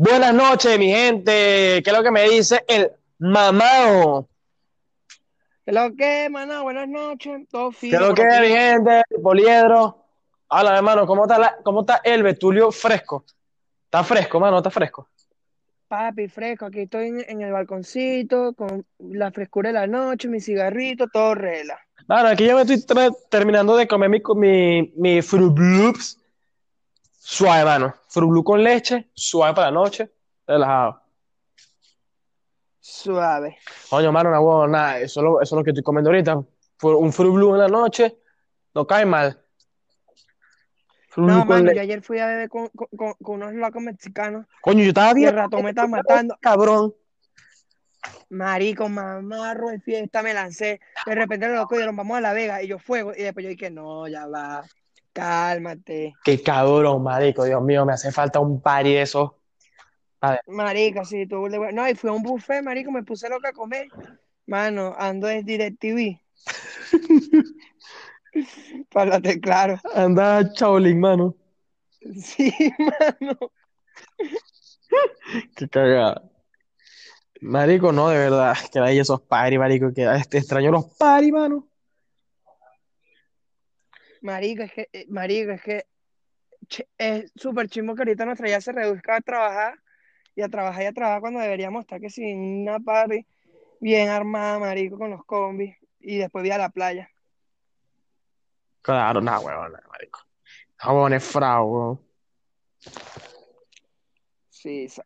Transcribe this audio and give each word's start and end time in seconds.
Buenas 0.00 0.32
noches, 0.32 0.78
mi 0.78 0.86
gente. 0.92 1.82
¿Qué 1.82 1.90
es 1.90 1.92
lo 1.92 2.04
que 2.04 2.12
me 2.12 2.22
dice 2.28 2.64
el 2.68 2.92
mamao? 3.18 4.28
¿Qué 5.66 5.72
lo 5.72 5.92
que, 5.96 6.28
mano? 6.30 6.62
Buenas 6.62 6.88
noches. 6.88 7.48
Todo 7.50 7.72
¿Qué 7.72 7.96
es 7.96 8.00
lo 8.00 8.14
que, 8.14 8.22
mi 8.22 8.46
gente? 8.46 9.02
Poliedro. 9.20 10.04
Hola, 10.50 10.76
hermano. 10.76 11.04
¿Cómo 11.04 11.24
está, 11.24 11.36
la- 11.40 11.56
cómo 11.64 11.80
está 11.80 12.00
el 12.04 12.22
Betulio 12.22 12.70
fresco? 12.70 13.24
¿Está 13.86 14.04
fresco, 14.04 14.38
mano? 14.38 14.58
¿Está 14.58 14.70
fresco? 14.70 15.08
Papi, 15.88 16.28
fresco. 16.28 16.66
Aquí 16.66 16.82
estoy 16.82 17.08
en, 17.08 17.24
en 17.28 17.42
el 17.42 17.50
balconcito 17.50 18.52
con 18.52 18.86
la 19.00 19.32
frescura 19.32 19.70
de 19.70 19.80
la 19.80 19.88
noche, 19.88 20.28
mi 20.28 20.40
cigarrito, 20.40 21.08
todo 21.08 21.34
rela. 21.34 21.76
Mano, 22.06 22.28
aquí 22.28 22.46
yo 22.46 22.54
me 22.54 22.62
estoy 22.62 23.10
terminando 23.28 23.76
de 23.76 23.88
comer 23.88 24.10
mi, 24.10 24.22
mi, 24.36 24.92
mi 24.94 25.22
Fruit 25.22 25.58
Loops. 25.58 26.17
Suave, 27.30 27.62
mano. 27.62 27.94
Loop 28.14 28.42
con 28.42 28.62
leche, 28.64 29.10
suave 29.12 29.52
para 29.54 29.66
la 29.66 29.72
noche, 29.72 30.10
relajado. 30.46 31.02
Suave. 32.80 33.58
Coño, 33.90 34.10
mano, 34.10 34.30
una 34.30 34.40
huevo, 34.40 34.66
nada. 34.66 34.98
Eso 34.98 35.20
es 35.20 35.24
lo, 35.24 35.42
eso 35.42 35.54
es 35.54 35.58
lo 35.58 35.62
que 35.62 35.70
estoy 35.70 35.82
comiendo 35.82 36.08
ahorita. 36.08 36.36
Un 36.36 37.12
Loop 37.38 37.54
en 37.54 37.58
la 37.60 37.68
noche, 37.68 38.16
no 38.74 38.86
cae 38.86 39.04
mal. 39.04 39.38
No, 41.16 41.44
mano, 41.44 41.70
yo 41.74 41.80
ayer 41.82 42.00
fui 42.00 42.18
a 42.18 42.26
beber 42.28 42.48
con, 42.48 42.68
con- 42.68 42.88
con- 42.96 43.14
con 43.22 43.34
unos 43.42 43.52
locos 43.52 43.82
mexicanos 43.82 44.46
Coño, 44.62 44.82
yo 44.84 44.88
estaba 44.88 45.10
y 45.10 45.14
bien. 45.14 45.28
el 45.30 45.34
ratón 45.34 45.64
me 45.64 45.70
estaba 45.70 45.88
matando. 45.88 46.38
Cabrón. 46.40 46.94
Marico, 48.30 48.88
mamarro 48.88 49.68
de 49.68 49.80
fiesta, 49.80 50.22
me 50.22 50.32
lancé. 50.32 50.80
De 51.04 51.14
repente 51.14 51.46
los 51.48 51.56
locos 51.56 51.76
dijeron, 51.76 51.94
vamos 51.96 52.16
a 52.16 52.20
La 52.22 52.32
Vega. 52.32 52.62
Y 52.62 52.68
yo 52.68 52.78
fuego. 52.78 53.12
Y 53.14 53.22
después 53.22 53.44
yo 53.44 53.50
dije, 53.50 53.68
no, 53.70 54.08
ya 54.08 54.26
va. 54.26 54.64
Cálmate. 55.12 56.14
Qué 56.24 56.42
cabrón, 56.42 57.02
marico. 57.02 57.44
Dios 57.44 57.62
mío, 57.62 57.84
me 57.84 57.92
hace 57.92 58.12
falta 58.12 58.38
un 58.40 58.60
party 58.60 58.94
de 58.94 59.02
esos. 59.02 59.30
A 60.20 60.32
ver, 60.32 60.40
Marico, 60.48 61.04
sí, 61.04 61.26
tú. 61.26 61.46
le- 61.48 61.72
No, 61.72 61.88
y 61.88 61.94
fui 61.94 62.10
a 62.10 62.12
un 62.12 62.22
buffet, 62.22 62.62
marico, 62.62 62.90
me 62.90 63.02
puse 63.04 63.28
loca 63.28 63.50
a 63.50 63.52
comer. 63.52 63.88
Mano, 64.46 64.94
ando 64.98 65.28
en 65.28 65.44
DirecTV. 65.44 66.20
Párate, 68.90 69.40
claro. 69.40 69.80
anda 69.94 70.42
Shaolin, 70.54 71.00
mano. 71.00 71.34
Sí, 72.22 72.52
mano. 72.78 73.38
Qué 75.56 75.68
cagada. 75.68 76.22
Marico, 77.40 77.92
no, 77.92 78.08
de 78.08 78.18
verdad. 78.18 78.56
Que 78.72 78.80
hay 78.80 78.98
esos 78.98 79.20
party, 79.22 79.58
marico. 79.58 79.92
Que 79.92 80.04
este, 80.16 80.38
extraño 80.38 80.70
los 80.70 80.86
party, 80.96 81.32
mano. 81.32 81.68
Marico, 84.22 84.62
es 84.62 84.72
que, 84.72 84.88
eh, 84.92 85.06
marico, 85.08 85.52
es 85.52 85.62
que 85.62 85.86
es 86.98 87.32
súper 87.36 87.68
chimbo 87.68 87.94
que 87.94 88.02
ahorita 88.02 88.24
nuestra 88.24 88.48
ya 88.48 88.60
se 88.60 88.72
reduzca 88.72 89.16
a 89.16 89.20
trabajar 89.20 89.78
y 90.34 90.42
a 90.42 90.48
trabajar 90.48 90.82
y 90.82 90.86
a 90.86 90.92
trabajar 90.92 91.20
cuando 91.20 91.40
deberíamos 91.40 91.80
estar 91.82 92.00
que 92.00 92.10
sin 92.10 92.62
una 92.62 92.78
party 92.80 93.26
bien 93.80 94.08
armada, 94.08 94.58
marico, 94.58 94.98
con 94.98 95.10
los 95.10 95.24
combis 95.24 95.76
y 96.00 96.18
después 96.18 96.44
ir 96.44 96.52
a 96.52 96.58
la 96.58 96.68
playa. 96.70 97.10
Claro, 98.82 99.20
nada, 99.20 99.40
weón, 99.40 99.72
nada, 99.72 99.84
marico. 99.90 100.20
Jabón 100.76 101.12
es 101.12 101.24
frao, 101.24 101.64
weón. 101.66 102.00
Sí, 104.50 104.88
sa- 104.88 105.04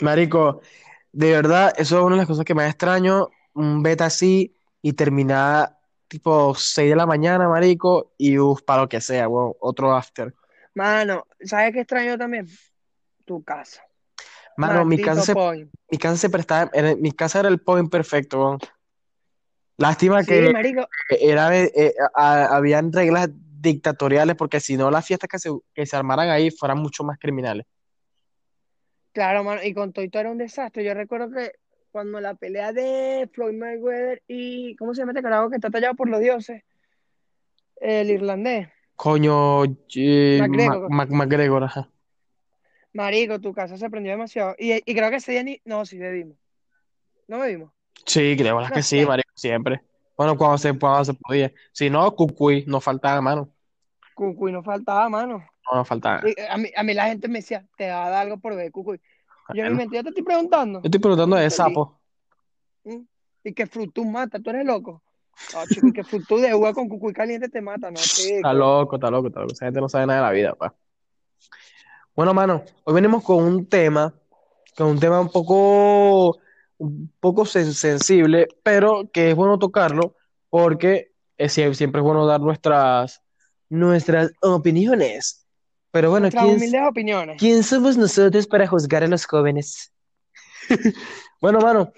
Marico, 0.00 0.60
de 1.12 1.32
verdad, 1.32 1.72
eso 1.76 1.98
es 1.98 2.02
una 2.04 2.14
de 2.14 2.18
las 2.20 2.28
cosas 2.28 2.44
que 2.44 2.54
más 2.54 2.68
extraño. 2.68 3.28
Un 3.54 3.82
beta 3.82 4.06
así 4.06 4.54
y 4.82 4.92
terminar 4.92 5.77
tipo 6.08 6.54
6 6.54 6.90
de 6.90 6.96
la 6.96 7.06
mañana, 7.06 7.48
marico, 7.48 8.12
y 8.18 8.38
uff, 8.38 8.62
para 8.62 8.82
lo 8.82 8.88
que 8.88 9.00
sea, 9.00 9.28
weón. 9.28 9.52
Otro 9.60 9.94
after. 9.94 10.34
Mano, 10.74 11.26
¿sabes 11.40 11.72
qué 11.72 11.80
extraño 11.80 12.16
también? 12.18 12.46
Tu 13.24 13.42
casa. 13.44 13.82
Mano, 14.56 14.84
mi 14.84 15.00
casa 15.00 15.22
se, 15.22 15.34
mi 15.90 15.98
casa 15.98 16.16
se 16.16 16.30
prestaba, 16.30 16.70
era- 16.72 16.96
mi 16.96 17.12
casa 17.12 17.40
era 17.40 17.48
el 17.48 17.60
point 17.60 17.90
perfecto, 17.90 18.40
weón. 18.40 18.58
Lástima 19.76 20.22
Sí, 20.22 20.28
que 20.32 20.52
marico, 20.52 20.88
era, 21.08 21.56
eh, 21.56 21.94
a- 22.14 22.56
habían 22.56 22.92
reglas 22.92 23.28
dictatoriales 23.60 24.34
porque 24.36 24.58
si 24.60 24.76
no 24.76 24.90
las 24.90 25.06
fiestas 25.06 25.28
que 25.28 25.38
se, 25.38 25.50
que 25.74 25.86
se 25.86 25.96
armaran 25.96 26.30
ahí 26.30 26.50
fueran 26.50 26.78
mucho 26.78 27.04
más 27.04 27.18
criminales. 27.18 27.66
Claro, 29.12 29.42
mano, 29.44 29.62
y 29.62 29.74
con 29.74 29.92
todo 29.92 30.04
y 30.04 30.10
todo 30.10 30.20
era 30.20 30.30
un 30.30 30.38
desastre. 30.38 30.84
Yo 30.84 30.94
recuerdo 30.94 31.30
que 31.30 31.52
cuando 31.90 32.20
la 32.20 32.34
pelea 32.34 32.72
de 32.72 33.28
Floyd 33.32 33.54
Mayweather 33.56 34.22
y, 34.28 34.76
¿cómo 34.76 34.94
se 34.94 35.00
llama 35.00 35.12
este 35.12 35.22
carajo 35.22 35.50
que 35.50 35.56
está 35.56 35.70
tallado 35.70 35.94
por 35.94 36.08
los 36.08 36.20
dioses? 36.20 36.62
El 37.80 38.10
irlandés, 38.10 38.68
Coño, 38.96 39.64
eh, 39.94 40.38
McGregor. 40.40 40.90
Mac- 40.90 41.10
McGregor, 41.10 41.64
ajá. 41.64 41.88
Marico, 42.92 43.40
tu 43.40 43.52
casa 43.52 43.76
se 43.76 43.88
prendió 43.90 44.10
demasiado. 44.10 44.56
Y, 44.58 44.72
y 44.72 44.94
creo 44.94 45.10
que 45.10 45.16
ese 45.16 45.32
día 45.32 45.42
ni, 45.44 45.60
no, 45.64 45.86
sí 45.86 45.98
bebimos. 45.98 46.36
¿No 47.28 47.38
bebimos? 47.38 47.72
Sí, 48.06 48.34
creo 48.36 48.58
que 48.74 48.82
sí, 48.82 49.04
marico, 49.06 49.30
siempre. 49.34 49.82
Bueno, 50.16 50.36
cuando 50.36 50.58
se, 50.58 50.76
cuando 50.76 51.04
se 51.04 51.14
podía. 51.14 51.52
Si 51.72 51.90
no, 51.90 52.10
cucuy, 52.16 52.64
no 52.66 52.80
faltaba, 52.80 53.20
mano. 53.20 53.52
Cucuy 54.14 54.50
no 54.50 54.64
faltaba, 54.64 55.08
mano. 55.08 55.46
No, 55.70 55.76
no 55.78 55.84
faltaba. 55.84 56.22
Y 56.28 56.34
a 56.48 56.56
mí, 56.56 56.70
a 56.74 56.82
mí 56.82 56.94
la 56.94 57.06
gente 57.06 57.28
me 57.28 57.38
decía, 57.38 57.64
te 57.76 57.88
va 57.88 58.06
a 58.06 58.10
dar 58.10 58.22
algo 58.22 58.38
por 58.38 58.56
beber 58.56 58.72
Cucuy. 58.72 59.00
Yo 59.54 59.64
mente, 59.70 59.96
yo 59.96 60.02
te 60.02 60.08
estoy 60.10 60.24
preguntando. 60.24 60.80
yo 60.80 60.86
estoy 60.86 61.00
preguntando 61.00 61.36
de 61.36 61.50
sapo. 61.50 62.00
¿Mm? 62.84 63.02
Y 63.44 63.52
que 63.54 63.66
Fructú 63.66 64.04
mata, 64.04 64.38
tú 64.40 64.50
eres 64.50 64.66
loco. 64.66 65.02
No, 65.54 65.64
chico, 65.66 65.92
que 65.92 66.04
de 66.42 66.54
uva 66.54 66.74
con 66.74 66.88
Cucuy 66.88 67.12
caliente 67.12 67.48
te 67.48 67.62
mata, 67.62 67.90
no, 67.90 67.98
Está 68.00 68.52
loco, 68.52 68.96
está 68.96 69.10
loco, 69.10 69.28
está 69.28 69.40
loco. 69.40 69.52
Esa 69.52 69.64
gente 69.66 69.80
no 69.80 69.88
sabe 69.88 70.06
nada 70.06 70.20
de 70.20 70.26
la 70.26 70.32
vida, 70.32 70.54
pa. 70.54 70.74
Bueno, 72.14 72.34
mano, 72.34 72.64
hoy 72.84 72.94
venimos 72.94 73.22
con 73.24 73.42
un 73.44 73.66
tema, 73.66 74.12
con 74.76 74.88
un 74.88 75.00
tema 75.00 75.20
un 75.20 75.30
poco, 75.30 76.38
un 76.78 77.12
poco 77.20 77.42
sen- 77.44 77.72
sensible, 77.72 78.48
pero 78.62 79.08
que 79.10 79.30
es 79.30 79.36
bueno 79.36 79.58
tocarlo 79.58 80.14
porque 80.50 81.12
es 81.38 81.56
sie- 81.56 81.72
siempre 81.74 82.00
es 82.00 82.04
bueno 82.04 82.26
dar 82.26 82.40
nuestras, 82.40 83.22
nuestras 83.70 84.32
opiniones. 84.42 85.46
Pero 85.98 86.10
bueno, 86.10 86.26
Nuestras 86.26 86.44
¿quién, 86.44 86.56
humildes 86.58 86.80
opiniones. 86.88 87.36
quién 87.40 87.64
somos 87.64 87.96
nosotros 87.96 88.46
para 88.46 88.68
juzgar 88.68 89.02
a 89.02 89.08
los 89.08 89.26
jóvenes? 89.26 89.92
Bueno, 91.40 91.58
mano, 91.58 91.92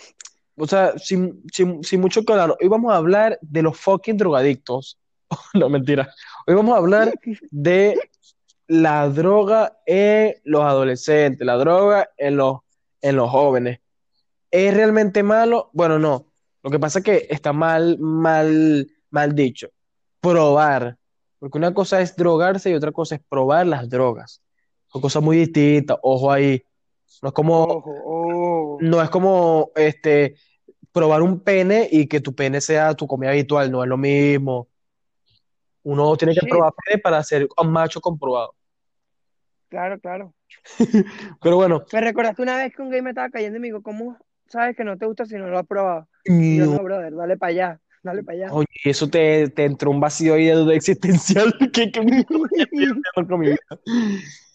o 0.57 0.67
sea, 0.67 0.97
sin, 0.99 1.43
sin, 1.53 1.85
sin 1.85 2.01
mucho 2.01 2.25
que 2.25 2.33
hablar, 2.33 2.57
hoy 2.59 2.69
vamos 2.69 2.93
a 2.93 2.97
hablar 2.97 3.39
de 3.43 3.61
los 3.61 3.79
fucking 3.79 4.17
drogadictos. 4.17 4.99
No, 5.53 5.69
mentira. 5.69 6.09
Hoy 6.47 6.55
vamos 6.55 6.75
a 6.75 6.79
hablar 6.79 7.13
de 7.51 8.01
la 8.69 9.07
droga 9.11 9.77
en 9.85 10.37
los 10.45 10.63
adolescentes, 10.63 11.47
la 11.47 11.59
droga 11.59 12.09
en 12.17 12.39
los, 12.39 12.61
en 13.03 13.17
los 13.17 13.29
jóvenes. 13.29 13.81
¿Es 14.51 14.73
realmente 14.73 15.23
malo? 15.23 15.69
Bueno, 15.75 15.99
no. 15.99 16.33
Lo 16.63 16.71
que 16.71 16.79
pasa 16.79 17.01
es 17.01 17.05
que 17.05 17.27
está 17.29 17.53
mal, 17.53 17.99
mal, 17.99 18.91
mal 19.11 19.35
dicho. 19.35 19.69
Probar. 20.23 20.97
Porque 21.41 21.59
una 21.59 21.75
cosa 21.75 22.03
es 22.03 22.17
drogarse 22.17 22.71
y 22.71 22.75
otra 22.75 22.93
cosa 22.93 23.17
es 23.17 23.23
probar 23.29 23.67
las 23.69 23.91
drogas. 23.91 24.43
Son 24.89 25.03
cosas 25.03 25.23
muy 25.25 25.39
distintas. 25.39 25.99
Ojo 26.03 26.33
ahí. 26.33 26.65
No 27.23 27.29
es 27.31 27.35
como, 27.35 27.67
Ojo, 27.69 27.91
ojo. 28.05 28.79
no 28.79 29.03
es 29.03 29.11
como 29.11 29.71
este, 29.77 30.37
probar 30.93 31.23
un 31.23 31.41
pene 31.43 31.89
y 31.91 32.09
que 32.09 32.21
tu 32.21 32.35
pene 32.35 32.61
sea 32.61 32.95
tu 32.95 33.07
comida 33.07 33.31
habitual. 33.31 33.71
No 33.73 33.83
es 33.85 33.89
lo 33.91 33.99
mismo. 33.99 34.69
Uno 35.83 36.17
tiene 36.17 36.35
que 36.35 36.41
Sí, 36.41 36.49
probar 36.49 36.73
pene 36.87 36.99
para 37.03 37.23
ser 37.23 37.47
un 37.59 37.71
macho 37.73 38.01
comprobado. 38.01 38.55
claro, 39.69 39.99
claro. 40.01 40.35
Pero 41.43 41.57
bueno, 41.57 41.85
Me 41.93 42.01
recordaste 42.01 42.43
una 42.43 42.57
vez 42.57 42.75
que 42.75 42.83
un 42.83 42.91
gay 42.91 43.03
me 43.03 43.11
estaba 43.11 43.31
cayendo 43.31 43.59
y 43.59 43.61
me 43.61 43.69
dijo, 43.69 43.83
¿cómo 43.83 44.17
sabes 44.49 44.77
que 44.77 44.85
no 44.85 44.97
te 44.99 45.07
gusta 45.07 45.25
si 45.27 45.37
no 45.37 45.49
lo 45.49 45.59
has 45.59 45.67
probado? 45.67 46.09
Y 46.47 46.57
yo, 46.57 46.67
no, 46.67 46.77
no, 46.77 46.83
brother, 46.83 47.15
dale 47.15 47.37
para 47.37 47.51
allá, 47.51 47.81
dale 48.03 48.23
para 48.23 48.39
allá. 48.39 48.53
oye, 48.53 48.67
eso 48.85 49.09
te, 49.09 49.49
te 49.49 49.65
entró 49.65 49.91
un 49.91 50.01
vacío 50.01 50.35
ahí 50.35 50.47
de 50.47 50.55
duda 50.55 50.75
existencial. 50.75 51.55
¿Qué, 51.73 51.91
qué 51.91 52.01
con 53.29 53.41
mi 53.41 53.47
vida? 53.47 53.59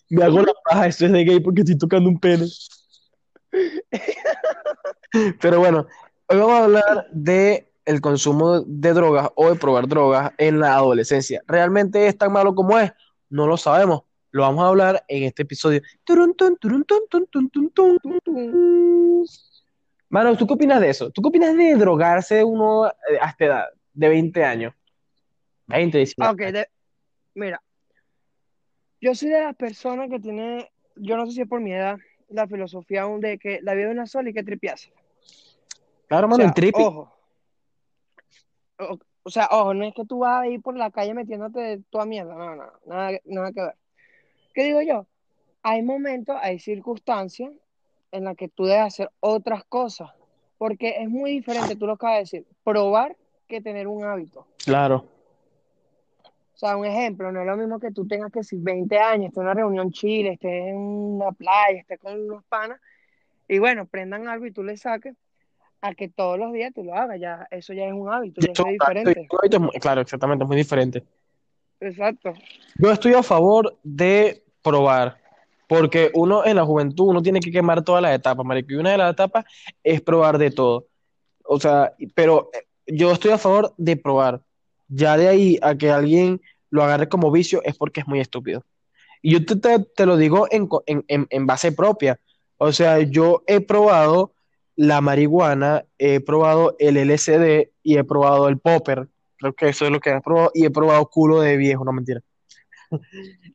Me 0.09 0.24
hago 0.24 0.42
la 0.42 0.53
paja, 0.63 0.88
esto 0.88 1.06
es 1.06 1.12
de 1.12 1.24
gay 1.24 1.39
porque 1.39 1.62
estoy 1.62 1.77
tocando 1.77 2.09
un 2.09 2.19
pene. 2.19 2.45
Pero 5.42 5.59
bueno, 5.59 5.88
hoy 6.27 6.38
vamos 6.38 6.53
a 6.53 6.63
hablar 6.63 7.07
de 7.12 7.71
el 7.86 8.01
consumo 8.01 8.62
de 8.62 8.94
drogas 8.94 9.30
o 9.36 9.50
de 9.50 9.56
probar 9.56 9.88
drogas 9.88 10.31
en 10.38 10.59
la 10.59 10.75
adolescencia. 10.75 11.41
¿Realmente 11.48 12.07
es 12.07 12.18
tan 12.18 12.31
malo 12.31 12.56
como 12.56 12.77
es? 12.80 12.91
No 13.30 13.48
lo 13.48 13.57
sabemos. 13.57 14.03
Lo 14.31 14.41
vamos 14.41 14.65
a 14.65 14.68
hablar 14.68 15.06
en 15.07 15.24
este 15.24 15.44
episodio. 15.44 15.81
Mano, 20.15 20.38
¿tú 20.38 20.47
qué 20.47 20.53
opinas 20.53 20.79
de 20.79 20.89
eso? 20.91 21.09
¿Tú 21.12 21.21
qué 21.21 21.27
opinas 21.27 21.57
de 21.57 21.75
drogarse 21.75 22.41
uno 22.41 22.88
eh, 22.88 23.19
a 23.19 23.31
esta 23.31 23.45
edad 23.45 23.65
de 23.91 24.07
20 24.07 24.45
años? 24.45 24.73
20, 25.67 25.97
19. 25.97 26.29
Ah, 26.29 26.31
Ok, 26.31 26.53
de- 26.53 26.69
mira, 27.33 27.62
yo 29.01 29.13
soy 29.13 29.27
de 29.27 29.41
las 29.41 29.57
personas 29.57 30.09
que 30.09 30.21
tiene, 30.21 30.71
yo 30.95 31.17
no 31.17 31.25
sé 31.25 31.33
si 31.33 31.41
es 31.41 31.50
por 31.50 31.59
mi 31.59 31.73
edad, 31.73 31.97
la 32.29 32.47
filosofía 32.47 33.01
aún 33.01 33.19
de 33.19 33.38
que 33.38 33.59
la 33.62 33.73
vida 33.73 33.88
es 33.88 33.91
una 33.91 34.06
sola 34.07 34.29
y 34.29 34.33
que 34.33 34.41
tripiarse. 34.41 34.94
Claro, 36.07 36.27
O 36.27 36.29
mano, 36.29 36.45
el 36.45 36.53
trippy. 36.53 36.81
ojo, 36.81 37.13
o, 38.79 38.97
o 39.23 39.29
sea, 39.29 39.50
ojo, 39.51 39.73
no 39.73 39.83
es 39.83 39.94
que 39.94 40.06
tú 40.06 40.19
vas 40.19 40.44
a 40.44 40.47
ir 40.47 40.62
por 40.62 40.77
la 40.77 40.91
calle 40.91 41.13
metiéndote 41.13 41.81
toda 41.89 42.06
mierda, 42.06 42.35
no, 42.35 42.56
no, 42.56 42.71
nada, 42.85 43.19
nada 43.25 43.51
que 43.51 43.62
ver. 43.62 43.75
¿Qué 44.53 44.63
digo 44.63 44.81
yo? 44.81 45.07
hay 45.62 45.81
momentos, 45.81 46.38
hay 46.39 46.57
circunstancias 46.59 47.51
en 48.15 48.23
las 48.23 48.35
que 48.35 48.47
tú 48.47 48.65
debes 48.65 48.85
hacer 48.85 49.12
otras 49.19 49.63
cosas, 49.65 50.09
porque 50.57 50.95
es 51.01 51.09
muy 51.09 51.31
diferente, 51.31 51.75
tú 51.75 51.85
lo 51.85 51.94
acabas 51.94 52.15
de 52.15 52.19
decir, 52.21 52.45
probar 52.63 53.15
que 53.47 53.62
tener 53.62 53.88
un 53.88 54.03
hábito. 54.03 54.47
Claro. 54.63 55.06
O 56.23 56.57
sea, 56.57 56.77
un 56.77 56.85
ejemplo, 56.85 57.31
no 57.31 57.41
es 57.41 57.45
lo 57.45 57.57
mismo 57.57 57.79
que 57.79 57.91
tú 57.91 58.07
tengas 58.07 58.31
que 58.31 58.44
si 58.44 58.57
20 58.57 58.97
años, 58.97 59.27
estés 59.27 59.38
en 59.39 59.44
una 59.44 59.53
reunión 59.53 59.91
chile, 59.91 60.33
estés 60.33 60.69
en 60.69 60.77
una 60.77 61.31
playa, 61.33 61.79
estés 61.79 62.00
con 62.00 62.19
unos 62.19 62.44
panas, 62.45 62.79
y 63.47 63.59
bueno, 63.59 63.85
prendan 63.85 64.27
algo 64.27 64.45
y 64.45 64.51
tú 64.51 64.63
le 64.63 64.77
saques, 64.77 65.15
a 65.81 65.94
que 65.94 66.07
todos 66.07 66.39
los 66.39 66.53
días 66.53 66.73
tú 66.73 66.83
lo 66.83 66.95
hagas, 66.95 67.19
ya, 67.19 67.47
eso 67.51 67.73
ya 67.73 67.85
es 67.85 67.94
un 67.94 68.12
hábito, 68.12 68.41
ya 68.41 68.53
Eso 68.53 68.65
es 68.65 68.73
diferente. 68.73 69.27
es 69.51 69.59
muy- 69.59 69.71
claro, 69.73 70.01
exactamente, 70.01 70.44
es 70.44 70.47
muy 70.47 70.57
diferente. 70.57 71.03
Exacto. 71.81 72.33
Yo 72.77 72.91
estoy 72.91 73.13
a 73.13 73.21
favor 73.21 73.77
de 73.83 74.41
probar, 74.63 75.17
porque 75.67 76.12
uno 76.13 76.45
en 76.45 76.56
la 76.57 76.65
juventud, 76.65 77.07
uno 77.09 77.21
tiene 77.21 77.39
que 77.39 77.51
quemar 77.51 77.83
todas 77.83 78.01
las 78.01 78.13
etapas, 78.15 78.45
marico, 78.45 78.73
y 78.73 78.75
una 78.75 78.91
de 78.91 78.97
las 78.97 79.13
etapas 79.13 79.45
es 79.83 80.01
probar 80.01 80.38
de 80.38 80.51
todo. 80.51 80.88
O 81.44 81.59
sea, 81.59 81.94
pero 82.15 82.50
eh, 82.53 82.65
yo 82.88 83.12
estoy 83.12 83.31
a 83.31 83.38
favor 83.38 83.73
de 83.77 83.97
probar. 83.97 84.41
Ya 84.88 85.17
de 85.17 85.27
ahí 85.27 85.59
a 85.62 85.75
que 85.75 85.91
alguien 85.91 86.41
lo 86.69 86.83
agarre 86.83 87.09
como 87.09 87.31
vicio 87.31 87.62
es 87.63 87.77
porque 87.77 88.01
es 88.01 88.07
muy 88.07 88.19
estúpido. 88.19 88.63
Y 89.21 89.33
yo 89.33 89.45
te, 89.45 89.56
te- 89.57 89.85
te 89.95 90.06
lo 90.06 90.17
digo 90.17 90.47
en, 90.51 90.69
en- 91.07 91.27
en 91.29 91.45
base 91.47 91.71
propia. 91.71 92.19
O 92.57 92.71
sea, 92.71 93.00
yo 93.00 93.44
he 93.47 93.62
probado 93.62 94.33
la 94.75 95.01
marihuana, 95.01 95.85
he 95.97 96.19
probado 96.19 96.75
el 96.79 96.97
LSD 96.97 97.71
y 97.83 97.97
he 97.97 98.03
probado 98.03 98.47
el 98.50 98.59
popper. 98.59 99.07
Creo 99.38 99.53
que 99.53 99.69
eso 99.69 99.85
es 99.85 99.91
lo 99.91 100.00
que 100.00 100.12
he 100.12 100.21
probado. 100.21 100.51
Y 100.53 100.65
he 100.65 100.69
probado 100.71 101.07
culo 101.09 101.41
de 101.41 101.57
viejo, 101.57 101.83
no 101.85 101.91
mentira. 101.94 102.21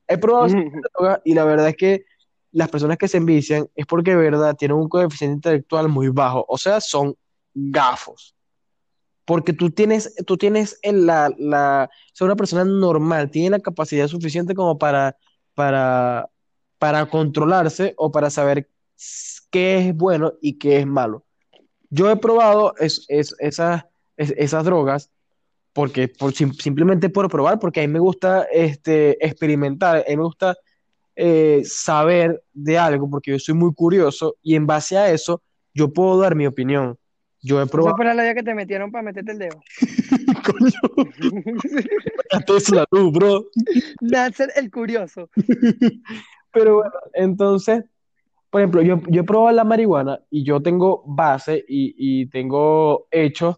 He 0.09 0.19
probado 0.19 0.49
droga 0.95 1.21
y 1.25 1.35
la 1.35 1.45
verdad 1.45 1.69
es 1.69 1.77
que 1.77 2.05
las 2.53 2.69
personas 2.69 2.99
que 2.99 3.09
se 3.09 3.17
envician 3.19 3.69
es 3.75 3.87
porque 3.87 4.11
de 4.11 4.17
verdad 4.17 4.57
tienen 4.57 4.77
un 4.77 4.89
coeficiente 4.89 5.35
intelectual 5.37 5.89
muy 5.89 6.09
bajo. 6.09 6.45
O 6.49 6.59
sea, 6.59 6.81
son 6.81 7.15
gafos. 7.55 8.35
Porque 9.25 9.53
tú 9.53 9.71
tienes, 9.71 10.15
tú 10.27 10.37
tienes 10.37 10.79
en 10.83 11.07
la, 11.07 11.33
la, 11.39 11.89
o 11.93 12.11
sea, 12.15 12.25
una 12.25 12.35
persona 12.37 12.65
normal, 12.65 13.31
tiene 13.31 13.51
la 13.51 13.61
capacidad 13.61 14.09
suficiente 14.09 14.55
como 14.55 14.79
para, 14.79 15.17
para, 15.55 16.29
para 16.79 17.07
controlarse 17.07 17.95
o 17.97 18.11
para 18.11 18.31
saber 18.31 18.69
qué 19.51 19.89
es 19.89 19.95
bueno 19.97 20.33
y 20.41 20.59
qué 20.59 20.79
es 20.81 20.87
malo. 20.87 21.25
Yo 21.91 22.11
he 22.11 22.17
probado 22.17 22.75
es- 22.79 23.05
es- 23.09 23.37
esas, 23.39 23.85
es- 24.17 24.35
esas 24.37 24.65
drogas 24.65 25.11
porque 25.73 26.09
por, 26.09 26.33
sim- 26.33 26.53
simplemente 26.53 27.09
por 27.09 27.29
probar, 27.29 27.59
porque 27.59 27.81
a 27.81 27.87
mí 27.87 27.93
me 27.93 27.99
gusta 27.99 28.45
este, 28.53 29.25
experimentar, 29.25 29.99
a 29.99 30.11
mí 30.11 30.17
me 30.17 30.25
gusta 30.25 30.57
eh, 31.17 31.63
saber 31.65 32.43
de 32.53 32.79
algo, 32.79 33.09
porque 33.09 33.33
yo 33.33 33.39
soy 33.39 33.55
muy 33.55 33.73
curioso 33.75 34.37
y 34.43 34.55
en 34.55 34.67
base 34.67 34.97
a 34.97 35.11
eso 35.11 35.43
yo 35.75 35.93
puedo 35.93 36.19
dar 36.19 36.35
mi 36.35 36.47
opinión. 36.47 36.97
Yo 37.43 37.61
he 37.63 37.67
probado, 37.67 37.97
fue 37.97 38.05
la 38.05 38.15
labia 38.15 38.35
que 38.35 38.43
te 38.43 38.55
metieron 38.55 38.91
para 38.91 39.03
meterte 39.03 39.33
el 39.33 39.39
dedo. 39.39 39.63
coño, 40.45 41.41
hasta 42.31 42.57
es 42.57 42.71
la 42.71 42.85
luz, 42.91 43.13
bro. 43.13 43.47
Nasser 44.01 44.53
el 44.57 44.71
curioso. 44.71 45.31
Pero 46.53 46.77
bueno, 46.77 46.93
entonces, 47.15 47.85
por 48.51 48.61
ejemplo, 48.61 48.83
yo, 48.83 49.01
yo 49.09 49.23
he 49.23 49.25
probado 49.25 49.57
la 49.57 49.65
marihuana 49.65 50.21
y 50.31 50.45
yo 50.45 50.61
tengo 50.61 51.03
base 51.07 51.65
y, 51.67 51.95
y 51.97 52.27
tengo 52.27 53.07
hechos 53.11 53.57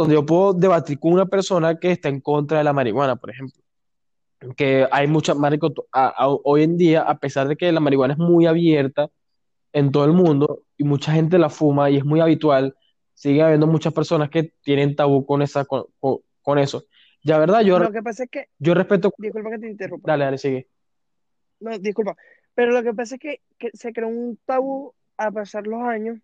donde 0.00 0.14
yo 0.14 0.24
puedo 0.24 0.54
debatir 0.54 0.98
con 0.98 1.12
una 1.12 1.26
persona 1.26 1.78
que 1.78 1.90
está 1.92 2.08
en 2.08 2.20
contra 2.20 2.58
de 2.58 2.64
la 2.64 2.72
marihuana, 2.72 3.16
por 3.16 3.30
ejemplo. 3.30 3.60
Que 4.56 4.86
hay 4.90 5.06
mucha, 5.06 5.34
marico, 5.34 5.70
a- 5.92 6.08
a- 6.24 6.28
hoy 6.28 6.62
en 6.62 6.78
día, 6.78 7.02
a 7.02 7.18
pesar 7.18 7.46
de 7.48 7.56
que 7.56 7.70
la 7.70 7.80
marihuana 7.80 8.14
es 8.14 8.18
muy 8.18 8.46
abierta 8.46 9.10
en 9.72 9.92
todo 9.92 10.06
el 10.06 10.12
mundo 10.12 10.62
y 10.78 10.84
mucha 10.84 11.12
gente 11.12 11.38
la 11.38 11.50
fuma 11.50 11.90
y 11.90 11.98
es 11.98 12.04
muy 12.04 12.20
habitual, 12.20 12.74
sigue 13.12 13.42
habiendo 13.42 13.66
muchas 13.66 13.92
personas 13.92 14.30
que 14.30 14.54
tienen 14.62 14.96
tabú 14.96 15.26
con 15.26 15.42
esa, 15.42 15.66
con, 15.66 15.84
con- 16.00 16.18
con 16.40 16.58
eso. 16.58 16.84
Ya, 17.22 17.38
verdad, 17.38 17.60
yo, 17.60 17.78
Lo 17.78 17.92
que 17.92 18.02
pasa 18.02 18.24
es 18.24 18.30
que, 18.30 18.46
yo 18.58 18.72
respeto. 18.72 19.12
disculpa 19.18 19.50
que 19.50 19.58
te 19.58 19.68
interrumpa. 19.68 20.10
Dale, 20.10 20.24
dale, 20.24 20.38
sigue. 20.38 20.68
No, 21.60 21.78
disculpa. 21.78 22.16
Pero 22.54 22.72
lo 22.72 22.82
que 22.82 22.94
pasa 22.94 23.16
es 23.16 23.20
que, 23.20 23.40
que 23.58 23.68
se 23.74 23.92
creó 23.92 24.08
un 24.08 24.38
tabú 24.46 24.94
a 25.18 25.30
pasar 25.30 25.66
los 25.66 25.82
años 25.82 26.18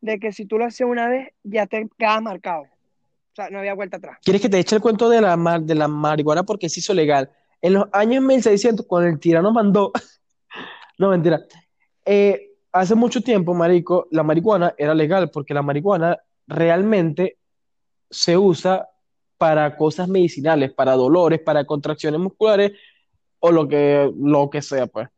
de 0.00 0.18
que 0.18 0.32
si 0.32 0.44
tú 0.44 0.58
lo 0.58 0.64
hacías 0.64 0.90
una 0.90 1.08
vez, 1.08 1.28
ya 1.44 1.68
te 1.68 1.88
quedaba 1.96 2.20
marcado. 2.20 2.64
O 3.32 3.34
sea, 3.34 3.48
no 3.50 3.58
había 3.60 3.74
vuelta 3.74 3.96
atrás. 3.96 4.18
¿Quieres 4.22 4.42
que 4.42 4.48
te 4.48 4.58
eche 4.58 4.76
el 4.76 4.82
cuento 4.82 5.08
de 5.08 5.20
la, 5.20 5.36
mar- 5.36 5.62
de 5.62 5.74
la 5.74 5.88
marihuana 5.88 6.42
porque 6.42 6.68
se 6.68 6.80
hizo 6.80 6.92
legal? 6.92 7.30
En 7.62 7.74
los 7.74 7.86
años 7.92 8.22
1600, 8.22 8.84
cuando 8.86 9.08
el 9.08 9.18
tirano 9.18 9.52
mandó, 9.52 9.90
no 10.98 11.10
mentira, 11.10 11.40
Eh, 12.04 12.50
hace 12.72 12.94
mucho 12.94 13.20
tiempo, 13.22 13.54
marico, 13.54 14.06
la 14.10 14.22
marihuana 14.22 14.74
era 14.76 14.94
legal 14.94 15.30
porque 15.30 15.54
la 15.54 15.62
marihuana 15.62 16.18
realmente 16.46 17.38
se 18.10 18.36
usa 18.36 18.88
para 19.38 19.76
cosas 19.76 20.08
medicinales, 20.08 20.72
para 20.72 20.92
dolores, 20.94 21.40
para 21.40 21.64
contracciones 21.64 22.20
musculares 22.20 22.72
o 23.40 23.50
lo 23.52 23.66
que, 23.68 24.12
lo 24.18 24.50
que 24.50 24.62
sea, 24.62 24.86
pues. 24.86 25.08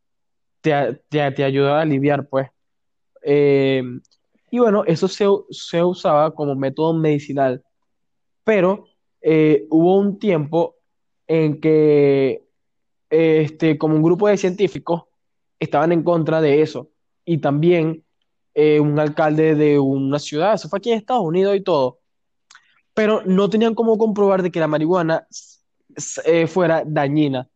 Te, 0.60 1.02
te, 1.08 1.30
te 1.32 1.44
ayuda 1.44 1.78
a 1.78 1.82
aliviar, 1.82 2.26
pues. 2.28 2.48
Eh, 3.22 3.82
y 4.50 4.58
bueno, 4.58 4.84
eso 4.86 5.08
se, 5.08 5.26
se 5.50 5.82
usaba 5.82 6.34
como 6.34 6.54
método 6.54 6.94
medicinal 6.94 7.62
pero 8.44 8.86
eh, 9.20 9.66
hubo 9.70 9.98
un 9.98 10.18
tiempo 10.18 10.76
en 11.26 11.60
que 11.60 12.44
este, 13.10 13.78
como 13.78 13.96
un 13.96 14.02
grupo 14.02 14.28
de 14.28 14.36
científicos 14.36 15.04
estaban 15.58 15.92
en 15.92 16.02
contra 16.02 16.40
de 16.40 16.62
eso. 16.62 16.90
Y 17.24 17.38
también 17.38 18.04
eh, 18.54 18.80
un 18.80 18.98
alcalde 18.98 19.54
de 19.54 19.78
una 19.78 20.18
ciudad, 20.18 20.54
eso 20.54 20.68
fue 20.68 20.78
aquí 20.78 20.92
en 20.92 20.98
Estados 20.98 21.24
Unidos 21.24 21.56
y 21.56 21.60
todo, 21.60 22.00
pero 22.92 23.22
no 23.24 23.48
tenían 23.50 23.74
cómo 23.74 23.98
comprobar 23.98 24.42
de 24.42 24.50
que 24.50 24.60
la 24.60 24.68
marihuana 24.68 25.26
eh, 26.24 26.46
fuera 26.46 26.84
dañina 26.86 27.48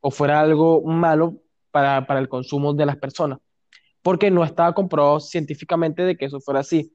o 0.00 0.10
fuera 0.10 0.40
algo 0.40 0.82
malo 0.82 1.34
para, 1.70 2.06
para 2.06 2.20
el 2.20 2.28
consumo 2.28 2.72
de 2.72 2.86
las 2.86 2.96
personas, 2.96 3.38
porque 4.02 4.30
no 4.30 4.44
estaba 4.44 4.74
comprobado 4.74 5.20
científicamente 5.20 6.02
de 6.02 6.16
que 6.16 6.26
eso 6.26 6.40
fuera 6.40 6.60
así. 6.60 6.94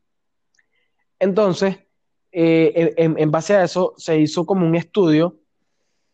Entonces, 1.19 1.77
eh, 2.31 2.93
en, 2.97 3.31
base 3.31 3.55
a 3.55 3.63
eso, 3.63 3.93
se 3.97 4.19
hizo 4.19 4.45
como 4.45 4.65
un 4.65 4.75
estudio 4.75 5.37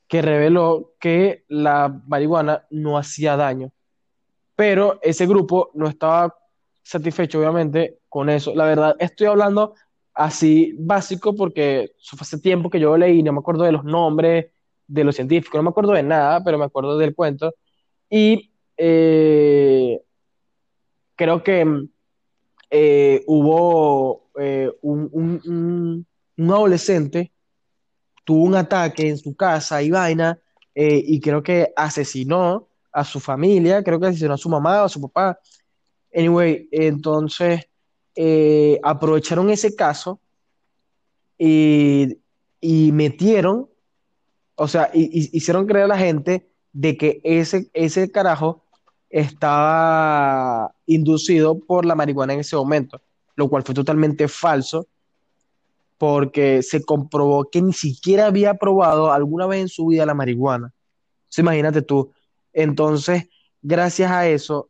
que 0.07 0.21
reveló 0.21 0.93
que 0.99 1.43
la 1.47 2.01
marihuana 2.07 2.65
no 2.69 2.97
hacía 2.97 3.36
daño. 3.36 3.71
Pero 4.55 5.00
ese 5.01 5.27
grupo 5.27 5.69
no 5.74 5.88
estaba 5.88 6.36
satisfecho, 6.81 7.39
obviamente, 7.39 8.00
con 8.09 8.29
eso. 8.29 8.55
La 8.55 8.65
verdad, 8.65 8.95
estoy 9.00 9.27
hablando 9.27 9.75
así 10.13 10.75
básico 10.79 11.36
porque 11.36 11.91
fue 12.01 12.17
hace 12.21 12.39
tiempo 12.39 12.69
que 12.69 12.79
yo 12.79 12.97
leí, 12.97 13.21
no 13.21 13.33
me 13.33 13.39
acuerdo 13.39 13.63
de 13.63 13.74
los 13.74 13.83
nombres 13.83 14.47
de 14.88 15.03
los 15.03 15.15
científicos, 15.15 15.59
no 15.59 15.63
me 15.63 15.69
acuerdo 15.69 15.91
de 15.91 16.03
nada, 16.03 16.43
pero 16.43 16.57
me 16.57 16.65
acuerdo 16.65 16.97
del 16.97 17.13
cuento. 17.13 17.53
Y 18.09 18.51
eh, 18.77 20.01
creo 21.15 21.43
que 21.43 21.88
eh, 22.69 23.24
hubo 23.27 24.29
eh, 24.39 24.71
un, 24.81 25.09
un- 25.12 26.05
un- 26.38 26.51
adolescente, 26.51 27.31
tuvo 28.25 28.43
un 28.43 28.55
ataque 28.55 29.07
en 29.09 29.17
su 29.17 29.36
casa 29.36 29.81
y 29.81 29.89
vaina, 29.91 30.39
eh, 30.75 31.01
y 31.05 31.19
creo 31.19 31.41
que 31.43 31.71
asesinó 31.75 32.67
a 32.91 33.03
su 33.03 33.19
familia, 33.19 33.83
creo 33.83 34.00
que 34.00 34.07
asesinó 34.07 34.33
a 34.33 34.38
su 34.38 34.50
mamá 34.50 34.81
o 34.81 34.86
a 34.86 34.89
su 34.89 35.01
papá. 35.01 35.39
Anyway, 36.13 36.67
entonces 36.71 37.62
aprovecharon 38.83 39.50
ese 39.50 39.75
caso 39.75 40.19
y, 41.38 42.17
y 42.62 42.91
metieron, 42.91 43.69
o 44.55 44.67
sea, 44.67 44.89
y- 44.93 45.03
y- 45.05 45.38
hicieron 45.38 45.67
creer 45.67 45.86
a 45.86 45.89
la 45.89 45.97
gente 45.97 46.50
de 46.74 46.97
que 46.97 47.21
ese, 47.24 47.69
ese 47.74 48.12
carajo 48.12 48.63
estaba 49.09 50.73
inducido 50.85 51.59
por 51.59 51.85
la 51.85 51.95
marihuana 51.95 52.33
en 52.33 52.41
ese 52.41 52.55
momento, 52.55 53.01
lo 53.35 53.49
cual 53.49 53.63
fue 53.63 53.75
totalmente 53.75 54.27
falso 54.27 54.87
porque 55.97 56.61
se 56.61 56.83
comprobó 56.83 57.49
que 57.49 57.61
ni 57.61 57.73
siquiera 57.73 58.27
había 58.27 58.55
probado 58.55 59.11
alguna 59.11 59.47
vez 59.47 59.61
en 59.61 59.69
su 59.69 59.87
vida 59.87 60.05
la 60.05 60.13
marihuana. 60.13 60.73
Entonces, 61.21 61.39
imagínate 61.39 61.81
tú. 61.81 62.11
Entonces, 62.53 63.27
gracias 63.61 64.11
a 64.11 64.27
eso, 64.27 64.69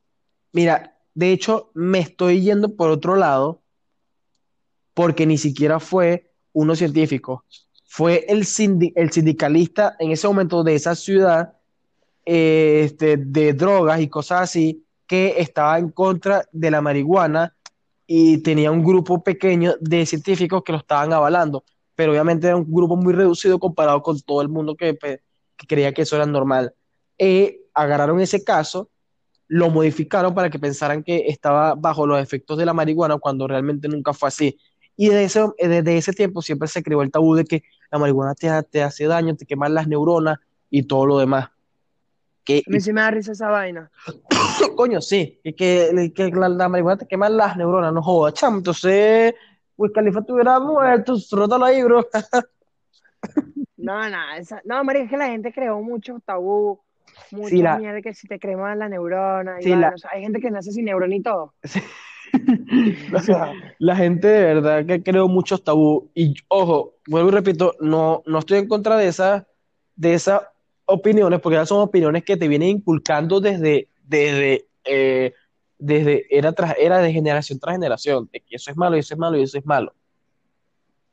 mira, 0.53 0.97
de 1.13 1.31
hecho, 1.31 1.71
me 1.73 1.99
estoy 1.99 2.41
yendo 2.41 2.75
por 2.75 2.89
otro 2.89 3.15
lado 3.15 3.61
porque 4.93 5.25
ni 5.25 5.37
siquiera 5.37 5.79
fue 5.79 6.31
uno 6.53 6.75
científico, 6.75 7.43
fue 7.85 8.25
el, 8.29 8.39
el 8.95 9.11
sindicalista 9.11 9.95
en 9.99 10.11
ese 10.11 10.27
momento 10.27 10.63
de 10.63 10.75
esa 10.75 10.95
ciudad 10.95 11.56
eh, 12.29 12.81
este, 12.83 13.15
de 13.15 13.53
drogas 13.53 14.01
y 14.01 14.09
cosas 14.09 14.41
así 14.41 14.85
que 15.07 15.35
estaba 15.37 15.79
en 15.79 15.91
contra 15.91 16.43
de 16.51 16.69
la 16.69 16.81
marihuana 16.81 17.55
y 18.05 18.39
tenía 18.39 18.69
un 18.69 18.83
grupo 18.83 19.23
pequeño 19.23 19.75
de 19.79 20.05
científicos 20.05 20.61
que 20.65 20.73
lo 20.73 20.79
estaban 20.79 21.13
avalando, 21.13 21.63
pero 21.95 22.11
obviamente 22.11 22.47
era 22.47 22.57
un 22.57 22.69
grupo 22.69 22.97
muy 22.97 23.13
reducido 23.13 23.59
comparado 23.59 24.01
con 24.01 24.19
todo 24.19 24.41
el 24.41 24.49
mundo 24.49 24.75
que, 24.75 24.97
creía 25.69 25.93
que 25.93 26.01
eso 26.01 26.17
era 26.17 26.25
normal. 26.25 26.73
Eh, 27.17 27.61
agarraron 27.73 28.19
ese 28.19 28.43
caso 28.43 28.89
lo 29.47 29.69
modificaron 29.69 30.35
para 30.35 30.49
que 30.49 30.59
pensaran 30.59 31.03
que 31.03 31.27
estaba 31.27 31.75
bajo 31.75 32.05
los 32.05 32.21
efectos 32.21 32.57
de 32.57 32.65
la 32.65 32.73
marihuana 32.73 33.19
cuando 33.19 33.47
realmente 33.47 33.87
nunca 33.87 34.11
fue 34.11 34.27
así. 34.27 34.57
Y 34.97 35.07
desde 35.07 35.23
ese, 35.23 35.69
desde 35.69 35.97
ese 35.97 36.11
tiempo 36.11 36.41
siempre 36.41 36.67
se 36.67 36.83
creó 36.83 37.01
el 37.03 37.11
tabú 37.11 37.35
de 37.35 37.45
que 37.45 37.63
la 37.89 37.99
marihuana 37.99 38.35
te, 38.35 38.49
te 38.63 38.83
hace 38.83 39.05
daño, 39.05 39.37
te 39.37 39.45
quema 39.45 39.69
las 39.69 39.87
neuronas 39.87 40.39
y 40.69 40.83
todo 40.83 41.05
lo 41.05 41.19
demás. 41.19 41.51
Que, 42.47 42.63
A 42.65 42.69
mí 42.69 42.79
sí 42.79 42.93
me 42.93 43.01
da 43.01 43.11
risa 43.11 43.33
esa 43.33 43.49
vaina. 43.49 43.91
coño, 44.77 45.01
sí, 45.01 45.37
que, 45.43 45.51
que, 45.53 46.11
que 46.15 46.31
la, 46.31 46.47
la 46.47 46.69
marihuana 46.69 46.97
te 46.97 47.05
quema 47.05 47.27
las 47.27 47.57
neuronas, 47.57 47.91
no 47.91 48.01
jodas, 48.01 48.35
chamo. 48.35 48.59
Entonces, 48.59 49.35
pues 49.75 49.91
Califa 49.91 50.21
tuviera 50.21 50.57
muerto, 50.57 51.15
rótalo 51.31 51.65
ahí, 51.65 51.83
bro. 51.83 52.07
No, 53.77 54.09
no, 54.09 54.17
esa, 54.37 54.61
no, 54.65 54.83
María, 54.83 55.03
es 55.03 55.09
que 55.09 55.17
la 55.17 55.27
gente 55.27 55.53
creó 55.53 55.79
mucho 55.81 56.19
tabú, 56.25 56.81
mucha 57.31 57.49
Sí, 57.49 57.61
la, 57.61 57.77
mierda 57.77 58.01
que 58.01 58.13
si 58.13 58.27
te 58.27 58.39
creman 58.39 58.79
la 58.79 58.89
neurona 58.89 59.59
y 59.59 59.63
sí, 59.63 59.75
la, 59.75 59.89
O 59.89 59.97
sea, 59.97 60.09
hay 60.13 60.23
gente 60.23 60.39
que 60.39 60.49
nace 60.49 60.71
sin 60.71 60.85
neurona 60.85 61.15
y 61.15 61.21
todo. 61.21 61.53
sí. 61.63 61.79
O 63.15 63.19
sea, 63.19 63.53
La 63.79 63.95
gente 63.95 64.27
de 64.27 64.53
verdad 64.53 64.85
que 64.85 65.03
creó 65.03 65.27
muchos 65.27 65.63
tabú 65.63 66.09
y 66.15 66.33
ojo, 66.47 66.95
vuelvo 67.07 67.29
y 67.29 67.31
repito, 67.33 67.75
no, 67.79 68.23
no 68.25 68.39
estoy 68.39 68.59
en 68.59 68.67
contra 68.67 68.97
de 68.97 69.07
esas 69.07 69.45
de 69.95 70.13
esas 70.15 70.41
opiniones, 70.87 71.39
porque 71.39 71.57
esas 71.57 71.69
son 71.69 71.81
opiniones 71.81 72.23
que 72.23 72.37
te 72.37 72.47
vienen 72.47 72.69
inculcando 72.69 73.39
desde, 73.39 73.87
desde, 74.03 74.65
eh, 74.85 75.33
desde 75.77 76.25
era 76.35 76.53
tras 76.53 76.75
era, 76.79 76.99
de 76.99 77.13
generación 77.13 77.59
tras 77.59 77.75
generación, 77.75 78.29
de 78.31 78.39
que 78.39 78.55
eso 78.55 78.71
es 78.71 78.77
malo, 78.77 78.95
eso 78.95 79.13
es 79.13 79.19
malo, 79.19 79.37
y 79.37 79.43
eso 79.43 79.57
es 79.57 79.65
malo. 79.65 79.93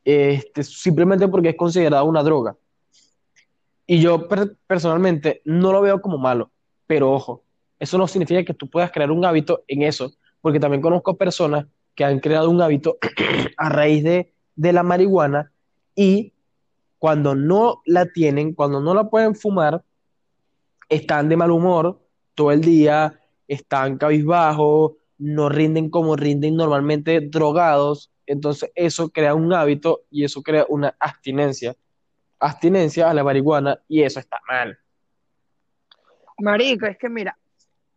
Este, 0.04 0.62
simplemente 0.62 1.28
porque 1.28 1.50
es 1.50 1.56
considerada 1.56 2.02
una 2.04 2.22
droga. 2.22 2.56
Y 3.86 4.00
yo 4.00 4.28
per- 4.28 4.56
personalmente 4.66 5.42
no 5.44 5.72
lo 5.72 5.82
veo 5.82 6.00
como 6.00 6.18
malo, 6.18 6.50
pero 6.86 7.12
ojo, 7.12 7.42
eso 7.78 7.98
no 7.98 8.06
significa 8.06 8.44
que 8.44 8.54
tú 8.54 8.70
puedas 8.70 8.90
crear 8.92 9.10
un 9.10 9.24
hábito 9.24 9.64
en 9.66 9.82
eso, 9.82 10.12
porque 10.40 10.60
también 10.60 10.80
conozco 10.80 11.16
personas 11.16 11.66
que 11.94 12.04
han 12.04 12.20
creado 12.20 12.48
un 12.48 12.62
hábito 12.62 12.98
a 13.56 13.68
raíz 13.68 14.04
de, 14.04 14.32
de 14.54 14.72
la 14.72 14.82
marihuana 14.82 15.52
y 15.96 16.33
cuando 17.04 17.34
no 17.34 17.82
la 17.84 18.06
tienen, 18.06 18.54
cuando 18.54 18.80
no 18.80 18.94
la 18.94 19.10
pueden 19.10 19.34
fumar, 19.34 19.84
están 20.88 21.28
de 21.28 21.36
mal 21.36 21.50
humor 21.50 22.00
todo 22.34 22.50
el 22.50 22.62
día, 22.62 23.20
están 23.46 23.98
cabizbajos, 23.98 24.92
no 25.18 25.50
rinden 25.50 25.90
como 25.90 26.16
rinden 26.16 26.56
normalmente 26.56 27.20
drogados, 27.20 28.10
entonces 28.24 28.72
eso 28.74 29.10
crea 29.10 29.34
un 29.34 29.52
hábito 29.52 30.06
y 30.08 30.24
eso 30.24 30.42
crea 30.42 30.64
una 30.66 30.96
abstinencia, 30.98 31.76
abstinencia 32.38 33.10
a 33.10 33.12
la 33.12 33.22
marihuana 33.22 33.78
y 33.86 34.00
eso 34.02 34.18
está 34.18 34.40
mal. 34.48 34.78
marico, 36.38 36.86
es 36.86 36.96
que 36.96 37.10
mira, 37.10 37.36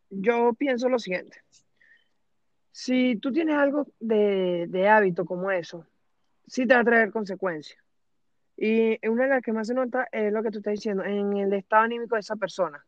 yo 0.09 0.51
pienso 0.53 0.89
lo 0.89 0.99
siguiente. 0.99 1.41
Si 2.73 3.15
tú 3.15 3.31
tienes 3.31 3.55
algo 3.55 3.87
de, 4.01 4.65
de 4.67 4.89
hábito 4.89 5.23
como 5.23 5.49
eso, 5.49 5.87
sí 6.45 6.67
te 6.67 6.73
va 6.73 6.81
a 6.81 6.83
traer 6.83 7.09
consecuencias. 7.09 7.86
Y 8.57 9.07
una 9.07 9.25
de 9.25 9.29
las 9.29 9.41
que 9.43 9.53
más 9.53 9.67
se 9.67 9.75
nota 9.75 10.07
es 10.11 10.33
lo 10.33 10.41
que 10.41 10.49
tú 10.49 10.57
estás 10.57 10.73
diciendo, 10.73 11.03
en 11.03 11.37
el 11.37 11.53
estado 11.53 11.83
anímico 11.83 12.15
de 12.15 12.21
esa 12.21 12.35
persona. 12.35 12.83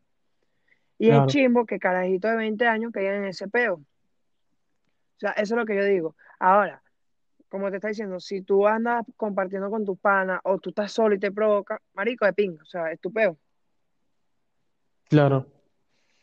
Y 0.98 1.08
es 1.08 1.14
Claro, 1.14 1.26
chimbo 1.28 1.64
que 1.64 1.78
carajito 1.78 2.28
de 2.28 2.36
20 2.36 2.66
años 2.66 2.92
caigan 2.92 3.22
en 3.22 3.26
ese 3.26 3.48
peo. 3.48 3.74
O 3.74 3.84
sea, 5.18 5.30
eso 5.32 5.54
es 5.54 5.58
lo 5.58 5.64
que 5.64 5.76
yo 5.76 5.84
digo. 5.84 6.16
Ahora, 6.40 6.82
como 7.48 7.70
te 7.70 7.76
está 7.76 7.88
diciendo, 7.88 8.18
si 8.20 8.42
tú 8.42 8.66
andas 8.66 9.04
compartiendo 9.16 9.70
con 9.70 9.84
tus 9.84 9.98
panas 9.98 10.40
o 10.44 10.58
tú 10.58 10.70
estás 10.70 10.92
solo 10.92 11.14
y 11.14 11.18
te 11.18 11.30
provoca, 11.30 11.80
marico, 11.94 12.26
de 12.26 12.32
ping, 12.32 12.58
o 12.60 12.64
sea, 12.64 12.90
es 12.90 13.00
tu 13.00 13.12
peo. 13.12 13.38
claro. 15.08 15.46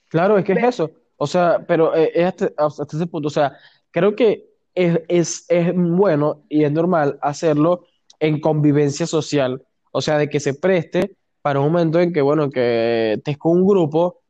Claro, 0.10 0.38
es 0.38 0.46
que 0.46 0.54
es 0.54 0.64
eso. 0.64 0.90
O 1.18 1.28
sea, 1.28 1.66
pero 1.68 1.94
eh, 1.94 2.12
es 2.14 2.26
hasta, 2.26 2.50
hasta 2.58 2.84
ese 2.96 3.08
punto. 3.08 3.28
O 3.28 3.32
sea, 3.32 3.58
creo 3.92 4.16
que 4.16 4.46
es, 4.74 5.02
es, 5.08 5.46
es 5.50 5.74
bueno 5.76 6.46
y 6.48 6.64
es 6.64 6.72
normal 6.72 7.20
hacerlo 7.22 7.86
en 8.20 8.40
convivencia 8.40 9.06
social. 9.08 9.64
O 9.92 10.02
sea, 10.02 10.18
de 10.18 10.30
que 10.30 10.40
se 10.40 10.54
preste 10.54 11.16
para 11.42 11.60
un 11.60 11.68
momento 11.72 12.00
en 12.00 12.14
que, 12.14 12.22
bueno, 12.22 12.50
que 12.50 13.14
estés 13.14 13.38
con 13.38 13.58
un 13.60 13.68
grupo, 13.68 14.22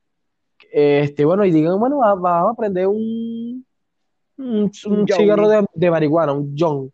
este, 0.71 1.25
bueno, 1.25 1.45
y 1.45 1.51
digan, 1.51 1.79
bueno, 1.79 1.99
va- 1.99 2.15
vamos 2.15 2.53
a 2.53 2.55
prender 2.55 2.87
un, 2.87 3.65
un, 4.37 4.71
un 4.85 5.01
un 5.01 5.07
cigarro 5.07 5.47
de, 5.49 5.65
de 5.73 5.91
marihuana, 5.91 6.33
un 6.33 6.55
John. 6.57 6.91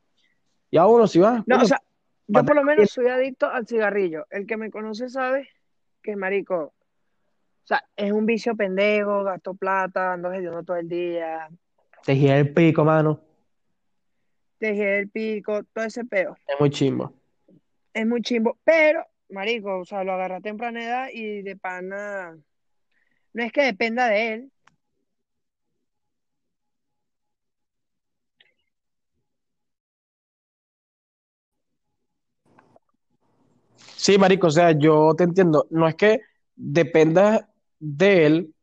Y 0.71 0.77
a 0.77 0.87
uno, 0.87 1.07
si 1.07 1.19
va, 1.19 1.43
No, 1.45 1.57
o 1.61 1.65
sea, 1.65 1.81
yo 2.27 2.43
por 2.45 2.55
lo 2.55 2.63
menos 2.63 2.89
soy 2.89 3.07
adicto 3.07 3.47
al 3.47 3.67
cigarrillo. 3.67 4.25
El 4.29 4.47
que 4.47 4.57
me 4.57 4.71
conoce 4.71 5.09
sabe 5.09 5.49
que, 6.01 6.15
marico, 6.15 6.55
o 6.65 6.73
sea, 7.65 7.83
es 7.95 8.11
un 8.11 8.25
vicio 8.25 8.55
pendejo, 8.55 9.23
gasto 9.23 9.53
plata, 9.53 10.13
ando 10.13 10.31
hediondo 10.33 10.63
todo 10.63 10.77
el 10.77 10.89
día, 10.89 11.49
te 12.05 12.15
gira 12.15 12.37
el 12.37 12.53
pico, 12.53 12.83
mano. 12.85 13.19
Dejé 14.67 14.99
el 14.99 15.09
pico, 15.09 15.63
todo 15.73 15.85
ese 15.85 16.05
peo. 16.05 16.35
Es 16.47 16.59
muy 16.59 16.69
chimbo. 16.69 17.13
Es 17.93 18.07
muy 18.07 18.21
chimbo, 18.21 18.57
pero, 18.63 19.05
marico, 19.29 19.79
o 19.79 19.85
sea, 19.85 20.03
lo 20.03 20.13
agarré 20.13 20.35
a 20.35 20.41
temprana 20.41 20.83
edad 20.83 21.07
y 21.13 21.41
de 21.41 21.55
pana, 21.55 22.37
no 23.33 23.43
es 23.43 23.51
que 23.51 23.63
dependa 23.63 24.07
de 24.07 24.33
él, 24.33 24.51
Sí, 34.03 34.17
marico, 34.17 34.47
o 34.47 34.51
sea, 34.51 34.71
yo 34.71 35.13
te 35.15 35.23
entiendo. 35.23 35.65
No 35.69 35.87
es 35.87 35.95
que 35.95 36.19
dependa 36.57 37.49
de 37.79 38.25
él, 38.25 38.53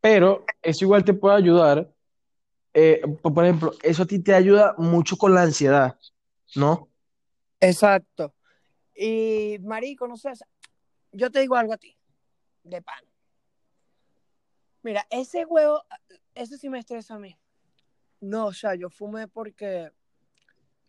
pero 0.00 0.46
eso 0.62 0.86
igual 0.86 1.04
te 1.04 1.12
puede 1.12 1.36
ayudar. 1.36 1.90
Eh, 2.78 3.00
por 3.22 3.42
ejemplo, 3.42 3.72
eso 3.82 4.02
a 4.02 4.06
ti 4.06 4.18
te 4.18 4.34
ayuda 4.34 4.74
mucho 4.76 5.16
con 5.16 5.34
la 5.34 5.40
ansiedad, 5.40 5.98
¿no? 6.54 6.90
Exacto. 7.58 8.34
Y, 8.94 9.56
marico, 9.62 10.06
no 10.06 10.18
sé, 10.18 10.32
yo 11.10 11.30
te 11.30 11.40
digo 11.40 11.56
algo 11.56 11.72
a 11.72 11.78
ti, 11.78 11.96
de 12.64 12.82
pan. 12.82 13.02
Mira, 14.82 15.06
ese 15.08 15.46
huevo, 15.46 15.84
ese 16.34 16.58
sí 16.58 16.68
me 16.68 16.78
estresa 16.78 17.14
a 17.14 17.18
mí. 17.18 17.34
No, 18.20 18.48
o 18.48 18.52
sea, 18.52 18.74
yo 18.74 18.90
fumé 18.90 19.26
porque 19.26 19.90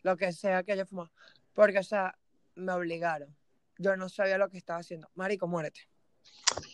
lo 0.02 0.14
que 0.18 0.30
sea 0.32 0.62
que 0.64 0.72
haya 0.72 0.84
fumado. 0.84 1.10
Porque, 1.54 1.78
o 1.78 1.82
sea, 1.82 2.18
me 2.54 2.72
obligaron. 2.72 3.34
Yo 3.78 3.96
no 3.96 4.10
sabía 4.10 4.36
lo 4.36 4.50
que 4.50 4.58
estaba 4.58 4.80
haciendo. 4.80 5.08
Marico, 5.14 5.46
muérete. 5.46 5.88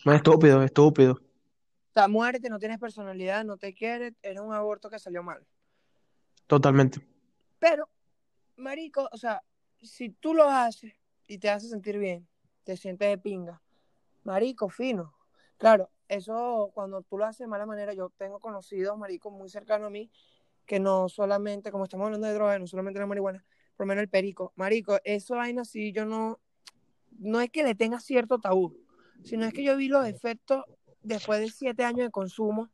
Estúpido, 0.05 0.61
estúpido. 0.61 1.21
Sea, 1.95 2.09
muérete, 2.09 2.49
no 2.49 2.59
tienes 2.59 2.77
personalidad, 2.77 3.45
no 3.45 3.55
te 3.55 3.73
quieres, 3.73 4.13
era 4.21 4.41
un 4.41 4.53
aborto 4.53 4.89
que 4.89 4.99
salió 4.99 5.23
mal. 5.23 5.47
Totalmente. 6.45 6.99
Pero, 7.57 7.89
marico, 8.57 9.07
o 9.13 9.17
sea, 9.17 9.41
si 9.81 10.09
tú 10.09 10.33
lo 10.33 10.49
haces 10.49 10.93
y 11.25 11.37
te 11.37 11.49
hace 11.49 11.69
sentir 11.69 11.97
bien, 11.97 12.27
te 12.65 12.75
sientes 12.75 13.07
de 13.07 13.17
pinga, 13.17 13.61
marico, 14.25 14.67
fino. 14.67 15.15
Claro, 15.57 15.89
eso 16.09 16.69
cuando 16.73 17.01
tú 17.01 17.17
lo 17.17 17.23
haces 17.23 17.39
de 17.39 17.47
mala 17.47 17.65
manera, 17.65 17.93
yo 17.93 18.11
tengo 18.17 18.41
conocidos, 18.41 18.97
marico, 18.97 19.31
muy 19.31 19.47
cercanos 19.47 19.87
a 19.87 19.89
mí, 19.89 20.11
que 20.65 20.81
no 20.81 21.07
solamente, 21.07 21.71
como 21.71 21.85
estamos 21.85 22.07
hablando 22.07 22.27
de 22.27 22.33
drogas, 22.33 22.59
no 22.59 22.67
solamente 22.67 22.99
la 22.99 23.05
marihuana, 23.05 23.45
por 23.77 23.85
lo 23.85 23.87
menos 23.87 24.01
el 24.01 24.09
perico. 24.09 24.51
Marico, 24.57 24.99
eso 25.05 25.37
vaina 25.37 25.61
así, 25.61 25.93
yo 25.93 26.03
no, 26.03 26.41
no 27.19 27.39
es 27.39 27.49
que 27.51 27.63
le 27.63 27.73
tenga 27.73 28.01
cierto 28.01 28.37
tabú, 28.37 28.75
sino 29.23 29.45
es 29.45 29.53
que 29.53 29.63
yo 29.63 29.77
vi 29.77 29.87
los 29.87 30.05
efectos 30.05 30.65
después 31.05 31.39
de 31.39 31.49
siete 31.49 31.83
años 31.83 32.05
de 32.05 32.11
consumo 32.11 32.69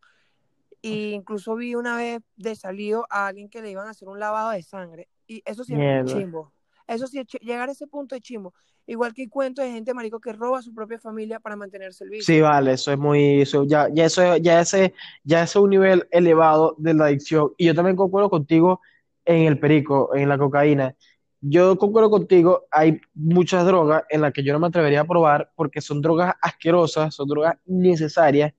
e 0.82 1.12
incluso 1.12 1.56
vi 1.56 1.76
una 1.76 1.96
vez 1.98 2.22
de 2.36 2.56
salido 2.56 3.06
a 3.10 3.28
alguien 3.28 3.50
que 3.50 3.62
le 3.62 3.72
iban 3.72 3.88
a 3.88 3.92
hacer 3.92 4.08
un 4.08 4.20
lavado 4.20 4.52
de 4.52 4.64
sangre 4.64 5.10
y 5.28 5.42
eso 5.46 5.64
sí 5.64 5.74
es 5.74 5.80
Mierda. 5.80 6.12
chimbo. 6.14 6.54
Eso 6.88 7.08
sí 7.08 7.20
es 7.20 7.28
llegar 7.42 7.70
a 7.70 7.72
ese 7.72 7.88
punto 7.88 8.16
de 8.16 8.22
chimbo. 8.22 8.54
Igual 8.88 9.14
que 9.14 9.22
hay 9.22 9.28
cuentos 9.30 9.64
de 9.64 9.72
gente, 9.72 9.94
marico, 9.94 10.20
que 10.20 10.34
roba 10.34 10.60
a 10.60 10.62
su 10.62 10.74
propia 10.74 11.00
familia 11.00 11.40
para 11.40 11.56
mantenerse 11.56 12.04
el 12.04 12.10
Sí, 12.20 12.42
vicio. 12.42 12.44
vale, 12.44 12.74
eso 12.74 12.92
es 12.92 12.98
muy, 12.98 13.42
eso, 13.42 13.64
ya, 13.64 13.88
ya 13.94 14.06
eso, 14.06 14.38
ya 14.38 14.60
ese, 14.60 14.94
ya 15.24 15.44
ese 15.44 15.60
es 15.60 15.64
un 15.64 15.70
nivel 15.70 16.08
elevado 16.12 16.76
de 16.80 16.94
la 16.96 17.06
adicción. 17.06 17.54
Y 17.58 17.68
yo 17.68 17.76
también 17.76 17.96
concuerdo 17.96 18.30
contigo 18.30 18.82
en 19.24 19.46
el 19.46 19.60
perico, 19.60 20.14
en 20.16 20.28
la 20.28 20.38
cocaína. 20.38 20.96
Yo 21.42 21.76
concuerdo 21.78 22.12
contigo, 22.12 22.66
hay 22.70 23.02
muchas 23.16 23.66
drogas 23.66 24.04
en 24.10 24.22
las 24.22 24.32
que 24.32 24.44
yo 24.44 24.54
no 24.54 24.60
me 24.60 24.68
atrevería 24.68 25.02
a 25.02 25.06
probar 25.06 25.52
porque 25.56 25.82
son 25.82 26.00
drogas 26.02 26.36
asquerosas, 26.42 27.14
son 27.16 27.28
drogas 27.28 27.56
innecesarias, 27.66 28.54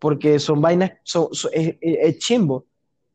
porque 0.00 0.38
son 0.40 0.60
vainas, 0.60 0.92
son, 1.04 1.28
son- 1.32 1.52
es, 1.54 2.18
chimbo. 2.18 2.66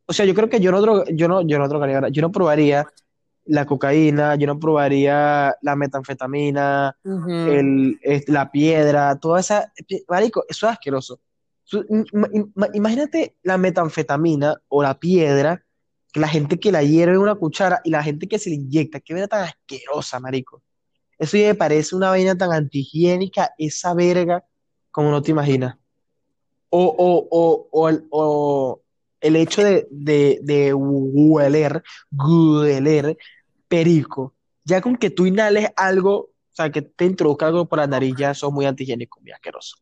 O 0.05 0.13
sea, 0.13 0.25
yo 0.25 0.33
creo 0.33 0.50
que 0.50 0.60
yo 0.62 0.72
no, 0.72 0.81
droga- 0.81 1.05
yo 1.13 1.27
no, 1.27 1.41
yo 1.41 1.60
no 1.60 1.67
drogaría, 1.67 2.07
yo 2.10 2.22
no 2.22 2.31
probaría 2.31 2.88
la 3.45 3.65
cocaína, 3.65 4.36
yo 4.36 4.48
no 4.48 4.57
probaría 4.57 5.53
la 5.62 5.75
metanfetamina, 5.75 6.98
el, 7.51 8.00
la 8.27 8.51
piedra, 8.51 9.19
toda 9.19 9.41
esa, 9.41 9.74
marico, 10.07 10.45
eso 10.48 10.65
es 10.67 10.72
asqueroso. 10.74 11.19
Imagínate 12.74 13.36
la 13.43 13.57
metanfetamina 13.57 14.55
o 14.69 14.81
la 14.83 15.00
piedra, 15.00 15.63
la 16.13 16.27
gente 16.27 16.60
que 16.60 16.72
la 16.72 16.84
hierve 16.84 17.15
en 17.15 17.22
una 17.22 17.36
cuchara 17.36 17.82
y 17.84 17.89
la 17.89 18.03
gente 18.03 18.27
que 18.27 18.39
se 18.39 18.50
le 18.50 18.55
inyecta, 18.55 19.00
qué 19.00 19.13
vaina 19.13 19.27
tan 19.27 19.43
asquerosa, 19.43 20.20
marico. 20.20 20.62
Eso 21.17 21.38
ya 21.38 21.48
me 21.48 21.55
parece 21.55 21.96
una 21.96 22.10
vaina 22.10 22.38
tan 22.38 22.51
antihigiénica, 22.51 23.53
esa 23.58 23.93
verga, 23.93 24.43
como 24.91 25.10
no 25.10 25.22
te 25.22 25.32
imaginas. 25.32 25.75
O, 26.70 26.84
o, 26.86 27.27
o, 27.32 27.67
o, 27.72 27.89
el, 27.89 28.05
o 28.10 28.82
el 29.22 29.36
hecho 29.36 29.63
de, 29.63 29.88
de, 29.89 30.39
de 30.43 30.74
hueler, 30.74 31.84
hueler 32.12 33.17
perico. 33.67 34.34
Ya 34.65 34.82
con 34.82 34.98
que 34.98 35.10
tú 35.10 35.25
inhales 35.25 35.70
algo, 35.75 36.15
o 36.15 36.32
sea, 36.51 36.72
que 36.72 36.82
te 36.82 37.05
introduzca 37.05 37.48
algo 37.48 37.65
por 37.65 37.79
la 37.79 37.88
nariz, 37.88 38.15
ya 38.17 38.34
sos 38.34 38.51
muy 38.51 38.65
antihigiénico, 38.65 39.20
muy 39.22 39.32
asqueroso. 39.32 39.77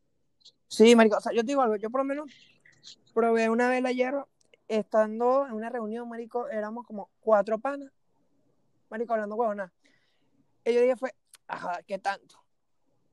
Sí, 0.67 0.95
marico, 0.95 1.17
o 1.17 1.21
sea, 1.21 1.33
yo 1.33 1.41
te 1.41 1.47
digo 1.47 1.61
algo, 1.61 1.75
yo 1.75 1.89
por 1.89 2.01
lo 2.01 2.05
menos 2.05 2.31
probé 3.13 3.49
una 3.49 3.69
vez 3.69 3.83
ayer, 3.85 4.13
estando 4.77 5.45
en 5.45 5.53
una 5.53 5.69
reunión, 5.69 6.07
marico, 6.07 6.47
éramos 6.49 6.85
como 6.85 7.09
cuatro 7.19 7.59
panas, 7.59 7.91
marico, 8.89 9.13
hablando 9.13 9.35
huevona. 9.35 9.73
Y 10.63 10.73
yo 10.73 10.81
dije 10.81 10.95
fue, 10.95 11.13
ajá, 11.47 11.81
¿qué 11.85 11.99
tanto? 11.99 12.35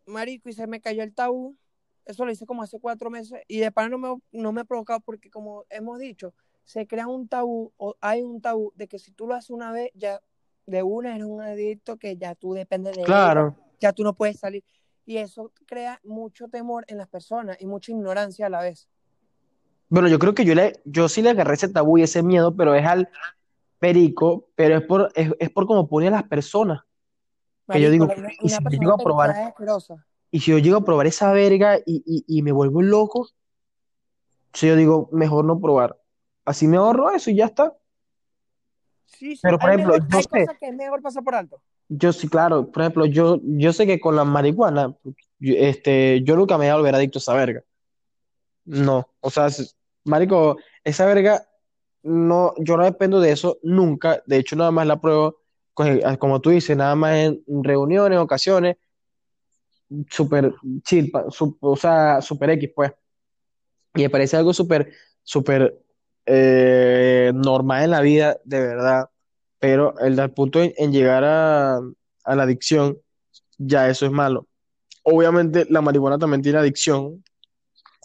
Marico, 0.06 0.48
y 0.48 0.52
se 0.52 0.66
me 0.66 0.80
cayó 0.80 1.02
el 1.02 1.14
tabú, 1.14 1.56
eso 2.04 2.24
lo 2.24 2.30
hice 2.30 2.46
como 2.46 2.62
hace 2.62 2.78
cuatro 2.78 3.10
meses, 3.10 3.42
y 3.48 3.58
de 3.58 3.72
pana 3.72 3.88
no 3.88 3.98
me, 3.98 4.22
no 4.32 4.52
me 4.52 4.60
ha 4.60 4.64
provocado 4.64 5.00
porque 5.00 5.30
como 5.30 5.64
hemos 5.68 5.98
dicho, 5.98 6.32
se 6.64 6.86
crea 6.86 7.08
un 7.08 7.28
tabú, 7.28 7.72
o 7.76 7.96
hay 8.00 8.22
un 8.22 8.40
tabú 8.40 8.72
de 8.76 8.86
que 8.86 8.98
si 8.98 9.10
tú 9.10 9.26
lo 9.26 9.34
haces 9.34 9.50
una 9.50 9.72
vez, 9.72 9.90
ya 9.94 10.20
de 10.66 10.82
una 10.82 11.14
eres 11.14 11.26
un 11.26 11.40
adicto 11.40 11.96
que 11.96 12.16
ya 12.16 12.34
tú 12.34 12.52
dependes 12.52 12.94
de 12.94 13.02
él, 13.02 13.06
Claro. 13.06 13.56
ya 13.80 13.92
tú 13.92 14.04
no 14.04 14.14
puedes 14.14 14.38
salir. 14.38 14.64
Y 15.06 15.16
eso 15.16 15.50
crea 15.66 15.98
mucho 16.04 16.48
temor 16.48 16.84
en 16.88 16.98
las 16.98 17.08
personas 17.08 17.56
y 17.60 17.66
mucha 17.66 17.90
ignorancia 17.90 18.46
a 18.46 18.50
la 18.50 18.60
vez. 18.60 18.88
Bueno, 19.88 20.08
yo 20.08 20.18
creo 20.18 20.34
que 20.34 20.44
yo, 20.44 20.54
le, 20.54 20.80
yo 20.84 21.08
sí 21.08 21.22
le 21.22 21.30
agarré 21.30 21.54
ese 21.54 21.68
tabú 21.68 21.98
y 21.98 22.02
ese 22.02 22.22
miedo, 22.22 22.54
pero 22.54 22.74
es 22.74 22.86
al 22.86 23.08
perico, 23.78 24.48
pero 24.54 24.76
es 24.76 24.82
por, 24.82 25.10
es, 25.14 25.30
es 25.38 25.50
por 25.50 25.66
cómo 25.66 25.88
pone 25.88 26.08
a 26.08 26.10
las 26.10 26.24
personas. 26.24 26.82
Que 27.70 27.80
yo 27.80 27.90
digo, 27.90 28.08
y 28.42 28.48
si 28.48 28.56
yo 28.62 28.70
llego 28.70 28.92
a 28.94 28.98
probar, 28.98 29.54
y 30.30 30.40
si 30.40 30.50
yo 30.50 30.58
llego 30.58 30.78
a 30.78 30.84
probar 30.84 31.06
esa 31.06 31.32
verga 31.32 31.78
y, 31.78 32.02
y, 32.06 32.24
y 32.38 32.42
me 32.42 32.52
vuelvo 32.52 32.82
loco, 32.82 33.28
si 34.54 34.66
yo 34.66 34.76
digo, 34.76 35.08
mejor 35.12 35.44
no 35.44 35.60
probar. 35.60 35.98
Así 36.44 36.66
me 36.66 36.78
ahorro 36.78 37.10
eso 37.10 37.30
y 37.30 37.36
ya 37.36 37.46
está. 37.46 37.76
Sí, 39.06 39.36
sí, 39.36 39.40
Pero, 39.42 39.58
por 39.58 39.68
hay, 39.68 39.76
ejemplo, 39.76 39.94
mejor, 39.94 40.10
yo 40.10 40.16
hay 40.18 40.22
sé, 40.22 40.28
cosas 40.28 40.58
que 40.58 40.68
es 40.68 40.74
mejor 40.74 41.02
pasar 41.02 41.24
por 41.24 41.34
alto. 41.34 41.60
yo 41.88 42.12
sí, 42.12 42.28
claro, 42.28 42.70
por 42.70 42.82
ejemplo, 42.82 43.06
yo, 43.06 43.38
yo 43.42 43.72
sé 43.72 43.86
que 43.86 44.00
con 44.00 44.16
la 44.16 44.24
marihuana, 44.24 44.96
yo, 45.38 45.54
este, 45.56 46.22
yo 46.24 46.36
nunca 46.36 46.56
me 46.56 46.64
voy 46.64 46.70
a 46.70 46.76
volver 46.76 46.94
adicto 46.94 47.18
a 47.18 47.20
esa 47.20 47.34
verga. 47.34 47.62
No, 48.64 49.08
o 49.20 49.30
sea, 49.30 49.48
marico, 50.08 50.58
esa 50.84 51.06
verga, 51.06 51.46
no, 52.02 52.54
yo 52.58 52.76
no 52.76 52.84
dependo 52.84 53.20
de 53.20 53.32
eso 53.32 53.58
nunca. 53.62 54.22
De 54.26 54.38
hecho, 54.38 54.56
nada 54.56 54.70
más 54.70 54.86
la 54.86 55.00
pruebo, 55.00 55.38
como 56.18 56.40
tú 56.40 56.50
dices, 56.50 56.76
nada 56.76 56.94
más 56.96 57.16
en 57.16 57.42
reuniones, 57.62 58.18
ocasiones, 58.18 58.76
súper 60.10 60.52
chill, 60.84 61.10
pa- 61.10 61.30
su- 61.30 61.56
o 61.60 61.76
sea, 61.76 62.20
súper 62.20 62.50
X, 62.50 62.70
pues. 62.74 62.92
Y 63.94 64.02
me 64.02 64.10
parece 64.10 64.36
algo 64.36 64.52
súper, 64.52 64.92
súper 65.22 65.78
eh, 66.26 67.32
normal 67.34 67.84
en 67.84 67.90
la 67.90 68.00
vida, 68.00 68.38
de 68.44 68.60
verdad. 68.60 69.10
Pero 69.58 69.98
el 70.00 70.18
al 70.20 70.32
punto 70.32 70.62
en, 70.62 70.72
en 70.76 70.92
llegar 70.92 71.24
a, 71.24 71.78
a 71.78 72.36
la 72.36 72.42
adicción, 72.44 72.98
ya 73.58 73.88
eso 73.88 74.06
es 74.06 74.12
malo. 74.12 74.48
Obviamente, 75.04 75.66
la 75.70 75.82
marihuana 75.82 76.18
también 76.18 76.42
tiene 76.42 76.58
adicción, 76.58 77.24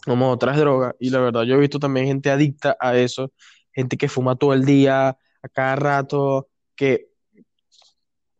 como 0.04 0.30
otras 0.30 0.56
drogas, 0.56 0.94
y 0.98 1.10
la 1.10 1.20
verdad, 1.20 1.42
yo 1.42 1.54
he 1.54 1.60
visto 1.60 1.78
también 1.78 2.06
gente 2.06 2.30
adicta 2.30 2.76
a 2.80 2.96
eso, 2.96 3.32
gente 3.72 3.96
que 3.96 4.08
fuma 4.08 4.36
todo 4.36 4.52
el 4.52 4.64
día, 4.64 5.08
a 5.08 5.48
cada 5.52 5.76
rato, 5.76 6.48
que, 6.76 7.08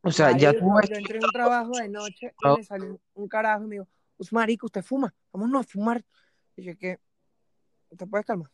o 0.03 0.11
sea, 0.11 0.37
ya 0.37 0.53
tú 0.53 0.67
yo 0.89 0.97
entré 0.97 1.19
en 1.19 1.25
un 1.25 1.31
trabajo 1.31 1.73
de 1.79 1.89
noche 1.89 2.35
y 2.43 2.57
me 2.57 2.65
salió 2.65 3.01
un 3.15 3.29
carajo 3.29 3.65
y 3.65 3.67
me 3.69 3.75
dijo, 3.77 3.89
pues 4.17 4.33
marico, 4.33 4.67
usted 4.67 4.83
fuma, 4.83 5.15
vámonos 5.33 5.67
a 5.67 5.69
fumar. 5.69 6.05
Y 6.57 6.65
yo, 6.65 6.73
¿qué? 6.79 6.99
¿Te 7.97 8.07
puedes 8.07 8.27
calmar? 8.27 8.51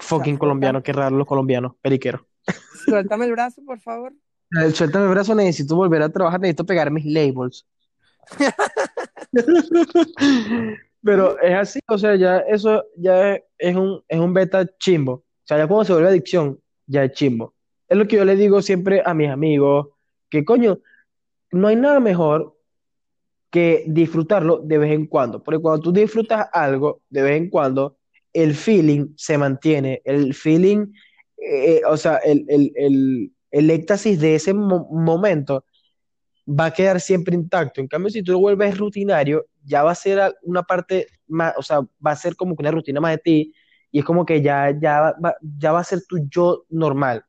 fucking 0.00 0.36
colombiano, 0.36 0.82
qué 0.82 0.92
raro 0.92 1.16
los 1.16 1.26
colombianos, 1.26 1.74
periqueros. 1.80 2.22
Suéltame 2.84 3.26
el 3.26 3.32
brazo, 3.32 3.62
por 3.64 3.80
favor. 3.80 4.12
Eh, 4.60 4.70
Suéltame 4.70 5.06
el 5.06 5.10
brazo, 5.10 5.34
necesito 5.34 5.74
volver 5.76 6.02
a 6.02 6.08
trabajar, 6.08 6.40
necesito 6.40 6.66
pegar 6.66 6.90
mis 6.90 7.04
labels. 7.04 7.66
Pero 11.04 11.40
es 11.40 11.54
así, 11.54 11.80
o 11.88 11.98
sea, 11.98 12.14
ya 12.16 12.38
eso 12.38 12.84
ya 12.96 13.38
es, 13.58 13.76
un, 13.76 14.02
es 14.08 14.18
un 14.18 14.32
beta 14.32 14.66
chimbo. 14.78 15.12
O 15.12 15.24
sea, 15.44 15.58
ya 15.58 15.66
cuando 15.66 15.84
se 15.84 15.92
vuelve 15.92 16.08
adicción, 16.08 16.60
ya 16.86 17.04
es 17.04 17.12
chimbo. 17.12 17.54
Es 17.88 17.98
lo 17.98 18.06
que 18.06 18.16
yo 18.16 18.24
le 18.24 18.36
digo 18.36 18.62
siempre 18.62 19.02
a 19.04 19.12
mis 19.12 19.28
amigos, 19.28 19.88
que 20.30 20.44
coño, 20.44 20.78
no 21.50 21.68
hay 21.68 21.76
nada 21.76 22.00
mejor 22.00 22.56
que 23.50 23.84
disfrutarlo 23.86 24.58
de 24.58 24.78
vez 24.78 24.92
en 24.92 25.06
cuando. 25.06 25.42
Porque 25.42 25.60
cuando 25.60 25.82
tú 25.82 25.92
disfrutas 25.92 26.48
algo 26.52 27.02
de 27.10 27.22
vez 27.22 27.36
en 27.36 27.50
cuando, 27.50 27.98
el 28.32 28.54
feeling 28.54 29.08
se 29.16 29.36
mantiene. 29.36 30.00
El 30.04 30.34
feeling, 30.34 30.92
eh, 31.36 31.82
o 31.86 31.96
sea, 31.96 32.16
el, 32.18 32.46
el, 32.48 32.72
el, 32.76 33.32
el 33.50 33.70
éxtasis 33.70 34.20
de 34.20 34.36
ese 34.36 34.54
mo- 34.54 34.88
momento 34.90 35.64
va 36.48 36.66
a 36.66 36.70
quedar 36.72 37.00
siempre 37.00 37.34
intacto. 37.34 37.80
En 37.80 37.88
cambio, 37.88 38.10
si 38.10 38.22
tú 38.22 38.32
lo 38.32 38.38
vuelves 38.38 38.76
rutinario, 38.76 39.46
ya 39.64 39.82
va 39.82 39.92
a 39.92 39.94
ser 39.94 40.34
una 40.42 40.62
parte 40.62 41.06
más, 41.28 41.54
o 41.56 41.62
sea, 41.62 41.80
va 41.80 42.10
a 42.12 42.16
ser 42.16 42.36
como 42.36 42.56
que 42.56 42.62
una 42.62 42.70
rutina 42.70 43.00
más 43.00 43.12
de 43.12 43.18
ti 43.18 43.54
y 43.90 44.00
es 44.00 44.04
como 44.04 44.24
que 44.24 44.42
ya, 44.42 44.76
ya, 44.78 45.14
va, 45.22 45.36
ya 45.58 45.72
va 45.72 45.80
a 45.80 45.84
ser 45.84 46.00
tu 46.08 46.26
yo 46.28 46.64
normal. 46.68 47.24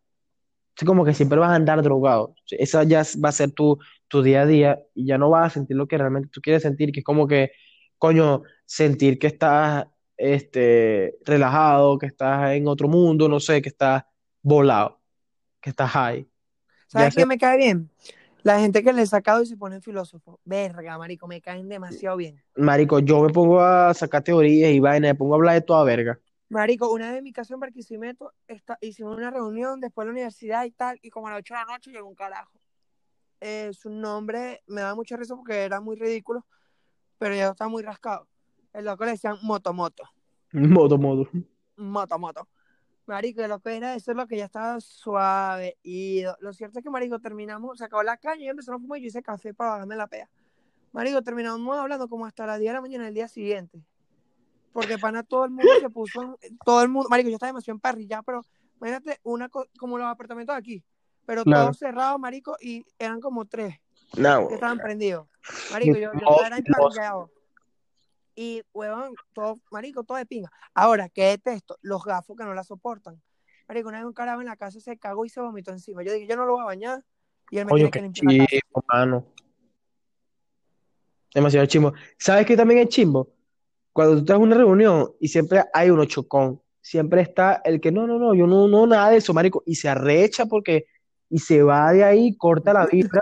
Es 0.76 0.86
como 0.86 1.06
que 1.06 1.14
siempre 1.14 1.38
vas 1.38 1.52
a 1.52 1.56
andar 1.56 1.84
drogado. 1.84 2.34
Esa 2.50 2.84
ya 2.84 3.04
va 3.24 3.30
a 3.30 3.34
ser 3.34 3.52
tu, 3.52 3.78
tu 4.08 4.24
día 4.24 4.42
a 4.42 4.46
día 4.46 4.80
y 4.96 5.06
ya 5.06 5.18
no 5.18 5.30
vas 5.30 5.48
a 5.48 5.54
sentir 5.54 5.78
lo 5.78 5.88
que 5.88 5.98
realmente 5.98 6.30
tú 6.32 6.42
quieres 6.42 6.64
sentir, 6.64 6.92
que 6.92 7.02
es 7.02 7.06
como 7.06 7.28
que, 7.28 7.52
coño, 7.98 8.44
sentir 8.66 9.20
que 9.20 9.28
estás 9.28 9.86
este, 10.18 11.16
relajado, 11.26 11.98
que 11.98 12.08
estás 12.08 12.52
en 12.54 12.68
otro 12.68 12.88
mundo, 12.88 13.30
no 13.30 13.40
sé, 13.40 13.62
que 13.62 13.70
estás 13.70 14.04
volado, 14.42 15.00
que 15.62 15.70
estás 15.70 15.92
high. 15.92 16.22
Ya 16.24 17.00
¿Sabes 17.00 17.16
qué 17.16 17.26
me 17.26 17.38
cae 17.38 17.58
bien? 17.58 17.90
La 18.44 18.60
gente 18.60 18.84
que 18.84 18.92
le 18.92 19.02
he 19.02 19.08
sacado 19.08 19.42
y 19.42 19.46
se 19.46 19.56
ponen 19.56 19.82
filósofo. 19.82 20.40
Verga, 20.44 20.98
marico, 20.98 21.28
me 21.28 21.42
caen 21.42 21.70
demasiado 21.70 22.18
bien. 22.18 22.42
marico, 22.56 23.00
yo 23.00 23.22
me 23.22 23.30
pongo 23.30 23.62
a 23.62 23.94
sacar 23.94 24.22
teorías 24.22 24.72
y 24.72 24.80
vainas, 24.80 25.12
me 25.12 25.16
pongo 25.16 25.34
a 25.34 25.38
hablar 25.38 25.56
de 25.56 25.62
toda 25.62 25.84
verga. 25.84 26.20
Marico, 26.50 26.92
una 26.92 27.10
vez 27.10 27.20
en 27.20 27.24
mi 27.24 27.32
casa 27.32 27.54
en 27.54 27.62
Barquisimeto 27.62 28.34
está, 28.48 28.78
hicimos 28.82 29.18
una 29.18 29.32
reunión 29.32 29.80
después 29.80 30.04
de 30.04 30.10
la 30.10 30.12
universidad 30.12 30.66
y 30.66 30.72
tal, 30.72 31.00
y 31.02 31.10
como 31.10 31.28
a 31.28 31.32
las 31.32 31.40
8 31.40 31.54
de 31.54 31.60
la 31.62 31.66
noche 31.66 31.92
llegó 31.92 32.08
un 32.08 32.16
carajo. 32.16 32.52
Eh, 33.40 33.72
su 33.74 33.90
nombre 33.90 34.62
me 34.68 34.82
da 34.82 34.94
mucha 34.94 35.18
risa 35.18 35.36
porque 35.36 35.64
era 35.64 35.82
muy 35.82 35.96
ridículo, 35.96 36.46
pero 37.18 37.36
ya 37.36 37.50
estaba 37.50 37.70
muy 37.70 37.82
rascado. 37.82 38.28
El 38.74 38.86
loco 38.86 39.06
le 39.06 39.12
decían 39.12 39.38
motomoto, 39.42 40.04
modo. 40.52 41.30
motomoto. 41.76 42.48
Marico, 43.06 43.42
el 43.42 43.50
loco 43.50 43.70
era 43.70 43.96
eso, 43.96 44.12
es 44.12 44.18
lo 44.18 44.28
que 44.28 44.38
ya 44.38 44.46
estaba 44.46 44.80
suave. 44.80 45.78
Y 45.84 46.24
lo 46.40 46.54
cierto 46.54 46.80
es 46.80 46.84
que, 46.84 46.90
Marico, 46.90 47.20
terminamos, 47.20 47.78
se 47.78 47.86
acabó 47.86 48.04
la 48.04 48.18
caña 48.18 48.46
y 48.46 48.50
empezamos 48.50 48.80
a 48.80 48.82
fumar 48.82 49.00
y 49.00 49.04
yo 49.04 49.08
hice 49.08 49.22
café 49.22 49.54
para 49.54 49.72
bajarme 49.72 49.96
la 49.96 50.08
pea. 50.08 50.30
Marico, 50.94 51.22
terminamos 51.22 51.78
hablando 51.78 52.08
como 52.08 52.26
hasta 52.26 52.46
las 52.46 52.60
10 52.60 52.70
de 52.70 52.74
la 52.76 52.82
mañana 52.82 53.08
el 53.08 53.14
día 53.14 53.28
siguiente. 53.28 53.84
Porque 54.72 54.98
pana 54.98 55.22
todo 55.24 55.46
el 55.46 55.52
mundo 55.52 55.72
se 55.80 55.90
puso, 55.90 56.40
todo 56.66 56.82
el 56.82 56.90
mundo, 56.90 57.08
marico, 57.10 57.30
yo 57.30 57.36
estaba 57.36 57.50
demasiado 57.50 57.76
emparrillado, 57.76 58.24
pero 58.24 58.42
imagínate 58.78 59.20
una 59.24 59.50
co- 59.50 59.68
como 59.78 59.98
los 59.98 60.08
apartamentos 60.08 60.56
de 60.56 60.60
aquí, 60.60 60.84
pero 61.26 61.44
todos 61.66 61.78
cerrados, 61.78 62.20
marico, 62.20 62.58
y 62.60 62.84
eran 62.98 63.20
como 63.22 63.46
tres 63.46 63.76
No, 64.18 64.48
que 64.48 64.56
estaban 64.56 64.78
prendidos. 64.80 65.28
Marico, 65.72 65.96
yo, 65.98 66.12
yo 66.14 66.28
emparrillado. 66.58 67.30
Y, 68.36 68.64
huevón, 68.74 69.14
todo, 69.34 69.60
marico, 69.72 70.04
todo 70.04 70.18
de 70.18 70.26
pinga. 70.26 70.52
Ahora, 70.74 71.10
¿qué 71.10 71.26
detesto? 71.26 71.78
Los 71.82 72.04
gafos 72.04 72.36
que 72.36 72.44
no 72.44 72.54
la 72.54 72.64
soportan. 72.64 73.22
Marico, 73.68 73.90
una 73.90 74.00
vez 74.00 74.08
un 74.08 74.14
carajo 74.14 74.42
en 74.42 74.48
la 74.48 74.58
casa 74.58 74.80
se 74.80 74.98
cagó 74.98 75.26
y 75.26 75.30
se 75.30 75.40
vomitó 75.40 75.72
encima. 75.72 76.04
Yo 76.04 76.12
dije, 76.14 76.28
yo 76.28 76.36
no 76.36 76.46
lo 76.46 76.54
voy 76.54 76.62
a 76.64 76.66
bañar 76.66 77.04
y 77.52 77.60
él 77.60 77.66
me 77.66 77.72
coño, 77.72 77.90
tiene 77.90 78.12
que 78.12 78.22
limpiar 78.22 78.50
la 78.52 78.82
casa. 78.82 78.86
mano. 78.92 79.26
Demasiado 81.34 81.66
chimbo. 81.66 81.94
¿Sabes 82.18 82.46
qué 82.46 82.56
también 82.56 82.82
es 82.82 82.90
chimbo? 82.90 83.34
Cuando 83.92 84.16
tú 84.16 84.20
estás 84.22 84.38
en 84.38 84.44
una 84.44 84.58
reunión 84.58 85.14
y 85.20 85.28
siempre 85.28 85.64
hay 85.74 85.90
uno 85.90 86.06
chocón, 86.06 86.62
siempre 86.82 87.22
está 87.22 87.62
el 87.64 87.80
que 87.80 87.92
no, 87.92 88.06
no, 88.08 88.20
no, 88.20 88.34
yo 88.34 88.46
no, 88.48 88.68
no, 88.68 88.86
nada 88.86 89.10
de 89.10 89.18
eso, 89.18 89.34
marico, 89.34 89.64
y 89.66 89.76
se 89.76 89.88
arrecha 89.88 90.46
porque, 90.46 90.88
y 91.30 91.40
se 91.40 91.64
va 91.64 91.94
de 91.94 92.04
ahí, 92.04 92.36
corta 92.36 92.74
la 92.74 92.86
vibra, 92.88 93.22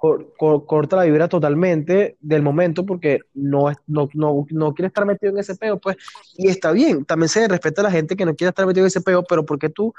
cor- 0.00 0.32
cor- 0.38 0.64
corta 0.64 0.96
la 0.96 1.04
vibra 1.04 1.28
totalmente 1.28 2.16
del 2.20 2.42
momento 2.42 2.86
porque 2.86 3.20
no, 3.34 3.66
no, 3.86 4.08
no, 4.14 4.46
no 4.50 4.72
quiere 4.74 4.86
estar 4.88 5.04
metido 5.04 5.30
en 5.32 5.38
ese 5.38 5.54
peo, 5.56 5.78
pues, 5.78 5.96
y 6.36 6.48
está 6.48 6.72
bien, 6.72 7.04
también 7.04 7.28
se 7.28 7.46
respeta 7.46 7.82
a 7.82 7.84
la 7.84 7.90
gente 7.90 8.16
que 8.16 8.24
no 8.24 8.34
quiere 8.34 8.48
estar 8.48 8.66
metido 8.66 8.84
en 8.84 8.88
ese 8.88 9.02
peo, 9.02 9.22
pero 9.24 9.44
porque 9.44 9.68
tú 9.68 9.92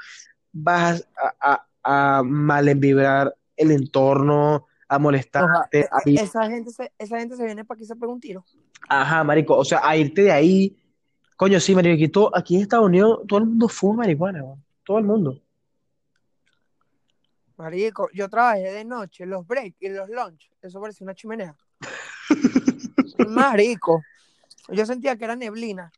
vas 0.52 1.06
a, 1.40 1.66
a, 1.82 2.18
a 2.18 2.22
malenvibrar 2.24 3.34
el 3.56 3.70
entorno, 3.70 4.66
a 4.88 4.98
molestarte, 4.98 5.80
e- 5.80 5.88
a 5.90 6.22
esa 6.22 6.50
gente 6.50 6.70
se, 6.70 6.92
esa 6.98 7.18
gente 7.18 7.36
se 7.36 7.44
viene 7.44 7.64
para 7.64 7.76
aquí 7.76 7.84
y 7.84 7.86
se 7.86 7.94
pega 7.96 8.12
un 8.12 8.20
tiro. 8.20 8.44
Ajá, 8.88 9.22
marico, 9.22 9.56
o 9.56 9.64
sea, 9.64 9.80
a 9.84 9.96
irte 9.96 10.22
de 10.22 10.32
ahí. 10.32 10.76
Coño, 11.36 11.60
sí, 11.60 11.74
marico, 11.74 11.94
aquí, 11.94 12.08
todo- 12.08 12.30
aquí 12.36 12.56
en 12.56 12.62
Estados 12.62 12.86
Unidos 12.86 13.20
todo 13.28 13.38
el 13.38 13.46
mundo 13.46 13.68
fuma 13.68 13.98
marihuana. 13.98 14.42
Todo 14.84 14.98
el 14.98 15.04
mundo. 15.04 15.38
Marico, 17.62 18.08
yo 18.12 18.28
trabajé 18.28 18.72
de 18.72 18.84
noche, 18.84 19.24
los 19.24 19.46
breaks 19.46 19.80
y 19.80 19.88
los 19.88 20.08
lunch, 20.08 20.50
eso 20.60 20.80
parecía 20.80 21.04
una 21.04 21.14
chimenea. 21.14 21.56
Marico, 23.28 24.02
yo 24.68 24.84
sentía 24.84 25.16
que 25.16 25.24
era 25.24 25.36
neblina. 25.36 25.92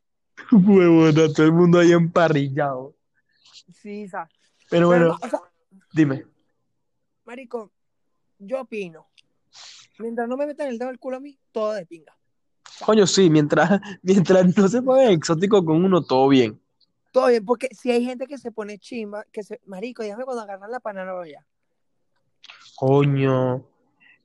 Huevona, 0.51 1.33
todo 1.33 1.43
el 1.43 1.53
mundo 1.53 1.79
ahí 1.79 1.91
emparrillado. 1.91 2.95
Sí. 3.73 4.07
Pero 4.69 4.85
bueno, 4.87 5.07
no, 5.07 5.17
o 5.19 5.27
sea, 5.27 5.39
dime. 5.91 6.27
marico, 7.25 7.71
yo 8.37 8.61
opino. 8.61 9.07
Mientras 9.97 10.27
no 10.27 10.37
me 10.37 10.45
metan 10.45 10.67
el 10.67 10.77
dedo 10.77 10.89
al 10.89 10.99
culo 10.99 11.17
a 11.17 11.19
mí, 11.19 11.39
todo 11.51 11.73
de 11.73 11.87
pinga. 11.87 12.15
Coño, 12.85 13.07
sí, 13.07 13.31
mientras, 13.31 13.81
mientras 14.03 14.55
no 14.55 14.67
se 14.67 14.83
ponga 14.83 15.09
exótico 15.09 15.65
con 15.65 15.83
uno, 15.83 16.03
todo 16.03 16.27
bien. 16.27 16.61
Todo 17.11 17.27
bien, 17.27 17.43
porque 17.43 17.69
si 17.71 17.89
hay 17.89 18.05
gente 18.05 18.27
que 18.27 18.37
se 18.37 18.51
pone 18.51 18.77
chimba, 18.77 19.23
que 19.31 19.41
se, 19.41 19.61
marico, 19.65 20.03
dígame 20.03 20.25
cuando 20.25 20.43
agarran 20.43 20.69
la 20.69 20.81
paranoia. 20.81 21.47
Coño, 22.75 23.65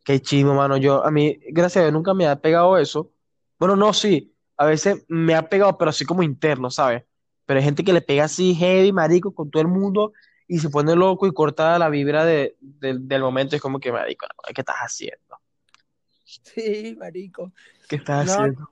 qué 0.05 0.21
chimo, 0.21 0.55
mano. 0.55 0.77
Yo, 0.77 1.05
a 1.05 1.11
mí, 1.11 1.39
gracias 1.51 1.79
a 1.79 1.81
Dios, 1.87 1.93
nunca 1.93 2.15
me 2.15 2.27
ha 2.27 2.41
pegado 2.41 2.79
eso. 2.79 3.13
Bueno, 3.59 3.77
no, 3.77 3.93
sí, 3.95 4.35
a 4.57 4.67
veces 4.67 5.05
me 5.09 5.35
ha 5.35 5.49
pegado, 5.49 5.79
pero 5.79 5.91
así 5.91 6.05
como 6.05 6.23
interno, 6.23 6.71
¿sabes? 6.71 7.05
Pero 7.47 7.59
hay 7.61 7.65
gente 7.65 7.85
que 7.85 7.93
le 7.93 8.03
pega 8.03 8.25
así 8.25 8.55
heavy, 8.55 8.93
marico, 8.93 9.35
con 9.35 9.51
todo 9.51 9.63
el 9.63 9.69
mundo 9.69 10.13
y 10.49 10.59
se 10.61 10.71
pone 10.71 10.97
loco 10.97 11.27
y 11.27 11.33
corta 11.33 11.79
la 11.79 11.89
vibra 11.91 12.25
de, 12.25 12.57
del 12.61 13.07
del 13.09 13.23
momento. 13.23 13.57
Es 13.57 13.63
como 13.63 13.81
que, 13.81 13.93
marico, 13.93 14.27
¿qué 14.55 14.61
estás 14.63 14.77
haciendo? 14.79 15.39
Sí, 16.25 16.97
marico. 16.99 17.53
¿Qué 17.89 17.97
estás 17.97 18.21
No, 18.21 18.37
haciendo? 18.37 18.71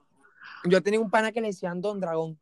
yo 0.65 0.83
tenía 0.83 0.99
un 1.01 1.09
pana 1.11 1.31
que 1.31 1.41
le 1.41 1.47
decían 1.49 1.81
Don 1.81 1.99
Dragón. 1.99 2.39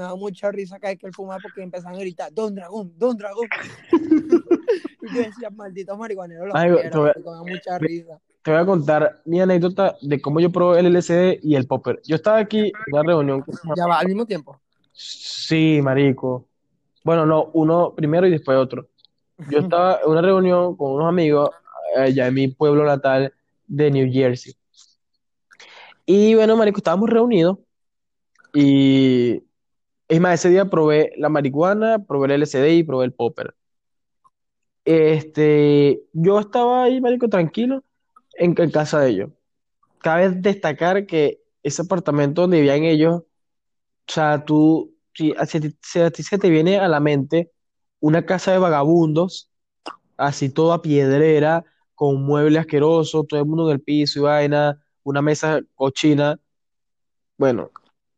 Me 0.00 0.04
daba 0.04 0.16
mucha 0.16 0.50
risa 0.50 0.78
cada 0.78 0.92
vez 0.92 0.98
que 0.98 1.06
él 1.08 1.12
fumaba 1.12 1.38
porque 1.42 1.62
empezaban 1.62 1.94
a 1.94 1.98
gritar, 1.98 2.32
Don 2.32 2.54
Dragón, 2.54 2.90
Don 2.96 3.18
Dragón. 3.18 3.46
y 3.92 5.14
yo 5.14 5.20
decía, 5.20 5.50
malditos 5.50 5.98
marihuaneros, 5.98 6.46
los 6.46 6.54
quiero, 6.54 7.02
voy 7.22 7.44
me 7.44 7.52
mucha 7.52 7.78
risa. 7.78 8.18
te 8.40 8.50
voy 8.50 8.60
a 8.60 8.64
contar 8.64 9.20
mi 9.26 9.42
anécdota 9.42 9.98
de 10.00 10.18
cómo 10.18 10.40
yo 10.40 10.50
probé 10.50 10.80
el 10.80 10.96
LSD 10.96 11.40
y 11.42 11.54
el 11.54 11.66
popper. 11.66 12.00
Yo 12.02 12.16
estaba 12.16 12.38
aquí 12.38 12.68
en 12.68 12.94
una 12.94 13.02
reunión 13.02 13.42
con 13.42 13.54
Ya 13.76 13.86
va, 13.86 13.98
al 13.98 14.06
mismo 14.06 14.24
tiempo. 14.24 14.58
Sí, 14.90 15.80
marico. 15.82 16.46
Bueno, 17.04 17.26
no, 17.26 17.50
uno 17.52 17.92
primero 17.94 18.26
y 18.26 18.30
después 18.30 18.56
otro. 18.56 18.88
Yo 19.50 19.58
estaba 19.58 20.00
en 20.02 20.10
una 20.10 20.22
reunión 20.22 20.76
con 20.76 20.92
unos 20.92 21.10
amigos 21.10 21.50
allá 21.94 22.26
en 22.26 22.32
mi 22.32 22.48
pueblo 22.48 22.86
natal 22.86 23.34
de 23.66 23.90
New 23.90 24.10
Jersey. 24.10 24.54
Y 26.06 26.36
bueno, 26.36 26.56
marico, 26.56 26.78
estábamos 26.78 27.10
reunidos 27.10 27.58
y 28.54 29.42
es 30.10 30.20
más, 30.20 30.34
ese 30.34 30.50
día 30.50 30.66
probé 30.66 31.12
la 31.16 31.28
marihuana, 31.28 32.04
probé 32.04 32.34
el 32.34 32.42
LSD 32.42 32.68
y 32.74 32.82
probé 32.84 33.06
el 33.06 33.12
popper. 33.14 33.54
Este, 34.84 36.02
yo 36.12 36.40
estaba 36.40 36.84
ahí, 36.84 37.00
marico, 37.00 37.28
tranquilo 37.28 37.84
en, 38.34 38.54
casa 38.54 39.00
de 39.00 39.10
ellos. 39.10 39.30
Cabe 40.00 40.30
destacar 40.30 41.06
que 41.06 41.40
ese 41.62 41.82
apartamento 41.82 42.42
donde 42.42 42.58
vivían 42.58 42.84
ellos 42.84 43.22
o 44.10 44.12
sea, 44.12 44.44
tú, 44.44 44.96
si, 45.14 45.34
si 45.46 45.60
si 46.14 46.22
se 46.24 46.38
te 46.38 46.50
viene 46.50 46.78
a 46.78 46.88
la 46.88 46.98
mente 47.00 47.52
una 48.00 48.26
casa 48.26 48.52
de 48.52 48.58
vagabundos, 48.58 49.50
así 50.16 50.50
toda 50.50 50.82
piedrera, 50.82 51.64
con 51.94 52.22
muebles 52.24 52.60
asquerosos, 52.60 53.28
todo 53.28 53.40
el 53.40 53.46
mundo 53.46 53.70
en 53.70 53.74
el 53.76 53.82
piso 53.82 54.20
y 54.20 54.22
vaina, 54.22 54.82
una 55.04 55.22
mesa 55.22 55.60
cochina, 55.76 56.40
bueno, 57.38 57.70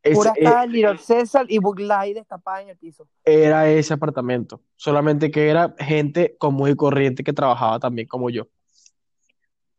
ese, 0.03 0.15
Pura 0.17 0.33
estaba 0.37 0.67
Little 0.67 0.99
César 0.99 1.47
y 1.49 1.59
Bug 1.59 1.79
Light 1.79 2.17
destapada 2.17 2.62
en 2.62 2.71
el 2.71 2.77
piso. 2.77 3.07
era 3.25 3.71
ese 3.71 3.95
apartamento, 3.95 4.61
solamente 4.77 5.31
que 5.31 5.49
era 5.49 5.75
gente 5.79 6.37
común 6.38 6.71
y 6.71 6.75
corriente 6.75 7.23
que 7.23 7.33
trabajaba 7.33 7.79
también 7.79 8.09
como 8.09 8.29
yo. 8.29 8.49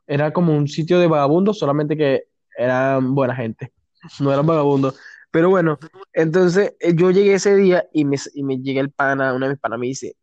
Era 0.07 0.31
como 0.31 0.55
un 0.55 0.67
sitio 0.67 0.99
de 0.99 1.07
vagabundos, 1.07 1.59
solamente 1.59 1.97
que 1.97 2.23
eran 2.57 3.13
buena 3.15 3.35
gente, 3.35 3.73
no 4.19 4.31
eran 4.31 4.45
vagabundos. 4.45 4.97
Pero 5.31 5.49
bueno, 5.49 5.79
entonces 6.13 6.75
eh, 6.79 6.93
yo 6.95 7.09
llegué 7.11 7.33
ese 7.33 7.55
día 7.55 7.87
y 7.91 8.05
me, 8.05 8.17
y 8.33 8.43
me 8.43 8.59
llega 8.59 8.81
el 8.81 8.91
pana, 8.91 9.33
uno 9.33 9.47
de 9.47 9.53
mis 9.53 9.59
panas 9.59 9.79
me 9.79 9.87
dice, 9.87 10.15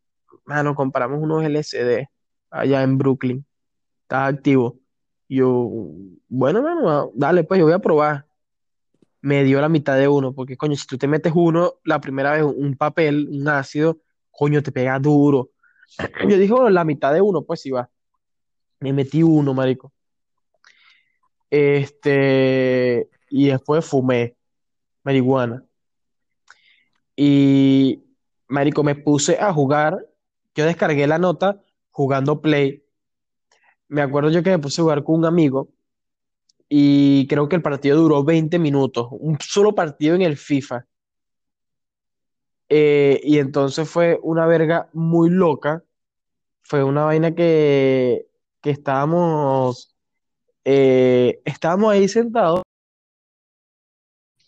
mano, 0.45 0.75
compramos 0.75 1.21
unos 1.21 1.45
LCD 1.45 2.07
allá 2.51 2.83
en 2.83 2.97
Brooklyn, 2.97 3.45
está 4.03 4.27
activo. 4.27 4.79
Y 5.29 5.37
yo, 5.37 5.69
bueno, 6.29 6.63
mano, 6.63 7.11
dale, 7.15 7.45
pues 7.45 7.59
yo 7.59 7.67
voy 7.67 7.75
a 7.75 7.79
probar. 7.81 8.30
Me 9.23 9.45
dio 9.45 9.61
la 9.61 9.69
mitad 9.69 9.99
de 9.99 10.09
uno, 10.09 10.33
porque 10.33 10.57
coño, 10.57 10.77
si 10.77 10.87
tú 10.87 10.97
te 10.97 11.07
metes 11.07 11.33
uno 11.35 11.75
la 11.85 12.01
primera 12.01 12.33
vez, 12.33 12.43
un 12.43 12.77
papel, 12.77 13.29
un 13.31 13.49
ácido, 13.49 13.99
coño, 14.31 14.63
te 14.63 14.73
pega 14.73 14.99
duro. 14.99 15.51
Yo 16.29 16.39
dije, 16.39 16.53
bueno, 16.53 16.71
la 16.71 16.85
mitad 16.85 17.13
de 17.13 17.21
uno, 17.21 17.43
pues 17.43 17.61
sí 17.61 17.71
va. 17.71 17.91
Me 18.81 18.93
metí 18.93 19.23
uno, 19.23 19.53
marico. 19.53 19.93
Este, 21.51 23.11
y 23.29 23.49
después 23.49 23.85
fumé 23.85 24.37
marihuana. 25.03 25.65
Y, 27.17 28.03
marico, 28.49 28.83
me 28.83 28.95
puse 28.95 29.39
a 29.39 29.53
jugar. 29.53 30.07
Yo 30.55 30.65
descargué 30.65 31.07
la 31.07 31.19
nota 31.19 31.61
jugando 31.91 32.41
Play. 32.41 32.85
Me 33.89 34.03
acuerdo 34.03 34.31
yo 34.31 34.43
que 34.43 34.51
me 34.51 34.59
puse 34.59 34.81
a 34.81 34.85
jugar 34.85 35.05
con 35.05 35.17
un 35.17 35.25
amigo 35.27 35.69
y 36.73 37.27
creo 37.27 37.49
que 37.49 37.57
el 37.57 37.63
partido 37.63 37.99
duró 37.99 38.25
20 38.25 38.59
minutos. 38.61 39.09
Un 39.11 39.39
solo 39.41 39.75
partido 39.75 40.15
en 40.15 40.23
el 40.23 40.37
FIFA. 40.37 40.87
Eh, 42.69 43.21
y 43.25 43.39
entonces 43.39 43.91
fue 43.91 44.21
una 44.23 44.47
verga 44.47 44.89
muy 44.93 45.31
loca. 45.31 45.85
Fue 46.63 46.85
una 46.85 47.05
vaina 47.05 47.35
que, 47.35 48.27
que 48.63 48.71
estábamos, 48.71 49.97
eh, 50.65 51.43
estábamos 51.45 51.93
ahí 51.93 52.09
sentados. 52.09 52.63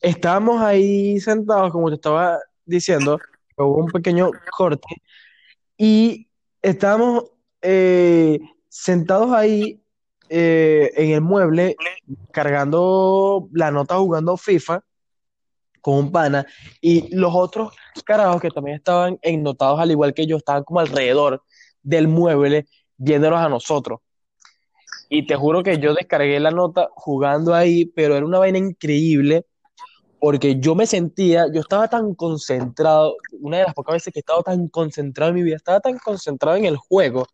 Estábamos 0.01 0.63
ahí 0.63 1.19
sentados, 1.21 1.73
como 1.73 1.89
te 1.89 1.97
estaba 1.97 2.39
diciendo, 2.65 3.19
hubo 3.57 3.79
un 3.79 3.91
pequeño 3.91 4.31
corte 4.57 5.03
y 5.77 6.29
estábamos 6.63 7.33
eh, 7.63 8.41
sentados 8.69 9.33
ahí 9.33 9.82
eh, 10.35 10.90
en 10.97 11.11
el 11.11 11.21
mueble 11.21 11.77
cargando 12.31 13.51
la 13.53 13.71
nota 13.71 13.99
jugando 13.99 14.38
FIFA 14.38 14.83
con 15.83 15.97
un 15.97 16.11
pana 16.11 16.47
y 16.81 17.14
los 17.14 17.35
otros 17.35 17.75
carajos 18.03 18.40
que 18.40 18.49
también 18.49 18.79
estaban 18.79 19.18
ennotados 19.21 19.79
al 19.79 19.90
igual 19.90 20.14
que 20.14 20.27
yo 20.27 20.38
estaban 20.38 20.64
como 20.64 20.81
alrededor 20.81 21.42
del 21.83 22.09
mueble 22.09 22.66
viéndonos 22.97 23.40
a 23.40 23.51
nosotros. 23.51 24.01
Y 25.11 25.27
te 25.27 25.37
juro 25.37 25.62
que 25.62 25.79
yo 25.79 25.92
descargué 25.92 26.40
la 26.40 26.51
nota 26.51 26.88
jugando 26.95 27.55
ahí, 27.55 27.85
pero 27.85 28.16
era 28.16 28.25
una 28.25 28.38
vaina 28.38 28.57
increíble 28.57 29.45
porque 30.18 30.59
yo 30.59 30.75
me 30.75 30.87
sentía, 30.87 31.45
yo 31.53 31.61
estaba 31.61 31.88
tan 31.88 32.14
concentrado, 32.14 33.16
una 33.33 33.59
de 33.59 33.64
las 33.64 33.75
pocas 33.75 33.97
veces 33.97 34.14
que 34.14 34.21
he 34.21 34.23
estado 34.23 34.42
tan 34.42 34.68
concentrado 34.68 35.29
en 35.29 35.35
mi 35.35 35.42
vida, 35.42 35.57
estaba 35.57 35.81
tan 35.81 35.99
concentrado 35.99 36.57
en 36.57 36.64
el 36.64 36.79
juego 36.79 37.27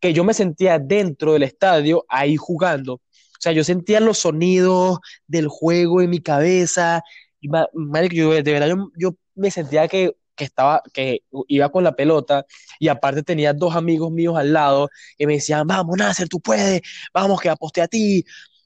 que 0.00 0.12
yo 0.12 0.24
me 0.24 0.34
sentía 0.34 0.78
dentro 0.78 1.32
del 1.32 1.42
estadio 1.42 2.04
ahí 2.08 2.36
jugando. 2.36 2.94
O 2.94 3.40
sea, 3.40 3.52
yo 3.52 3.64
sentía 3.64 4.00
los 4.00 4.18
sonidos 4.18 4.98
del 5.26 5.48
juego 5.48 6.02
en 6.02 6.10
mi 6.10 6.20
cabeza. 6.20 7.02
Y, 7.40 7.48
yo, 7.48 8.30
de 8.32 8.42
verdad, 8.42 8.68
yo, 8.68 8.90
yo 8.96 9.14
me 9.34 9.50
sentía 9.50 9.86
que, 9.88 10.16
que 10.34 10.44
estaba, 10.44 10.82
que 10.92 11.22
iba 11.48 11.68
con 11.70 11.84
la 11.84 11.94
pelota 11.94 12.46
y 12.78 12.88
aparte 12.88 13.22
tenía 13.22 13.52
dos 13.52 13.76
amigos 13.76 14.10
míos 14.10 14.36
al 14.36 14.52
lado 14.52 14.88
que 15.16 15.26
me 15.26 15.34
decían, 15.34 15.66
vamos, 15.66 15.96
Nasser, 15.98 16.28
tú 16.28 16.40
puedes, 16.40 16.80
vamos, 17.12 17.40
que 17.40 17.50
aposté 17.50 17.82
a 17.82 17.88
ti. 17.88 18.24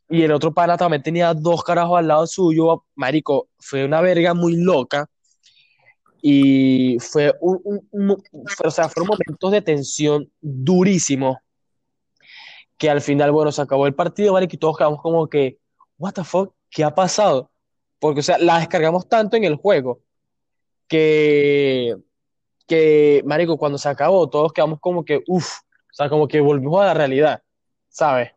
Y 0.08 0.22
el 0.22 0.32
otro 0.32 0.52
pana 0.52 0.76
también 0.76 1.02
tenía 1.02 1.32
dos 1.34 1.64
carajos 1.64 1.98
al 1.98 2.08
lado 2.08 2.26
suyo. 2.26 2.84
Marico, 2.94 3.48
fue 3.58 3.84
una 3.84 4.00
verga 4.00 4.34
muy 4.34 4.56
loca. 4.56 5.08
Y 6.24 6.98
fue 7.00 7.34
un, 7.40 7.60
un- 7.64 7.88
un- 7.90 8.22
o 8.64 8.70
sea, 8.70 8.88
fueron 8.88 9.08
momentos 9.08 9.50
de 9.50 9.60
tensión 9.60 10.30
durísimos. 10.40 11.36
Que 12.78 12.88
al 12.88 13.00
final, 13.00 13.32
bueno, 13.32 13.50
se 13.52 13.60
acabó 13.60 13.86
el 13.88 13.94
partido, 13.94 14.32
marico, 14.32 14.54
y 14.54 14.58
todos 14.58 14.76
quedamos 14.76 15.02
como 15.02 15.28
que, 15.28 15.58
what 15.98 16.12
the 16.14 16.22
fuck, 16.24 16.54
¿qué 16.70 16.84
ha 16.84 16.94
pasado? 16.94 17.50
Porque, 17.98 18.20
o 18.20 18.22
sea, 18.22 18.38
la 18.38 18.58
descargamos 18.58 19.08
tanto 19.08 19.36
en 19.36 19.44
el 19.44 19.56
juego 19.56 20.00
que, 20.88 21.96
que, 22.66 23.22
marico, 23.24 23.56
cuando 23.58 23.78
se 23.78 23.88
acabó, 23.88 24.28
todos 24.28 24.52
quedamos 24.52 24.78
como 24.80 25.04
que, 25.04 25.22
uff, 25.26 25.58
o 25.58 25.94
sea, 25.94 26.08
como 26.08 26.26
que 26.28 26.40
volvimos 26.40 26.80
a 26.80 26.86
la 26.86 26.94
realidad, 26.94 27.42
¿sabes? 27.88 28.30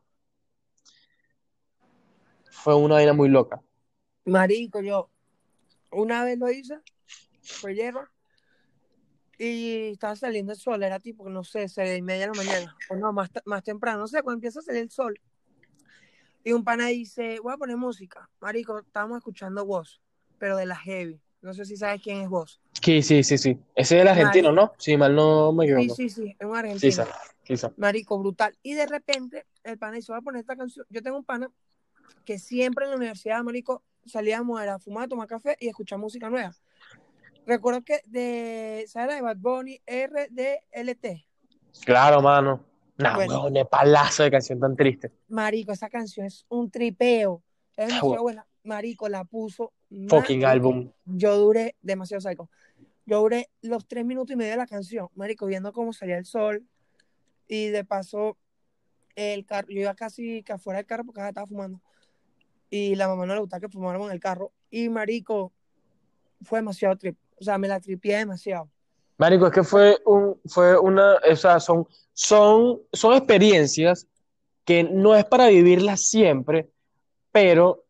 Fue 2.52 2.76
una 2.76 2.96
vaina 2.96 3.14
muy 3.14 3.30
loca. 3.30 3.62
Marico, 4.26 4.82
yo 4.82 5.10
una 5.92 6.24
vez 6.24 6.38
lo 6.40 6.50
hice, 6.50 6.80
fue 7.54 7.76
hierro, 7.76 8.08
y 9.38 9.92
estaba 9.92 10.16
saliendo 10.16 10.54
el 10.54 10.58
sol, 10.58 10.82
era 10.84 11.00
tipo, 11.00 11.30
no 11.30 11.44
sé, 11.44 11.68
seis 11.68 11.98
y 11.98 12.02
media 12.02 12.22
de 12.22 12.28
la 12.28 12.34
mañana, 12.34 12.76
o 12.90 12.96
no, 12.96 13.12
más, 13.12 13.30
más 13.46 13.64
temprano, 13.64 14.00
no 14.00 14.08
sé, 14.08 14.22
cuando 14.24 14.38
empieza 14.38 14.60
a 14.60 14.64
salir 14.64 14.82
el 14.82 14.90
sol. 14.92 15.20
Y 16.44 16.54
un 16.54 16.64
pana 16.64 16.88
dice, 16.88 17.40
voy 17.42 17.54
a 17.54 17.58
poner 17.58 17.76
música. 17.76 18.30
Marico, 18.40 18.80
estábamos 18.80 19.18
escuchando 19.18 19.66
voz, 19.66 20.00
pero 20.38 20.56
de 20.56 20.66
la 20.68 20.76
heavy. 20.76 21.20
No 21.42 21.54
sé 21.54 21.66
si 21.66 21.76
sabes 21.76 22.02
quién 22.02 22.22
es 22.22 22.30
voz. 22.30 22.62
Sí, 22.82 23.02
sí, 23.02 23.24
sí, 23.24 23.38
sí. 23.38 23.60
Ese 23.76 23.96
es 23.98 24.02
el 24.04 24.08
argentino, 24.08 24.52
¿no? 24.52 24.74
Si 24.78 24.96
mal 24.96 25.16
no 25.16 25.52
me 25.52 25.66
Sí, 25.66 25.72
equivoco. 25.72 25.96
sí, 25.96 26.10
sí, 26.10 26.36
es 26.40 26.46
un 26.46 26.54
Sí, 26.54 26.58
argentino. 26.58 26.92
sa- 26.94 27.12
quizá. 27.44 27.74
Marico, 27.78 28.20
brutal. 28.20 28.56
Y 28.62 28.74
de 28.76 28.86
repente, 28.86 29.46
el 29.64 29.78
pana 29.80 29.96
dice, 29.96 30.12
voy 30.12 30.20
a 30.20 30.22
poner 30.22 30.42
esta 30.42 30.56
canción. 30.56 30.86
Yo 30.90 31.02
tengo 31.02 31.18
un 31.18 31.26
pana 31.26 31.50
que 32.26 32.38
siempre 32.38 32.86
en 32.86 32.92
la 32.92 32.98
universidad, 32.98 33.44
marico, 33.44 33.84
salíamos, 34.06 34.62
era 34.62 34.76
a 34.76 34.80
fumar, 34.80 35.10
tomar 35.10 35.28
café 35.28 35.58
y 35.60 35.68
escuchar 35.68 35.98
música 35.98 36.30
nueva. 36.30 36.56
Recuerdo 37.46 37.84
que 37.84 38.00
de, 38.06 38.86
¿sabes 38.88 39.10
la 39.10 39.16
de 39.16 39.22
Bad 39.22 39.38
Bunny? 39.38 39.80
RDLT. 39.86 41.26
Claro, 41.86 42.22
mano. 42.22 42.64
Nah, 42.98 43.16
Bueno. 43.16 43.34
huevón, 43.36 43.54
de 43.54 43.66
palazo 43.66 44.24
de 44.24 44.32
canción 44.32 44.60
tan 44.60 44.76
triste. 44.76 45.12
Marico, 45.28 45.72
esa 45.74 45.90
canción 45.90 46.26
es 46.26 46.46
un 46.50 46.72
tripeo. 46.72 47.44
Es 47.76 47.88
demasiado 47.88 48.08
bueno. 48.08 48.22
buena. 48.24 48.48
Marico, 48.64 49.10
la 49.10 49.26
puso. 49.26 49.74
Fucking 49.90 50.40
marico. 50.42 50.48
álbum. 50.48 50.92
Yo 51.06 51.38
duré 51.38 51.76
demasiado 51.82 52.22
psycho. 52.22 52.50
Yo 53.06 53.20
duré 53.20 53.50
los 53.62 53.86
tres 53.88 54.06
minutos 54.06 54.34
y 54.34 54.36
medio 54.38 54.52
de 54.52 54.58
la 54.58 54.66
canción, 54.66 55.10
marico, 55.14 55.46
viendo 55.46 55.72
cómo 55.74 55.94
salía 55.94 56.18
el 56.18 56.26
sol. 56.26 56.66
Y 57.48 57.68
de 57.68 57.84
paso, 57.84 58.38
el 59.16 59.46
carro, 59.46 59.68
yo 59.70 59.82
iba 59.82 59.94
casi 59.94 60.42
que 60.42 60.54
afuera 60.54 60.78
del 60.78 60.88
carro 60.88 61.04
porque 61.06 61.22
estaba 61.28 61.46
fumando. 61.46 61.82
Y 62.72 62.96
la 62.96 63.08
mamá 63.08 63.26
no 63.28 63.36
le 63.36 63.42
gustaba 63.42 63.60
que 63.62 63.70
fumáramos 63.70 64.08
en 64.08 64.14
el 64.14 64.20
carro. 64.20 64.52
Y 64.72 64.90
marico, 64.90 65.54
fue 66.42 66.60
demasiado 66.60 66.96
trip. 66.98 67.16
O 67.40 67.44
sea, 67.44 67.58
me 67.58 67.68
la 67.68 67.80
tripié 67.80 68.18
demasiado. 68.18 68.70
Marico, 69.18 69.48
es 69.48 69.54
que 69.54 69.64
fue 69.64 69.98
un, 70.06 70.40
fue 70.46 70.78
una, 70.78 71.16
o 71.16 71.36
sea, 71.36 71.60
son, 71.60 71.88
son, 72.14 72.82
son 72.92 73.14
experiencias 73.14 74.08
que 74.66 74.84
no 74.84 75.16
es 75.16 75.26
para 75.26 75.48
vivirlas 75.48 76.02
siempre, 76.02 76.70
pero 77.32 77.86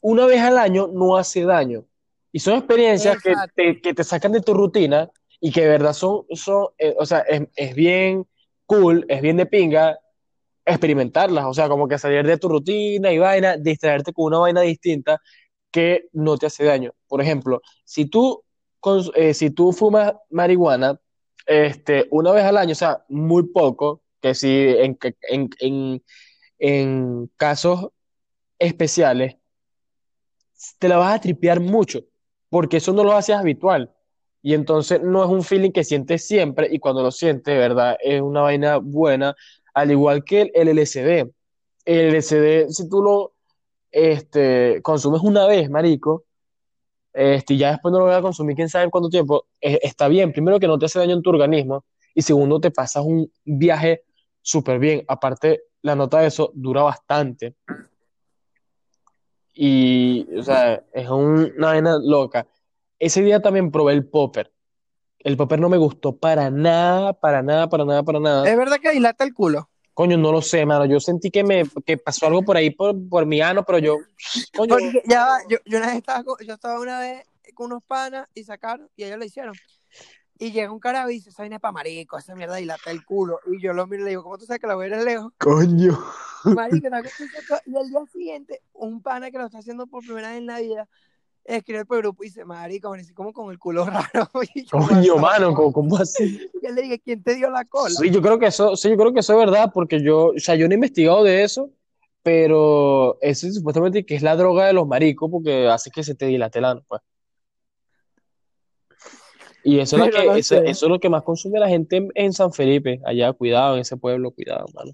una 0.00 0.26
vez 0.26 0.40
al 0.40 0.58
año 0.58 0.86
no 0.86 1.16
hace 1.16 1.44
daño. 1.44 1.84
Y 2.32 2.38
son 2.38 2.54
experiencias 2.56 3.20
que 3.22 3.34
te, 3.54 3.80
que 3.80 3.92
te 3.92 4.04
sacan 4.04 4.32
de 4.32 4.40
tu 4.40 4.54
rutina 4.54 5.10
y 5.40 5.50
que 5.50 5.62
de 5.62 5.68
verdad 5.68 5.92
son, 5.92 6.24
son 6.32 6.68
eh, 6.78 6.94
o 6.96 7.04
sea, 7.04 7.20
es, 7.20 7.42
es 7.56 7.74
bien 7.74 8.26
cool, 8.66 9.04
es 9.08 9.20
bien 9.20 9.36
de 9.36 9.46
pinga 9.46 9.98
experimentarlas, 10.64 11.44
o 11.46 11.54
sea, 11.54 11.68
como 11.68 11.88
que 11.88 11.98
salir 11.98 12.24
de 12.26 12.38
tu 12.38 12.48
rutina 12.48 13.10
y 13.12 13.18
vaina, 13.18 13.56
distraerte 13.56 14.12
con 14.12 14.26
una 14.26 14.38
vaina 14.38 14.60
distinta 14.60 15.20
que 15.70 16.08
no 16.12 16.36
te 16.36 16.46
hace 16.46 16.64
daño. 16.64 16.92
Por 17.08 17.20
ejemplo, 17.20 17.60
si 17.84 18.06
tú, 18.06 18.42
cons- 18.80 19.12
eh, 19.14 19.34
si 19.34 19.50
tú 19.50 19.72
fumas 19.72 20.14
marihuana, 20.30 21.00
este, 21.46 22.06
una 22.10 22.32
vez 22.32 22.44
al 22.44 22.56
año, 22.58 22.72
o 22.72 22.74
sea, 22.74 23.04
muy 23.08 23.44
poco, 23.48 24.02
que 24.20 24.34
si 24.34 24.48
en, 24.48 24.98
en, 25.30 25.50
en, 25.60 26.02
en 26.58 27.30
casos 27.36 27.90
especiales, 28.58 29.36
te 30.78 30.88
la 30.88 30.96
vas 30.96 31.14
a 31.16 31.20
tripear 31.20 31.60
mucho, 31.60 32.00
porque 32.48 32.78
eso 32.78 32.92
no 32.92 33.04
lo 33.04 33.12
haces 33.12 33.36
habitual. 33.36 33.92
Y 34.42 34.54
entonces 34.54 35.00
no 35.02 35.22
es 35.22 35.30
un 35.30 35.42
feeling 35.42 35.70
que 35.72 35.84
sientes 35.84 36.26
siempre, 36.26 36.68
y 36.70 36.78
cuando 36.78 37.02
lo 37.02 37.10
sientes, 37.10 37.56
verdad, 37.56 37.96
es 38.02 38.20
una 38.22 38.40
vaina 38.42 38.78
buena, 38.78 39.34
al 39.74 39.90
igual 39.90 40.24
que 40.24 40.42
el 40.54 40.68
LSD. 40.68 41.30
El 41.84 41.98
LSD, 42.14 42.68
si 42.70 42.88
tú 42.88 43.02
lo 43.02 43.34
este, 43.92 44.80
consumes 44.82 45.22
una 45.22 45.46
vez, 45.46 45.70
marico, 45.70 46.24
este, 47.12 47.56
ya 47.56 47.72
después 47.72 47.92
no 47.92 47.98
lo 47.98 48.06
voy 48.06 48.14
a 48.14 48.22
consumir 48.22 48.56
quién 48.56 48.68
sabe 48.68 48.84
en 48.84 48.90
cuánto 48.90 49.08
tiempo, 49.08 49.46
eh, 49.60 49.78
está 49.82 50.08
bien. 50.08 50.32
Primero 50.32 50.58
que 50.60 50.66
no 50.66 50.78
te 50.78 50.86
hace 50.86 50.98
daño 50.98 51.14
en 51.14 51.22
tu 51.22 51.30
organismo, 51.30 51.84
y 52.14 52.22
segundo, 52.22 52.60
te 52.60 52.70
pasas 52.70 53.04
un 53.04 53.30
viaje 53.44 54.04
súper 54.42 54.78
bien. 54.78 55.04
Aparte, 55.08 55.62
la 55.82 55.94
nota 55.94 56.20
de 56.20 56.26
eso 56.28 56.50
dura 56.54 56.82
bastante. 56.82 57.54
Y, 59.54 60.26
o 60.36 60.42
sea, 60.42 60.82
es 60.92 61.08
un- 61.08 61.52
una 61.56 61.68
vaina 61.68 61.98
loca. 62.02 62.46
Ese 62.98 63.22
día 63.22 63.40
también 63.40 63.70
probé 63.70 63.92
el 63.94 64.06
popper. 64.06 64.52
El 65.18 65.36
popper 65.36 65.60
no 65.60 65.68
me 65.68 65.76
gustó 65.76 66.16
para 66.16 66.50
nada, 66.50 67.12
para 67.12 67.42
nada, 67.42 67.68
para 67.68 67.84
nada, 67.84 68.02
para 68.02 68.20
nada. 68.20 68.48
Es 68.50 68.56
verdad 68.56 68.78
que 68.80 68.90
dilata 68.90 69.24
el 69.24 69.34
culo. 69.34 69.69
Coño, 70.00 70.16
no 70.16 70.32
lo 70.32 70.40
sé, 70.40 70.64
mano. 70.64 70.86
Yo 70.86 70.98
sentí 70.98 71.30
que 71.30 71.44
me 71.44 71.62
que 71.84 71.98
pasó 71.98 72.26
algo 72.26 72.42
por 72.42 72.56
ahí 72.56 72.70
por, 72.70 72.96
por 73.10 73.26
mi 73.26 73.42
ano, 73.42 73.66
pero 73.66 73.76
yo, 73.80 73.98
coño, 74.56 74.74
Porque 74.74 75.02
ya 75.04 75.26
va, 75.26 75.38
yo, 75.46 75.58
yo 75.66 75.76
una 75.76 75.88
vez 75.88 75.96
estaba, 75.96 76.24
con- 76.24 76.38
yo 76.42 76.54
estaba 76.54 76.80
una 76.80 77.00
vez 77.00 77.26
con 77.52 77.66
unos 77.66 77.82
panas 77.82 78.26
y 78.32 78.42
sacaron, 78.44 78.88
y 78.96 79.04
ellos 79.04 79.18
lo 79.18 79.26
hicieron. 79.26 79.52
Y 80.38 80.52
llega 80.52 80.72
un 80.72 80.80
carajo 80.80 81.10
y 81.10 81.16
dice, 81.16 81.28
esa 81.28 81.42
vaina 81.42 81.56
es 81.56 81.60
pa' 81.60 81.70
marico, 81.70 82.16
esa 82.16 82.34
mierda 82.34 82.56
dilata 82.56 82.90
el 82.90 83.04
culo. 83.04 83.40
Y 83.52 83.60
yo 83.60 83.74
lo 83.74 83.86
miro 83.86 84.00
y 84.00 84.04
le 84.04 84.10
digo, 84.12 84.22
¿cómo 84.22 84.38
tú 84.38 84.46
sabes 84.46 84.58
que 84.58 84.66
la 84.66 84.74
voy 84.74 84.86
a 84.86 84.96
ir 84.96 85.04
lejos? 85.04 85.34
coño. 85.36 85.98
Marico, 86.44 86.88
sacó- 86.88 87.60
y 87.66 87.76
al 87.76 87.90
día 87.90 88.00
siguiente, 88.10 88.62
un 88.72 89.02
pana 89.02 89.30
que 89.30 89.36
lo 89.36 89.44
está 89.44 89.58
haciendo 89.58 89.86
por 89.86 90.02
primera 90.02 90.30
vez 90.30 90.38
en 90.38 90.46
la 90.46 90.60
vida, 90.60 90.88
escribe 91.44 91.84
por 91.84 91.98
grupo 91.98 92.22
y 92.22 92.26
dice, 92.26 92.44
marico, 92.44 92.88
amanecí 92.88 93.12
como 93.12 93.32
con 93.32 93.50
el 93.50 93.58
culo 93.58 93.84
raro. 93.86 94.28
Y 94.54 94.64
yo, 94.64 94.78
Coño, 94.78 94.86
"What 94.86 95.02
the 95.02 95.20
mano, 95.20 95.46
fuck?". 95.48 95.56
¿cómo, 95.56 95.72
cómo 95.72 95.96
así? 95.96 96.40
Y 96.62 96.66
él 96.66 96.74
le 96.74 96.82
dije, 96.82 97.00
¿quién 97.00 97.22
te 97.22 97.34
dio 97.34 97.50
la 97.50 97.64
cola? 97.64 97.94
Sí, 97.94 98.10
yo 98.10 98.20
creo 98.22 98.38
que 98.38 98.46
eso, 98.46 98.76
sí, 98.76 98.90
yo 98.90 98.96
creo 98.96 99.12
que 99.12 99.20
eso 99.20 99.32
es 99.32 99.38
verdad, 99.38 99.70
porque 99.72 100.02
yo, 100.02 100.26
o 100.28 100.38
sea, 100.38 100.54
yo 100.54 100.66
no 100.68 100.72
he 100.72 100.74
investigado 100.74 101.24
de 101.24 101.42
eso, 101.42 101.70
pero 102.22 103.18
eso 103.20 103.46
es 103.46 103.54
supuestamente 103.54 104.04
que 104.04 104.14
es 104.14 104.22
la 104.22 104.36
droga 104.36 104.66
de 104.66 104.72
los 104.72 104.86
maricos, 104.86 105.30
porque 105.30 105.68
hace 105.68 105.90
que 105.90 106.02
se 106.02 106.14
te 106.14 106.26
dilate 106.26 106.58
el 106.58 106.64
ano, 106.66 106.84
pues. 106.86 107.00
Y 109.62 109.78
eso 109.78 109.96
es, 109.96 110.06
lo 110.06 110.10
que, 110.10 110.26
no 110.26 110.34
eso, 110.36 110.54
sé. 110.56 110.70
eso 110.70 110.86
es 110.86 110.90
lo 110.90 110.98
que 110.98 111.10
más 111.10 111.22
consume 111.22 111.58
la 111.58 111.68
gente 111.68 111.96
en, 111.96 112.08
en 112.14 112.32
San 112.32 112.52
Felipe, 112.52 113.00
allá, 113.04 113.32
cuidado, 113.32 113.74
en 113.74 113.80
ese 113.82 113.96
pueblo, 113.96 114.30
cuidado, 114.30 114.66
mano. 114.74 114.92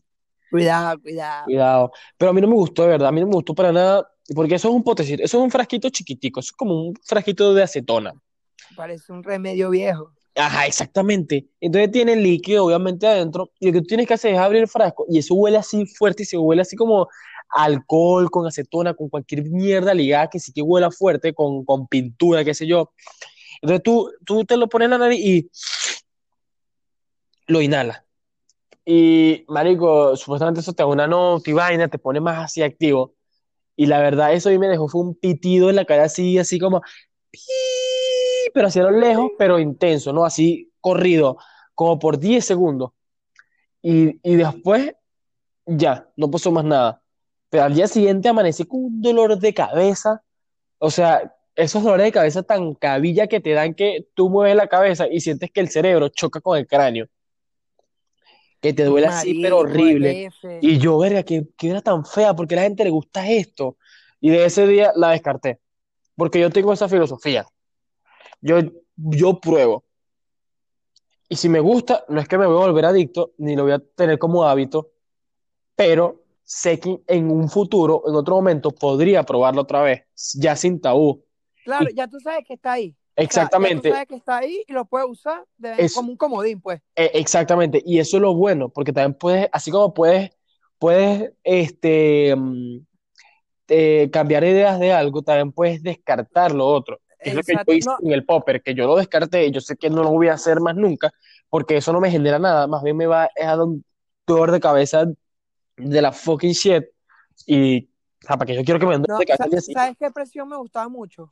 Cuidado, 0.51 1.01
cuidado. 1.01 1.45
Cuidado. 1.45 1.93
Pero 2.17 2.31
a 2.31 2.35
mí 2.35 2.41
no 2.41 2.49
me 2.49 2.55
gustó, 2.55 2.83
de 2.83 2.89
verdad. 2.89 3.09
A 3.09 3.13
mí 3.13 3.21
no 3.21 3.27
me 3.27 3.35
gustó 3.35 3.55
para 3.55 3.73
nada. 3.73 4.09
Porque 4.35 4.57
eso 4.57 4.69
es 4.69 4.75
un 4.75 4.83
potecito. 4.83 5.23
Eso 5.23 5.39
es 5.39 5.45
un 5.45 5.51
frasquito 5.51 5.89
chiquitico. 5.91 6.41
Eso 6.41 6.49
es 6.49 6.57
como 6.57 6.89
un 6.89 6.95
frasquito 7.05 7.55
de 7.55 7.63
acetona. 7.63 8.13
Parece 8.75 9.13
un 9.13 9.23
remedio 9.23 9.71
viejo. 9.71 10.13
Ajá, 10.35 10.67
exactamente. 10.67 11.47
Entonces 11.61 11.91
tiene 11.91 12.17
líquido, 12.17 12.67
obviamente, 12.67 13.07
adentro. 13.07 13.51
Y 13.61 13.67
lo 13.67 13.73
que 13.73 13.81
tú 13.81 13.87
tienes 13.87 14.07
que 14.07 14.15
hacer 14.15 14.35
es 14.35 14.41
abrir 14.41 14.63
el 14.63 14.69
frasco. 14.69 15.07
Y 15.09 15.19
eso 15.19 15.35
huele 15.35 15.59
así 15.59 15.87
fuerte. 15.87 16.25
Y 16.25 16.27
se 16.27 16.37
huele 16.37 16.63
así 16.63 16.77
como 16.77 17.09
alcohol, 17.51 18.31
con 18.31 18.47
acetona, 18.47 18.95
con 18.95 19.09
cualquier 19.09 19.45
mierda 19.45 19.95
ligada 19.95 20.29
que 20.29 20.41
sí 20.41 20.53
que 20.53 20.63
huela 20.63 20.91
fuerte, 20.91 21.33
con, 21.33 21.65
con 21.65 21.87
pintura, 21.87 22.45
qué 22.45 22.55
sé 22.55 22.67
yo. 22.67 22.93
Entonces 23.63 23.83
tú, 23.83 24.11
tú 24.25 24.45
te 24.45 24.57
lo 24.57 24.69
pones 24.69 24.87
en 24.87 24.91
la 24.91 24.99
nariz 24.99 25.21
y 25.25 25.51
lo 27.47 27.61
inhalas. 27.61 28.03
Y, 28.85 29.45
marico, 29.49 30.15
supuestamente 30.17 30.61
eso 30.61 30.73
te 30.73 30.83
da 30.83 30.87
una 30.87 31.09
nota 31.09 31.51
y 31.51 31.53
vaina, 31.53 31.89
te 31.89 31.99
pone 31.99 32.21
más 32.21 32.45
así 32.45 32.63
activo. 32.63 33.16
Y 33.77 33.87
la 33.87 34.01
verdad, 34.01 34.33
eso 34.33 34.49
a 34.49 34.53
mí 34.53 34.59
me 34.59 34.69
dejó 34.69 34.89
fue 34.89 35.03
un 35.03 35.15
pitido 35.15 35.71
en 35.71 35.77
la 35.77 35.85
cara 35.85 36.05
así, 36.05 36.39
así 36.39 36.59
como, 36.59 36.83
pero 38.55 38.69
hacia 38.69 38.83
lo 38.85 38.91
lejos, 38.91 39.33
pero 39.39 39.59
intenso, 39.59 40.13
¿no? 40.13 40.25
Así 40.25 40.73
corrido, 40.81 41.39
como 41.75 41.99
por 41.99 42.19
10 42.19 42.45
segundos. 42.45 42.93
Y, 43.83 44.19
y 44.23 44.37
después, 44.37 44.95
ya, 45.67 46.09
no 46.17 46.31
pasó 46.31 46.51
más 46.51 46.65
nada. 46.65 47.03
Pero 47.51 47.65
al 47.65 47.75
día 47.75 47.87
siguiente 47.89 48.29
amanecí 48.29 48.65
con 48.65 48.85
un 48.85 49.03
dolor 49.03 49.39
de 49.39 49.55
cabeza. 49.55 50.23
O 50.79 50.91
sea, 50.91 51.35
esos 51.55 51.83
dolores 51.83 52.07
de 52.07 52.13
cabeza 52.13 52.43
tan 52.43 52.75
cabilla 52.75 53.27
que 53.27 53.41
te 53.41 53.53
dan 53.53 53.75
que 53.75 54.09
tú 54.15 54.31
mueves 54.31 54.57
la 54.57 54.69
cabeza 54.69 55.07
y 55.11 55.21
sientes 55.21 55.51
que 55.51 55.61
el 55.61 55.71
cerebro 55.71 56.09
choca 56.09 56.41
con 56.41 56.59
el 56.59 56.67
cráneo. 56.67 57.09
Que 58.61 58.73
te 58.73 58.85
duele 58.85 59.07
así, 59.07 59.41
pero 59.43 59.59
horrible. 59.59 60.27
F. 60.27 60.59
Y 60.63 60.79
yo, 60.79 60.99
verga, 60.99 61.23
que, 61.23 61.49
que 61.57 61.71
era 61.71 61.83
tan 61.83 62.05
fea, 62.05 62.35
porque 62.35 62.55
a 62.55 62.57
la 62.57 62.63
gente 62.65 62.85
le 62.85 62.91
gusta 62.91 63.29
esto. 63.29 63.77
Y 64.21 64.31
de 64.31 64.45
ese 64.45 64.67
día 64.67 64.93
la 64.97 65.11
descarté. 65.11 65.61
Porque 66.17 66.41
yo 66.41 66.51
tengo 66.51 66.73
esa 66.73 66.89
filosofía. 66.89 67.47
Yo, 68.41 68.59
yo 68.97 69.41
pruebo. 69.41 69.85
Y 71.29 71.37
si 71.37 71.49
me 71.49 71.61
gusta, 71.61 72.05
no 72.09 72.21
es 72.21 72.29
que 72.29 72.39
me 72.39 72.47
voy 72.47 72.57
a 72.57 72.67
volver 72.67 72.85
adicto, 72.85 73.33
ni 73.39 73.57
lo 73.57 73.65
voy 73.65 73.73
a 73.73 73.79
tener 73.79 74.19
como 74.19 74.45
hábito, 74.45 74.93
pero 75.75 76.23
sé 76.45 76.79
que 76.79 77.03
en 77.09 77.31
un 77.31 77.49
futuro, 77.49 78.05
en 78.07 78.15
otro 78.15 78.37
momento, 78.37 78.71
podría 78.71 79.25
probarlo 79.25 79.63
otra 79.63 79.83
vez, 79.83 80.05
ya 80.35 80.55
sin 80.55 80.81
tabú. 80.81 81.25
Claro, 81.65 81.91
Y- 81.91 81.95
ya 81.95 82.07
tú 82.07 82.21
sabes 82.21 82.45
que 82.47 82.55
está 82.55 82.73
ahí. 82.73 82.95
O 83.17 83.19
sea, 83.19 83.25
Exactamente. 83.25 83.89
tú 83.89 83.95
sabes 83.95 84.09
que 84.09 84.15
está 84.17 84.37
ahí 84.39 84.63
y 84.67 84.73
lo 84.75 84.85
puedes 84.85 85.09
usar 85.09 85.43
de 85.57 85.71
vez- 85.71 85.81
Es- 85.81 85.95
como 85.95 86.11
un 86.11 86.17
comodín, 86.19 86.61
pues. 86.61 86.83
Eh, 86.97 87.13
exactamente, 87.15 87.83
y 87.85 87.99
eso 87.99 88.19
es 88.19 88.21
lo 88.23 88.35
bueno, 88.35 88.69
porque 88.69 88.93
también 88.93 89.15
puedes, 89.15 89.49
así 89.53 89.71
como 89.71 89.95
puedes, 89.95 90.31
puedes 90.79 91.33
este, 91.43 92.35
mm, 92.37 92.79
eh, 93.69 94.11
cambiar 94.13 94.45
ideas 94.45 94.79
de 94.79 94.93
algo, 94.93 95.23
también 95.23 95.51
puedes 95.53 95.83
descartar 95.83 96.53
lo 96.53 96.67
otro. 96.67 97.01
Es 97.19 97.35
lo 97.35 97.43
que 97.43 97.55
yo 97.67 97.73
hice 97.73 97.89
No, 97.89 97.97
en 98.03 98.13
el 98.13 98.25
popper, 98.27 98.63
que 98.63 98.75
yo 98.75 98.87
lo 98.87 98.97
descarté, 98.97 99.47
y 99.47 99.51
yo 99.51 99.61
sé 99.63 99.77
que 99.77 99.89
no 99.89 100.03
lo 100.03 100.11
voy 100.11 100.29
a 100.29 100.35
hacer 100.35 100.61
más 100.61 100.77
nunca, 100.77 101.11
porque 101.49 101.79
eso 101.79 101.93
no 101.95 102.01
me 102.01 102.11
genera 102.11 102.39
nada, 102.39 102.67
más 102.67 102.83
bien 102.83 102.99
me 102.99 103.07
va 103.07 103.25
a 103.25 103.31
dar 103.47 103.61
un 103.61 103.83
dolor 104.27 104.53
de 104.53 104.61
cabeza 104.61 105.07
de 105.79 106.03
la 106.03 106.13
fucking 106.13 106.53
shit, 106.53 106.85
y, 107.47 107.85
o 107.85 108.27
sea, 108.27 108.37
para 108.37 108.47
que 108.47 108.55
yo 108.55 108.63
quiero 108.63 108.79
que 108.79 108.87
me 108.87 108.93
den 108.93 109.05
no, 109.09 109.19
de 109.19 109.25
cabeza. 109.25 109.73
¿sabes 109.73 109.97
qué 109.99 110.11
presión 110.11 110.49
me 110.49 110.57
gustaba 110.59 110.89
mucho? 110.89 111.31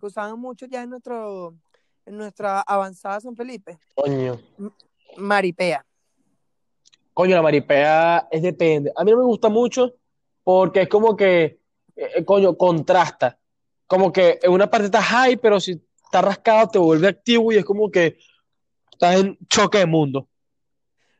Que 0.00 0.06
usaban 0.06 0.38
mucho 0.40 0.66
ya 0.66 0.82
en 0.82 0.90
nuestro 0.90 1.54
en 2.06 2.16
nuestra 2.16 2.60
avanzada 2.62 3.20
San 3.20 3.36
Felipe. 3.36 3.78
Coño. 3.94 4.40
Maripea. 5.18 5.84
Coño, 7.14 7.36
la 7.36 7.42
maripea 7.42 8.28
es 8.30 8.42
depende. 8.42 8.92
A 8.96 9.04
mí 9.04 9.10
no 9.10 9.18
me 9.18 9.24
gusta 9.24 9.48
mucho 9.48 9.94
porque 10.42 10.82
es 10.82 10.88
como 10.88 11.14
que, 11.16 11.60
eh, 11.94 12.24
coño, 12.24 12.56
contrasta. 12.56 13.38
Como 13.86 14.10
que 14.12 14.38
en 14.42 14.52
una 14.52 14.70
parte 14.70 14.86
está 14.86 15.02
high, 15.02 15.36
pero 15.36 15.60
si 15.60 15.72
está 16.04 16.22
rascado 16.22 16.68
te 16.68 16.78
vuelve 16.78 17.08
activo 17.08 17.52
y 17.52 17.56
es 17.56 17.64
como 17.64 17.90
que 17.90 18.16
estás 18.92 19.20
en 19.20 19.36
choque 19.48 19.78
de 19.78 19.86
mundo. 19.86 20.26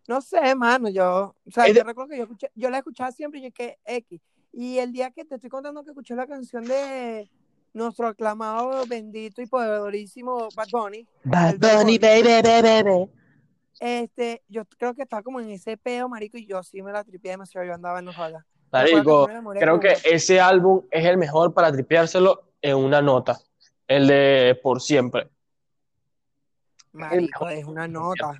No 0.09 0.21
sé, 0.21 0.55
mano, 0.55 0.89
yo, 0.89 1.37
o 1.47 1.51
sea, 1.51 1.67
Es 1.67 1.75
de- 1.75 1.81
yo 1.81 1.85
recuerdo 1.85 2.11
que 2.11 2.17
yo 2.17 2.23
escuché, 2.25 2.51
yo 2.55 2.71
la 2.71 2.79
escuchaba 2.79 3.13
siempre 3.13 3.41
y 3.41 3.45
yo 3.45 3.53
que 3.53 3.79
X. 3.85 4.21
Y 4.53 4.79
el 4.79 4.93
día 4.93 5.11
que 5.11 5.25
te 5.25 5.35
estoy 5.37 5.51
contando 5.51 5.85
que 5.85 5.91
escuché 5.91 6.15
la 6.17 6.27
canción 6.27 6.65
de, 6.65 7.31
nuestro 7.73 8.09
aclamado, 8.09 8.85
bendito 8.87 9.43
y 9.43 9.47
poderorísimo 9.47 10.49
Bad 10.55 10.69
Bunny. 10.73 11.07
Bad 11.25 11.57
Bunny, 11.59 11.99
baby, 11.99 12.43
baby, 12.43 12.63
baby. 12.63 13.11
Este, 13.79 14.43
yo 14.49 14.65
creo 14.79 14.95
que 14.95 15.03
estaba 15.03 15.23
como 15.23 15.41
en 15.41 15.51
ese 15.51 15.77
peo, 15.77 16.09
marico, 16.09 16.37
y 16.37 16.47
yo 16.47 16.63
sí 16.63 16.83
me 16.83 16.93
la 16.93 17.03
tripié 17.03 17.33
demasiado, 17.33 17.67
yo 17.67 17.75
andaba 17.75 18.01
en 18.01 18.09
ojalá. 18.09 18.47
Marico, 18.71 19.29
creo 19.59 19.81
que 19.81 19.97
ese 20.05 20.41
álbum 20.41 20.83
es 20.91 21.05
el 21.05 21.17
mejor 21.17 21.53
para 21.53 21.73
tripeárselo 21.73 22.53
en 22.61 22.77
una 22.77 23.03
nota. 23.03 23.41
El 23.89 24.07
de 24.07 24.61
Por 24.63 24.81
Siempre. 24.81 25.29
Marico, 26.93 27.49
es 27.49 27.65
una 27.65 27.89
nota. 27.89 28.39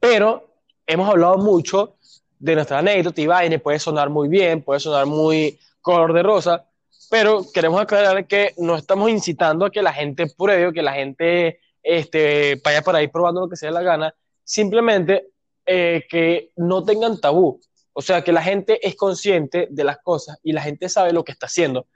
Pero 0.00 0.48
hemos 0.86 1.08
hablado 1.08 1.36
mucho 1.38 1.96
de 2.38 2.54
nuestra 2.54 2.78
anécdota 2.78 3.20
y 3.20 3.26
vaina, 3.26 3.58
puede 3.58 3.78
sonar 3.78 4.10
muy 4.10 4.28
bien, 4.28 4.62
puede 4.62 4.80
sonar 4.80 5.06
muy 5.06 5.58
color 5.80 6.12
de 6.12 6.22
rosa, 6.22 6.67
pero 7.10 7.44
queremos 7.52 7.80
aclarar 7.80 8.26
que 8.26 8.54
no 8.58 8.76
estamos 8.76 9.10
incitando 9.10 9.64
a 9.64 9.70
que 9.70 9.82
la 9.82 9.92
gente 9.92 10.26
pruebe, 10.36 10.72
que 10.72 10.82
la 10.82 10.92
gente 10.92 11.60
este, 11.82 12.60
vaya 12.64 12.82
por 12.82 12.96
ahí 12.96 13.08
probando 13.08 13.40
lo 13.42 13.48
que 13.48 13.56
sea 13.56 13.70
la 13.70 13.82
gana, 13.82 14.14
simplemente 14.44 15.28
eh, 15.66 16.06
que 16.08 16.52
no 16.56 16.84
tengan 16.84 17.20
tabú. 17.20 17.60
O 17.92 18.02
sea, 18.02 18.22
que 18.22 18.32
la 18.32 18.42
gente 18.42 18.86
es 18.86 18.94
consciente 18.94 19.68
de 19.70 19.84
las 19.84 19.98
cosas 19.98 20.38
y 20.42 20.52
la 20.52 20.62
gente 20.62 20.88
sabe 20.88 21.12
lo 21.12 21.24
que 21.24 21.32
está 21.32 21.46
haciendo. 21.46 21.86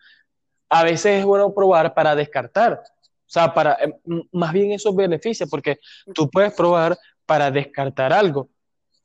A 0.69 0.83
veces 0.83 1.21
es 1.21 1.25
bueno 1.25 1.55
probar 1.55 1.95
para 1.95 2.15
descartar. 2.15 2.83
O 3.01 3.31
sea, 3.33 3.55
para, 3.55 3.75
eh, 3.75 3.95
más 4.33 4.53
bien 4.53 4.73
eso 4.73 4.93
beneficia, 4.95 5.47
porque 5.47 5.79
tú 6.15 6.29
puedes 6.31 6.53
probar 6.55 6.99
para 7.25 7.51
descartar 7.51 8.13
algo. 8.13 8.49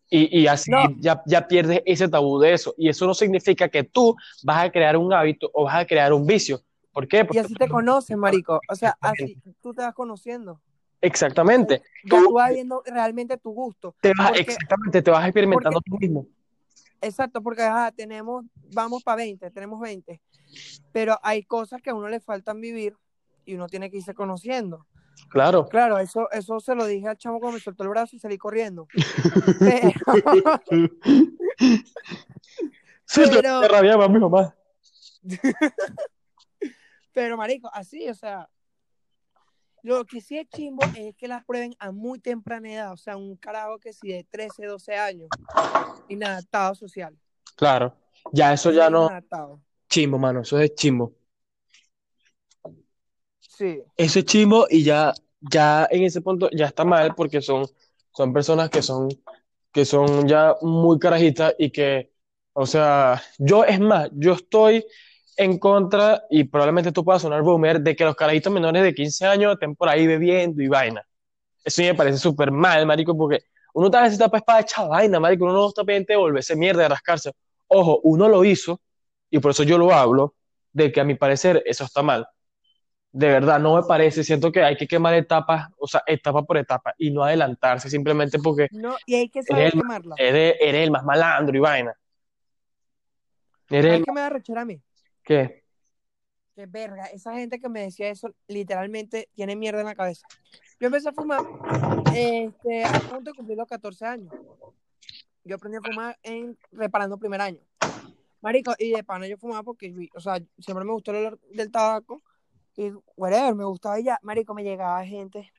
Y, 0.10 0.42
y 0.42 0.48
así 0.48 0.72
No. 0.72 0.80
ya, 1.00 1.22
ya 1.26 1.48
pierdes 1.48 1.82
ese 1.86 2.08
tabú 2.08 2.40
de 2.40 2.54
eso. 2.54 2.74
Y 2.78 2.88
eso 2.90 3.06
no 3.06 3.14
significa 3.14 3.68
que 3.70 3.84
tú 3.84 4.16
vas 4.44 4.64
a 4.66 4.72
crear 4.72 4.96
un 4.98 5.12
hábito 5.14 5.50
o 5.54 5.66
vas 5.66 5.76
a 5.76 5.86
crear 5.86 6.14
un 6.14 6.26
vicio. 6.26 6.62
¿Por 6.94 7.08
qué? 7.08 7.20
Y 7.20 7.24
Porque 7.26 7.40
así 7.42 7.54
te 7.54 7.68
conoces, 7.68 8.16
marico. 8.18 8.60
O 8.70 8.76
sea, 8.76 8.98
así 9.02 9.38
tú 9.62 9.74
te 9.74 9.82
vas 9.82 9.94
conociendo. 9.94 10.62
exactamente. 11.02 11.82
Tú 12.10 12.24
tú 12.24 12.34
vas 12.34 12.52
viendo 12.54 12.82
realmente 12.86 13.38
tu 13.38 13.52
gusto. 13.52 13.96
te 14.02 14.12
vas, 14.18 14.30
porque- 14.30 14.42
exactamente, 14.42 15.02
te 15.02 15.12
vas 15.12 15.26
experimentando 15.26 15.80
porque- 15.82 15.90
tú 15.92 15.98
mismo. 16.00 16.26
Exacto, 17.02 17.44
porque 17.44 17.64
tenemos, 17.96 18.46
vamos 18.74 19.04
para 19.04 19.18
20, 19.18 19.52
tenemos 19.52 19.80
20. 19.80 20.20
Pero 20.92 21.20
hay 21.22 21.44
cosas 21.44 21.82
que 21.82 21.92
a 21.92 21.94
uno 21.94 22.08
le 22.08 22.20
faltan 22.20 22.60
vivir 22.60 22.96
y 23.46 23.54
uno 23.56 23.68
tiene 23.68 23.92
que 23.92 23.98
irse 23.98 24.16
conociendo. 24.16 24.88
Claro. 25.30 25.68
Claro, 25.68 25.98
eso, 25.98 26.30
eso 26.32 26.60
se 26.60 26.76
lo 26.76 26.86
dije 26.86 27.08
al 27.08 27.18
chamo 27.18 27.40
cuando 27.40 27.58
me 27.58 27.62
soltó 27.64 27.84
el 27.84 27.90
brazo 27.90 28.16
y 28.16 28.20
salí 28.20 28.38
corriendo. 28.38 28.88
Pero, 29.60 29.92
Sí, 33.06 33.22
Pero- 33.30 33.62
te 33.62 33.68
rabiaba 33.68 34.08
mi 34.10 34.20
mamá. 34.20 34.54
pero, 37.14 37.38
marico, 37.38 37.70
así, 37.74 38.08
o 38.10 38.14
sea, 38.14 38.50
lo 39.82 40.06
que 40.06 40.22
sí 40.22 40.38
es 40.38 40.48
chimbo 40.50 40.84
es 40.96 41.16
que 41.16 41.28
las 41.28 41.44
prueben 41.46 41.74
a 41.80 41.92
muy 41.92 42.20
temprana 42.20 42.72
edad, 42.72 42.92
o 42.94 42.98
sea, 42.98 43.16
un 43.18 43.36
carajo 43.38 43.80
que 43.80 43.94
si 43.94 44.10
de 44.10 44.26
13, 44.30 44.66
12 44.66 44.96
años, 44.96 45.30
inadaptado 46.10 46.76
social. 46.76 47.18
Claro. 47.56 47.96
Ya 48.34 48.54
eso 48.54 48.72
ya 48.72 48.90
no. 48.90 49.06
Inadaptado. 49.06 49.62
Chimbo, 49.90 50.18
mano. 50.18 50.42
Eso 50.42 50.60
es 50.60 50.76
chimbo. 50.76 51.14
Sí. 53.58 53.82
Eso 53.96 54.20
es 54.20 54.26
chimbo 54.26 54.68
y 54.70 54.84
ya, 54.84 55.14
ya 55.42 55.88
en 55.90 56.04
ese 56.04 56.22
punto 56.22 56.48
ya 56.52 56.68
está 56.68 56.86
mal 56.86 57.16
porque 57.16 57.42
son, 57.42 57.66
son 58.16 58.32
personas 58.32 58.70
que 58.70 58.84
son, 58.84 59.10
que 59.72 59.84
son 59.84 60.28
ya 60.28 60.56
muy 60.62 61.00
carajitas 61.00 61.56
y 61.58 61.72
que, 61.72 62.12
o 62.54 62.68
sea, 62.68 63.20
yo 63.40 63.64
es 63.64 63.80
más, 63.80 64.10
yo 64.14 64.34
estoy 64.34 64.86
en 65.38 65.58
contra 65.58 66.24
y 66.30 66.44
probablemente 66.44 66.92
tú 66.92 67.04
puedas 67.04 67.24
sonar 67.24 67.42
boomer 67.42 67.82
de 67.82 67.96
que 67.96 68.06
los 68.06 68.16
carajitos 68.16 68.54
menores 68.54 68.84
de 68.84 68.94
15 68.94 69.26
años 69.26 69.54
estén 69.54 69.76
por 69.76 69.90
ahí 69.90 70.06
bebiendo 70.06 70.62
y 70.62 70.68
vaina. 70.68 71.02
Eso 71.64 71.82
me 71.82 71.96
parece 71.96 72.20
súper 72.20 72.52
mal, 72.52 72.86
marico, 72.86 73.18
porque 73.18 73.40
uno 73.74 73.90
tal 73.90 74.04
vez 74.04 74.14
está 74.14 74.30
para 74.30 74.60
echar 74.60 74.88
vaina, 74.88 75.20
marico, 75.20 75.46
uno 75.46 75.54
no 75.54 75.68
está 75.70 75.84
pendiente 75.84 76.14
de 76.14 76.18
volverse 76.18 76.56
mierda, 76.56 76.84
de 76.84 76.90
rascarse. 76.90 77.32
Ojo, 77.66 78.02
uno 78.04 78.30
lo 78.30 78.46
hizo 78.46 78.82
y 79.32 79.40
por 79.40 79.50
eso 79.50 79.64
yo 79.64 79.80
lo 79.80 79.92
hablo, 79.92 80.36
de 80.74 80.92
que 80.92 81.02
a 81.02 81.04
mi 81.04 81.16
parecer 81.16 81.64
eso 81.66 81.84
está 81.86 82.04
mal. 82.04 82.28
De 83.12 83.28
verdad, 83.28 83.60
no 83.60 83.76
me 83.76 83.84
parece. 83.84 84.24
Siento 84.24 84.52
que 84.52 84.62
hay 84.62 84.76
que 84.76 84.88
quemar 84.88 85.14
etapas, 85.16 85.70
o 85.78 85.88
sea, 85.88 86.04
etapa 86.06 86.44
por 86.44 86.58
etapa 86.58 86.94
y 86.98 87.10
no 87.12 87.24
adelantarse 87.24 87.90
simplemente 87.90 88.38
porque 88.40 88.68
No, 88.72 88.96
y 89.06 89.16
hay 89.16 89.30
que 89.30 89.42
saber 89.44 89.64
Eres 89.64 89.74
el- 89.74 89.82
quemarla. 89.82 90.16
eres, 90.18 90.56
eres 90.60 90.84
el 90.84 90.92
más 90.92 91.04
malandro 91.04 91.56
y 91.58 91.60
vaina. 91.60 91.94
Eres 93.70 93.84
¿Sabes 93.86 94.00
el 94.00 94.06
qué 94.06 94.12
me 94.12 94.30
rechera 94.30 94.62
a 94.62 94.66
mí? 94.66 94.82
¿Qué? 95.24 95.64
Que 96.56 96.66
verga, 96.66 97.06
esa 97.06 97.34
gente 97.34 97.60
que 97.60 97.70
me 97.70 97.82
decía 97.82 98.10
eso 98.10 98.34
literalmente 98.48 99.30
tiene 99.36 99.56
mierda 99.56 99.80
en 99.82 99.86
la 99.88 99.96
cabeza. 99.96 100.28
Yo 100.80 100.88
empecé 100.88 101.10
a 101.10 101.14
fumar 101.14 101.42
este, 102.16 102.86
a 102.86 103.00
punto 103.02 103.32
de 103.32 103.36
cumplir 103.36 103.58
los 103.58 103.68
14 103.68 104.06
años. 104.06 104.34
Yo 105.44 105.56
aprendí 105.56 105.78
a 105.78 105.82
fumar 105.82 106.18
en 106.24 106.58
reparando 106.72 107.18
primer 107.18 107.42
año. 107.42 107.62
Marico, 108.42 108.74
y 108.78 108.92
de 108.92 109.04
pana 109.04 109.28
yo 109.28 109.38
fumaba 109.38 109.64
porque, 109.64 110.10
o 110.14 110.20
sea, 110.20 110.40
siempre 110.60 110.86
me 110.86 110.92
gustó 110.94 111.12
el 111.12 111.18
olor 111.18 111.40
del 111.52 111.72
tabaco 111.72 112.22
y 112.78 112.94
whatever, 113.16 113.56
me 113.56 113.66
gustaba 113.66 114.00
y 114.00 114.04
ya. 114.04 114.20
Marico, 114.22 114.54
me 114.54 114.64
llegaba 114.64 115.04
gente 115.04 115.52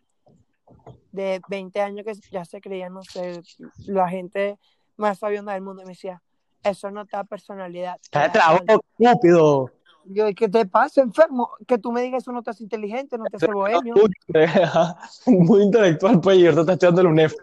de 1.12 1.42
20 1.48 1.80
años 1.80 2.06
que 2.06 2.14
ya 2.30 2.44
se 2.44 2.60
creían, 2.60 2.94
no 2.94 3.02
sé, 3.02 3.42
la 3.86 4.08
gente 4.08 4.58
más 4.96 5.18
sabionda 5.18 5.52
del 5.52 5.62
mundo 5.62 5.82
y 5.82 5.86
me 5.86 5.92
decía, 5.92 6.22
eso 6.62 6.90
no 6.90 7.04
te 7.06 7.16
da 7.16 7.24
personalidad. 7.24 7.96
alma". 8.12 8.60
boca, 8.60 8.80
estúpido. 8.98 9.70
Yo, 10.04 10.26
¿qué 10.34 10.48
te 10.48 10.64
pasa, 10.64 11.02
enfermo? 11.02 11.50
Que 11.66 11.76
tú 11.76 11.92
me 11.92 12.00
digas 12.00 12.22
eso 12.22 12.32
no 12.32 12.42
te 12.42 12.50
hace 12.50 12.62
inteligente, 12.62 13.18
no 13.18 13.24
te 13.24 13.36
hace 13.36 13.52
bohemio. 13.52 13.94
Muy 15.26 15.62
intelectual, 15.62 16.20
pues, 16.20 16.38
y 16.38 16.46
ahorita 16.46 16.60
está 16.62 16.72
estudiando 16.74 17.00
el 17.02 17.06
UNEF. 17.08 17.34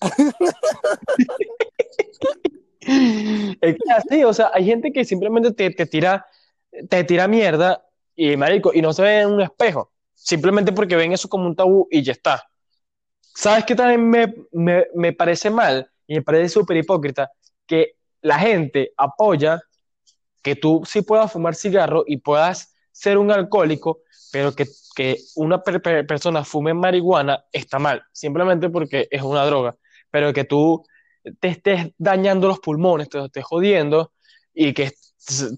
Es 2.86 3.76
que 3.76 3.90
así, 3.96 4.24
o 4.24 4.34
sea, 4.34 4.50
hay 4.52 4.66
gente 4.66 4.92
que 4.92 5.06
simplemente 5.06 5.52
te, 5.52 5.70
te 5.70 5.86
tira, 5.86 6.26
te 6.90 7.02
tira 7.04 7.26
mierda 7.26 7.82
y 8.16 8.36
marico, 8.36 8.72
y 8.74 8.82
no 8.82 8.92
se 8.92 9.02
ve 9.02 9.20
en 9.22 9.30
un 9.32 9.40
espejo, 9.42 9.92
simplemente 10.14 10.72
porque 10.72 10.96
ven 10.96 11.12
eso 11.12 11.28
como 11.28 11.46
un 11.46 11.56
tabú 11.56 11.88
y 11.90 12.02
ya 12.02 12.12
está. 12.12 12.44
¿Sabes 13.34 13.64
qué 13.64 13.74
también 13.74 14.08
me, 14.10 14.34
me, 14.52 14.86
me 14.94 15.12
parece 15.12 15.50
mal 15.50 15.90
y 16.06 16.14
me 16.16 16.22
parece 16.22 16.48
súper 16.50 16.76
hipócrita? 16.78 17.30
Que 17.66 17.96
la 18.22 18.38
gente 18.38 18.92
apoya 18.96 19.60
que 20.42 20.56
tú 20.56 20.82
sí 20.86 21.02
puedas 21.02 21.32
fumar 21.32 21.54
cigarro 21.54 22.04
y 22.06 22.18
puedas 22.18 22.74
ser 22.92 23.18
un 23.18 23.30
alcohólico, 23.32 24.00
pero 24.32 24.54
que, 24.54 24.66
que 24.94 25.16
una 25.36 25.62
per- 25.62 25.82
per- 25.82 26.06
persona 26.06 26.44
fume 26.44 26.74
marihuana 26.74 27.44
está 27.52 27.78
mal, 27.78 28.02
simplemente 28.12 28.68
porque 28.70 29.08
es 29.10 29.22
una 29.22 29.44
droga, 29.46 29.76
pero 30.10 30.32
que 30.32 30.44
tú 30.44 30.84
te 31.40 31.48
estés 31.48 31.92
dañando 31.98 32.48
los 32.48 32.60
pulmones, 32.60 33.08
te 33.08 33.24
estés 33.24 33.44
jodiendo 33.44 34.12
y 34.52 34.74
que 34.74 34.92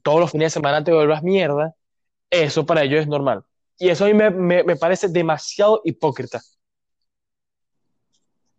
todos 0.02 0.20
los 0.20 0.30
fines 0.30 0.46
de 0.52 0.60
semana 0.60 0.84
te 0.84 0.92
vuelvas 0.92 1.22
mierda, 1.22 1.74
eso 2.30 2.64
para 2.66 2.82
ellos 2.82 3.00
es 3.00 3.06
normal. 3.08 3.44
Y 3.78 3.88
eso 3.88 4.04
a 4.04 4.08
mí 4.08 4.14
me, 4.14 4.30
me- 4.30 4.64
me 4.64 4.76
parece 4.76 5.08
demasiado 5.08 5.80
hipócrita. 5.84 6.40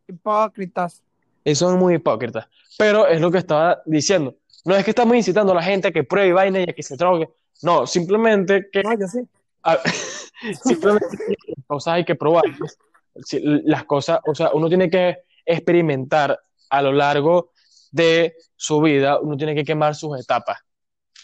Hipócritas. 0.08 1.02
Eso 1.44 1.72
es 1.72 1.78
muy 1.78 1.96
hipócrita. 1.96 2.50
Pero 2.78 3.08
es 3.08 3.20
lo 3.22 3.32
que 3.32 3.38
estaba 3.40 3.82
diciendo. 3.86 4.36
No 4.66 4.76
es 4.76 4.84
que 4.84 4.92
estamos 4.92 5.16
incitando 5.16 5.54
a 5.54 5.56
la 5.56 5.64
gente 5.64 5.88
a 5.88 5.92
que 5.92 6.04
pruebe 6.04 6.34
vaina 6.34 6.60
y 6.60 6.64
a 6.70 6.74
que 6.74 6.84
se 6.84 6.96
drogue. 6.98 7.30
No, 7.64 7.88
simplemente 7.88 8.70
que 8.72 8.84
No, 8.84 8.94
yo 8.98 9.08
sí. 9.08 9.20
a- 9.64 9.80
simplemente 10.64 11.18
que 11.18 11.36
las 11.56 11.66
cosas 11.66 11.94
hay 11.96 12.06
que 12.06 12.16
probarlas. 12.16 12.78
Si- 13.24 13.40
Las 13.42 13.86
cosas, 13.86 14.20
o 14.26 14.36
sea, 14.36 14.52
uno 14.54 14.68
tiene 14.70 14.90
que 14.90 15.18
experimentar 15.46 16.40
a 16.70 16.82
lo 16.82 16.92
largo 16.92 17.52
de 17.92 18.36
su 18.56 18.82
vida, 18.82 19.20
uno 19.20 19.38
tiene 19.38 19.56
que 19.56 19.64
quemar 19.64 19.96
sus 19.96 20.20
etapas. 20.20 20.60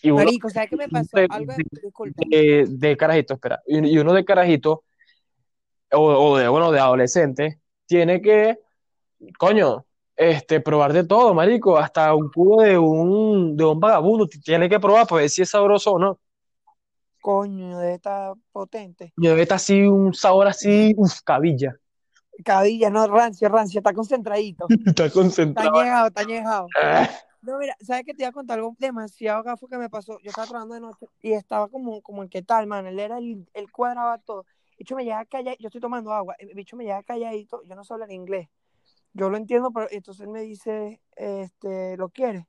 Y 0.03 0.11
uno 0.11 0.25
Marico, 0.25 0.49
¿sabes 0.49 0.69
qué 0.69 0.75
me 0.75 0.89
pasó? 0.89 1.17
de- 1.17 1.27
Algo, 1.29 1.53
de- 1.53 1.65
de, 2.29 2.65
de 2.69 2.97
carajito, 2.97 3.33
espera, 3.35 3.61
y, 3.65 3.87
y 3.87 3.97
uno 3.97 4.13
de 4.13 4.23
carajito, 4.25 4.83
o, 5.93 6.01
o 6.01 6.37
de, 6.37 6.47
bueno, 6.49 6.71
de 6.71 6.79
adolescente, 6.79 7.61
tiene 7.85 8.21
que, 8.21 8.59
coño, 9.39 9.85
este, 10.15 10.59
probar 10.59 10.91
de 10.91 11.05
todo, 11.05 11.33
marico, 11.33 11.77
hasta 11.77 12.13
un 12.13 12.29
cubo 12.29 12.61
de 12.61 12.77
un, 12.77 13.55
de 13.55 13.63
un 13.63 13.79
vagabundo, 13.79 14.27
tiene 14.27 14.67
que 14.69 14.79
probar 14.79 15.07
para 15.07 15.21
ver 15.21 15.29
si 15.29 15.41
es 15.41 15.49
sabroso 15.49 15.93
o 15.93 15.99
no. 15.99 16.19
Coño, 17.21 17.79
debe 17.79 17.93
estar 17.93 18.33
potente. 18.51 19.13
Debe 19.15 19.43
estar 19.43 19.55
así, 19.55 19.83
un 19.83 20.13
sabor 20.13 20.47
así, 20.47 20.93
uff, 20.97 21.21
cabilla. 21.23 21.77
Cabilla, 22.43 22.89
no, 22.89 23.07
rancio, 23.07 23.47
rancio, 23.47 23.79
está 23.79 23.93
concentradito. 23.93 24.65
Está 24.85 25.05
Está 25.05 25.09
concentrado. 25.09 25.81
llegado, 25.81 26.07
está 26.07 26.23
llegado. 26.23 26.67
No, 27.43 27.57
mira, 27.57 27.75
¿sabes 27.81 28.03
qué 28.05 28.13
te 28.13 28.23
iba 28.23 28.29
a 28.29 28.31
contar 28.33 28.57
algo 28.57 28.73
demasiado 28.79 29.43
gafo 29.43 29.67
que 29.67 29.77
me 29.77 29.89
pasó? 29.89 30.17
Yo 30.19 30.29
estaba 30.29 30.47
trabajando 30.47 30.75
de 30.75 30.81
noche 30.81 31.07
y 31.21 31.33
estaba 31.33 31.67
como, 31.67 32.01
como 32.01 32.23
en 32.23 32.29
qué 32.29 32.41
tal, 32.41 32.67
man. 32.67 32.87
Él 32.87 32.97
era 32.99 33.17
el, 33.17 33.45
él 33.53 33.69
cuadraba 33.69 34.17
todo. 34.19 34.45
El 34.71 34.77
bicho 34.77 34.95
me 34.95 35.03
llega 35.03 35.25
calladito, 35.25 35.61
yo 35.61 35.67
estoy 35.67 35.81
tomando 35.81 36.13
agua, 36.13 36.35
el 36.39 36.53
bicho 36.55 36.77
me 36.77 36.85
llega 36.85 37.03
calladito, 37.03 37.61
yo 37.63 37.75
no 37.75 37.83
sé 37.83 37.93
hablar 37.93 38.11
inglés. 38.11 38.47
Yo 39.13 39.29
lo 39.29 39.35
entiendo, 39.35 39.71
pero 39.71 39.87
entonces 39.91 40.25
él 40.25 40.29
me 40.29 40.41
dice, 40.41 41.01
este, 41.17 41.97
¿lo 41.97 42.09
quieres? 42.09 42.45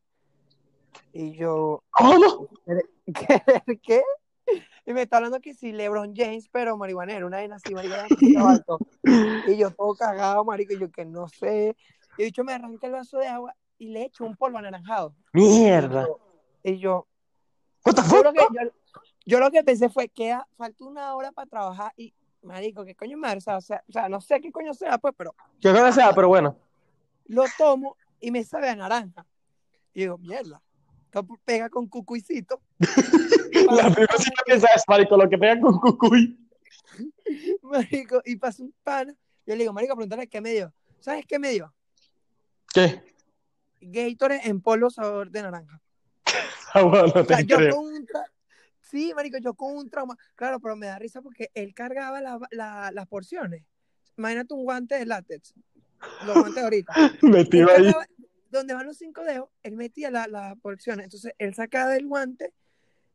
Y 1.12 1.32
yo, 1.32 1.82
¿Cómo? 1.90 2.48
¿qué? 2.64 3.42
¿Qué? 3.82 4.02
Y 4.86 4.92
me 4.92 5.02
está 5.02 5.16
hablando 5.16 5.40
que 5.40 5.54
si 5.54 5.72
LeBron 5.72 6.14
James, 6.14 6.48
pero 6.52 6.76
marihuanero, 6.76 7.26
una 7.26 7.38
vez 7.38 7.50
así, 7.50 7.74
alto. 8.38 8.78
Y 9.48 9.56
yo 9.56 9.72
todo 9.72 9.96
cagado, 9.96 10.44
marico, 10.44 10.72
y 10.72 10.78
yo 10.78 10.90
que 10.92 11.04
no 11.04 11.28
sé. 11.28 11.74
Y 12.16 12.22
de 12.22 12.28
hecho 12.28 12.44
me 12.44 12.52
arranca 12.52 12.86
el 12.86 12.92
vaso 12.92 13.18
de 13.18 13.26
agua 13.26 13.56
y 13.78 13.88
le 13.88 14.04
echo 14.04 14.24
un 14.24 14.36
polvo 14.36 14.58
anaranjado. 14.58 15.14
Mierda. 15.32 16.06
Y 16.62 16.78
yo, 16.78 17.06
What 17.84 17.94
the 17.94 18.02
yo 18.02 18.08
fuck? 18.08 18.24
lo 18.24 18.32
que, 18.32 18.40
yo, 18.40 18.70
yo 19.26 19.40
lo 19.40 19.50
que 19.50 19.62
pensé 19.62 19.88
fue 19.88 20.08
que 20.08 20.36
falta 20.56 20.84
una 20.84 21.14
hora 21.14 21.32
para 21.32 21.48
trabajar 21.48 21.92
y, 21.96 22.14
marico, 22.42 22.84
¿qué 22.84 22.94
coño 22.94 23.16
me 23.16 23.36
o 23.36 23.40
sea, 23.40 23.58
o 23.58 23.60
sea, 23.60 23.82
o 23.88 23.92
sea, 23.92 24.08
no 24.08 24.20
sé 24.20 24.40
qué 24.40 24.50
coño 24.50 24.72
sea, 24.74 24.98
pues, 24.98 25.14
pero 25.16 25.34
creo 25.60 25.84
que 25.84 25.92
sea, 25.92 26.12
pero 26.14 26.28
bueno. 26.28 26.56
lo 27.26 27.44
tomo 27.58 27.96
y 28.20 28.30
me 28.30 28.44
sabe 28.44 28.68
a 28.68 28.76
naranja. 28.76 29.26
Y 29.92 30.00
digo, 30.00 30.18
mierda, 30.18 30.60
pega 31.44 31.68
con 31.68 31.86
cucuicito. 31.88 32.60
La 33.70 33.84
primera 33.84 34.14
vez 34.16 34.24
que 34.24 34.42
piensa 34.44 34.68
es, 34.74 34.82
marico, 34.88 35.16
lo 35.16 35.28
que 35.28 35.38
pegan 35.38 35.60
con 35.60 35.78
cucuy. 35.78 36.38
Marico, 37.62 38.20
y 38.24 38.36
pasa 38.36 38.62
un 38.62 38.74
pana. 38.82 39.14
Yo 39.46 39.54
le 39.54 39.60
digo, 39.60 39.72
marico, 39.72 39.94
preguntarle 39.94 40.28
qué 40.28 40.40
me 40.40 40.52
dio. 40.52 40.72
¿Sabes 41.00 41.24
qué 41.26 41.38
me 41.38 41.50
dio? 41.50 41.72
¿Qué? 42.72 43.02
Gatorade 43.90 44.40
en 44.48 44.60
polvo 44.60 44.90
sabor 44.90 45.30
de 45.30 45.42
naranja. 45.42 45.80
Ah, 46.76 46.82
bueno, 46.82 47.06
no 47.14 47.20
O 47.20 47.24
sea, 47.24 47.36
te 47.36 47.46
yo 47.46 47.56
con 47.70 47.86
un 47.86 48.04
tra- 48.06 48.26
Sí, 48.80 49.12
marico, 49.14 49.38
yo 49.38 49.54
con 49.54 49.76
un 49.76 49.88
trauma. 49.88 50.16
Claro, 50.34 50.58
pero 50.60 50.74
me 50.76 50.86
da 50.86 50.98
risa 50.98 51.22
porque 51.22 51.50
él 51.54 51.72
cargaba 51.72 52.20
la- 52.20 52.38
la- 52.50 52.90
las 52.92 53.06
porciones. 53.06 53.64
Imagínate 54.16 54.54
un 54.54 54.64
guante 54.64 54.96
de 54.96 55.06
látex. 55.06 55.54
Los 56.26 56.34
guantes 56.36 56.62
ahorita. 56.64 56.92
Metido 57.22 57.68
ahí. 57.70 57.84
cargaba- 57.84 58.06
donde 58.50 58.74
van 58.74 58.86
los 58.86 58.96
cinco 58.98 59.22
dedos, 59.22 59.48
él 59.62 59.76
metía 59.76 60.10
la- 60.10 60.26
las 60.26 60.56
porciones. 60.60 61.04
Entonces, 61.04 61.32
él 61.38 61.54
sacaba 61.54 61.96
el 61.96 62.06
guante, 62.06 62.52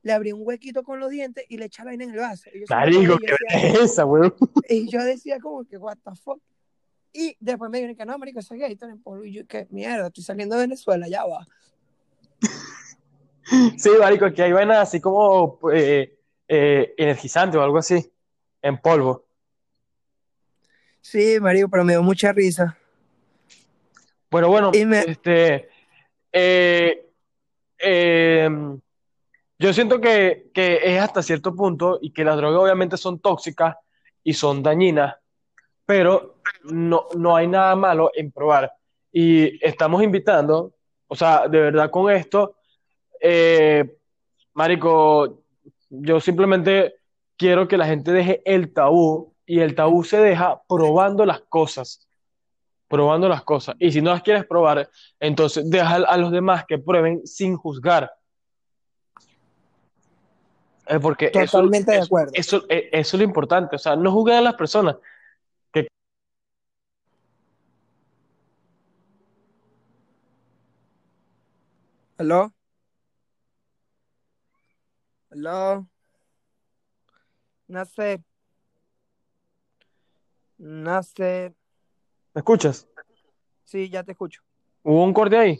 le 0.03 0.13
abría 0.13 0.35
un 0.35 0.41
huequito 0.45 0.83
con 0.83 0.99
los 0.99 1.09
dientes 1.09 1.45
y 1.49 1.57
le 1.57 1.65
echaba 1.65 1.91
la 1.91 1.95
en 2.03 2.11
el 2.11 2.17
vaso. 2.17 2.49
Y 2.53 2.61
yo, 2.61 2.65
siempre 2.65 2.75
Marico, 2.95 3.17
¿qué 3.17 3.35
decía- 3.49 3.69
es 3.83 3.91
esa, 3.91 4.05
weón? 4.05 4.33
y 4.69 4.89
yo 4.89 5.03
decía 5.03 5.39
como 5.39 5.65
que, 5.65 5.77
what 5.77 5.97
the 6.03 6.15
fuck. 6.15 6.41
Y 7.13 7.35
después 7.39 7.71
me 7.71 7.79
dijeron 7.79 7.95
que 7.95 8.05
no, 8.05 8.17
marico, 8.17 8.39
ese 8.39 8.57
Gatorade 8.57 8.93
en 8.93 9.01
polvo. 9.01 9.23
Y 9.25 9.33
yo, 9.33 9.47
que 9.47 9.67
mierda, 9.71 10.07
estoy 10.07 10.23
saliendo 10.23 10.55
de 10.55 10.61
Venezuela, 10.61 11.07
ya 11.07 11.25
va. 11.25 11.45
Sí, 13.77 13.89
marico, 13.99 14.25
aquí 14.25 14.43
hay 14.43 14.51
vainas 14.51 14.77
así 14.77 15.01
como 15.01 15.57
eh, 15.73 16.15
eh, 16.47 16.93
energizante 16.97 17.57
o 17.57 17.63
algo 17.63 17.79
así, 17.79 18.11
en 18.61 18.77
polvo. 18.79 19.25
Sí, 21.01 21.39
marico, 21.39 21.67
pero 21.69 21.83
me 21.83 21.93
dio 21.93 22.03
mucha 22.03 22.31
risa. 22.31 22.77
Bueno, 24.29 24.49
bueno, 24.49 24.71
me- 24.85 24.99
este, 24.99 25.67
eh, 26.31 27.09
eh, 27.79 28.49
yo 29.57 29.73
siento 29.73 29.99
que, 29.99 30.51
que 30.53 30.79
es 30.83 31.01
hasta 31.01 31.23
cierto 31.23 31.55
punto 31.55 31.97
y 32.01 32.11
que 32.11 32.23
las 32.23 32.37
drogas 32.37 32.61
obviamente 32.61 32.97
son 32.97 33.19
tóxicas 33.19 33.75
y 34.23 34.33
son 34.33 34.61
dañinas, 34.61 35.15
pero 35.89 36.35
no, 36.65 37.07
no 37.17 37.35
hay 37.35 37.47
nada 37.47 37.75
malo 37.75 38.11
en 38.13 38.31
probar. 38.31 38.71
Y 39.11 39.65
estamos 39.65 40.03
invitando, 40.03 40.75
o 41.07 41.15
sea, 41.15 41.47
de 41.47 41.59
verdad 41.61 41.89
con 41.89 42.11
esto, 42.11 42.57
eh, 43.19 43.97
Marico, 44.53 45.41
yo 45.89 46.19
simplemente 46.19 46.93
quiero 47.35 47.67
que 47.67 47.75
la 47.75 47.87
gente 47.87 48.11
deje 48.11 48.43
el 48.45 48.71
tabú 48.71 49.33
y 49.47 49.61
el 49.61 49.73
tabú 49.73 50.03
se 50.03 50.19
deja 50.19 50.61
probando 50.69 51.25
las 51.25 51.41
cosas, 51.49 52.07
probando 52.87 53.27
las 53.27 53.41
cosas. 53.41 53.75
Y 53.79 53.91
si 53.91 53.99
no 53.99 54.11
las 54.11 54.21
quieres 54.21 54.45
probar, 54.45 54.91
entonces 55.19 55.67
deja 55.71 55.95
a 55.95 56.17
los 56.17 56.31
demás 56.31 56.65
que 56.67 56.77
prueben 56.77 57.25
sin 57.25 57.57
juzgar. 57.57 58.13
Eh, 60.85 60.99
porque 60.99 61.31
eso, 61.33 61.57
Totalmente 61.57 61.93
de 61.93 62.01
acuerdo. 62.01 62.31
Eso, 62.35 62.63
eh, 62.69 62.89
eso 62.91 63.17
es 63.17 63.21
lo 63.21 63.23
importante, 63.23 63.75
o 63.75 63.79
sea, 63.79 63.95
no 63.95 64.11
juzguen 64.11 64.37
a 64.37 64.41
las 64.41 64.53
personas. 64.53 64.95
¿Aló? 72.19 72.53
¿Aló? 75.31 75.87
Nacer. 77.69 78.19
Nacer. 80.57 81.53
¿Me 82.33 82.39
escuchas? 82.39 82.89
Sí, 83.63 83.89
ya 83.89 84.03
te 84.03 84.11
escucho. 84.11 84.41
Hubo 84.83 85.01
un 85.05 85.13
corte 85.13 85.37
ahí, 85.37 85.57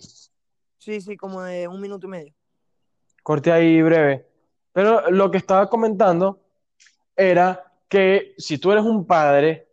Sí, 0.80 1.00
sí, 1.00 1.16
como 1.16 1.42
de 1.44 1.68
un 1.70 1.80
minuto 1.80 2.08
y 2.08 2.10
medio. 2.10 2.34
corte 3.24 3.54
ahí 3.54 3.82
breve. 3.82 4.28
Pero 4.74 5.10
lo 5.12 5.32
que 5.32 5.38
estaba 5.38 5.70
comentando 5.70 6.42
era 7.16 7.72
que 7.88 8.34
si 8.38 8.58
tú 8.58 8.74
eres 8.74 8.84
un 8.84 9.06
padre 9.08 9.70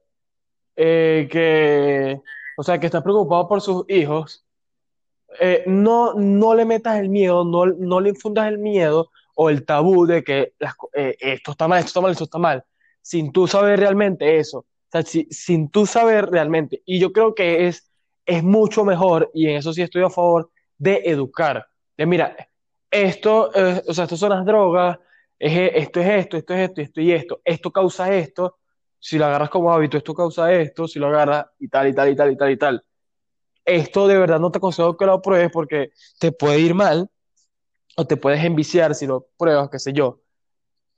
eh, 0.76 1.28
que, 1.32 2.22
o 2.56 2.62
sea, 2.62 2.78
que 2.78 2.86
está 2.86 3.02
preocupado 3.02 3.48
por 3.48 3.60
sus 3.60 3.84
hijos, 3.88 4.45
eh, 5.40 5.64
no, 5.66 6.14
no 6.14 6.54
le 6.54 6.64
metas 6.64 6.98
el 7.00 7.08
miedo, 7.08 7.44
no, 7.44 7.66
no 7.66 8.00
le 8.00 8.10
infundas 8.10 8.48
el 8.48 8.58
miedo 8.58 9.10
o 9.34 9.50
el 9.50 9.64
tabú 9.64 10.06
de 10.06 10.24
que 10.24 10.54
eh, 10.94 11.16
esto 11.20 11.52
está 11.52 11.68
mal, 11.68 11.78
esto 11.80 11.88
está 11.90 12.00
mal, 12.00 12.12
esto 12.12 12.24
está 12.24 12.38
mal, 12.38 12.64
sin 13.02 13.32
tú 13.32 13.46
saber 13.46 13.78
realmente 13.80 14.38
eso, 14.38 14.58
o 14.60 14.66
sea, 14.90 15.02
si- 15.02 15.26
sin 15.30 15.70
tú 15.70 15.86
saber 15.86 16.26
realmente. 16.30 16.82
Y 16.86 16.98
yo 17.00 17.12
creo 17.12 17.34
que 17.34 17.66
es, 17.68 17.90
es 18.24 18.42
mucho 18.42 18.84
mejor, 18.84 19.30
y 19.34 19.48
en 19.48 19.56
eso 19.56 19.72
sí 19.72 19.82
estoy 19.82 20.02
a 20.02 20.10
favor, 20.10 20.50
de 20.78 21.02
educar. 21.06 21.66
De 21.96 22.06
mira, 22.06 22.36
esto, 22.90 23.50
eh, 23.54 23.82
o 23.86 23.94
sea, 23.94 24.04
esto 24.04 24.16
son 24.16 24.30
las 24.30 24.44
drogas, 24.44 24.98
es- 25.38 25.70
esto 25.74 26.00
es 26.00 26.06
esto, 26.08 26.36
esto 26.36 26.54
es 26.54 26.60
esto, 26.70 26.80
esto 26.80 27.00
y 27.00 27.12
esto, 27.12 27.40
esto 27.44 27.70
causa 27.72 28.14
esto, 28.14 28.58
si 28.98 29.18
lo 29.18 29.26
agarras 29.26 29.50
como 29.50 29.72
hábito, 29.72 29.96
esto 29.98 30.14
causa 30.14 30.52
esto, 30.52 30.88
si 30.88 30.98
lo 30.98 31.08
agarras 31.08 31.46
y 31.58 31.68
tal, 31.68 31.88
y 31.88 31.94
tal, 31.94 32.10
y 32.10 32.16
tal, 32.16 32.32
y 32.32 32.36
tal, 32.36 32.50
y 32.52 32.56
tal. 32.58 32.84
Esto 33.66 34.06
de 34.06 34.16
verdad 34.16 34.38
no 34.38 34.50
te 34.52 34.58
aconsejo 34.58 34.96
que 34.96 35.06
lo 35.06 35.20
pruebes 35.20 35.50
porque 35.52 35.90
te 36.20 36.32
puede 36.32 36.60
ir 36.60 36.72
mal 36.72 37.10
o 37.96 38.06
te 38.06 38.16
puedes 38.16 38.42
enviciar 38.44 38.94
si 38.94 39.06
lo 39.06 39.26
pruebas, 39.36 39.68
qué 39.70 39.78
sé 39.78 39.92
yo. 39.92 40.20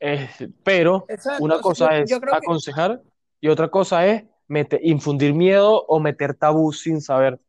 Eh, 0.01 0.29
pero 0.63 1.07
Exacto. 1.09 1.43
una 1.43 1.61
cosa 1.61 1.97
yo, 1.97 2.03
es 2.05 2.11
yo 2.11 2.21
creo 2.21 2.33
que 2.33 2.47
aconsejar 2.47 3.03
y 3.41 3.49
otra 3.49 3.71
cosa 3.71 4.07
es 4.07 4.25
meter, 4.49 4.81
infundir 4.83 5.35
miedo 5.35 5.85
o 5.87 5.99
meter 5.99 6.35
tabú 6.35 6.73
sin 6.73 7.01
saber. 7.01 7.41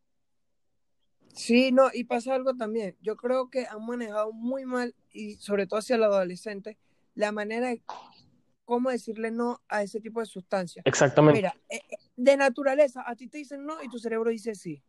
sí, 1.34 1.72
no, 1.72 1.90
y 1.94 2.04
pasa 2.06 2.36
algo 2.36 2.56
también. 2.56 2.96
Yo 3.02 3.16
creo 3.16 3.50
que 3.50 3.66
han 3.66 3.86
manejado 3.86 4.32
muy 4.32 4.66
mal, 4.66 4.96
y 5.12 5.36
sobre 5.36 5.68
todo 5.68 5.80
hacia 5.80 5.98
los 5.98 6.08
adolescentes, 6.08 6.78
la 7.16 7.32
manera 7.32 7.70
de 7.70 7.82
cómo 8.66 8.90
decirle 8.90 9.32
no 9.32 9.62
a 9.68 9.82
ese 9.84 10.00
tipo 10.00 10.20
de 10.20 10.28
sustancias. 10.28 10.86
Exactamente. 10.86 11.38
Mira, 11.38 11.56
eh, 11.70 11.82
eh, 11.90 11.98
de 12.16 12.38
naturaleza, 12.38 13.04
a 13.06 13.16
ti 13.16 13.28
te 13.28 13.40
dicen 13.40 13.66
no 13.66 13.82
y 13.84 13.90
tu 13.90 14.00
cerebro 14.00 14.30
dice 14.30 14.54
sí. 14.54 14.84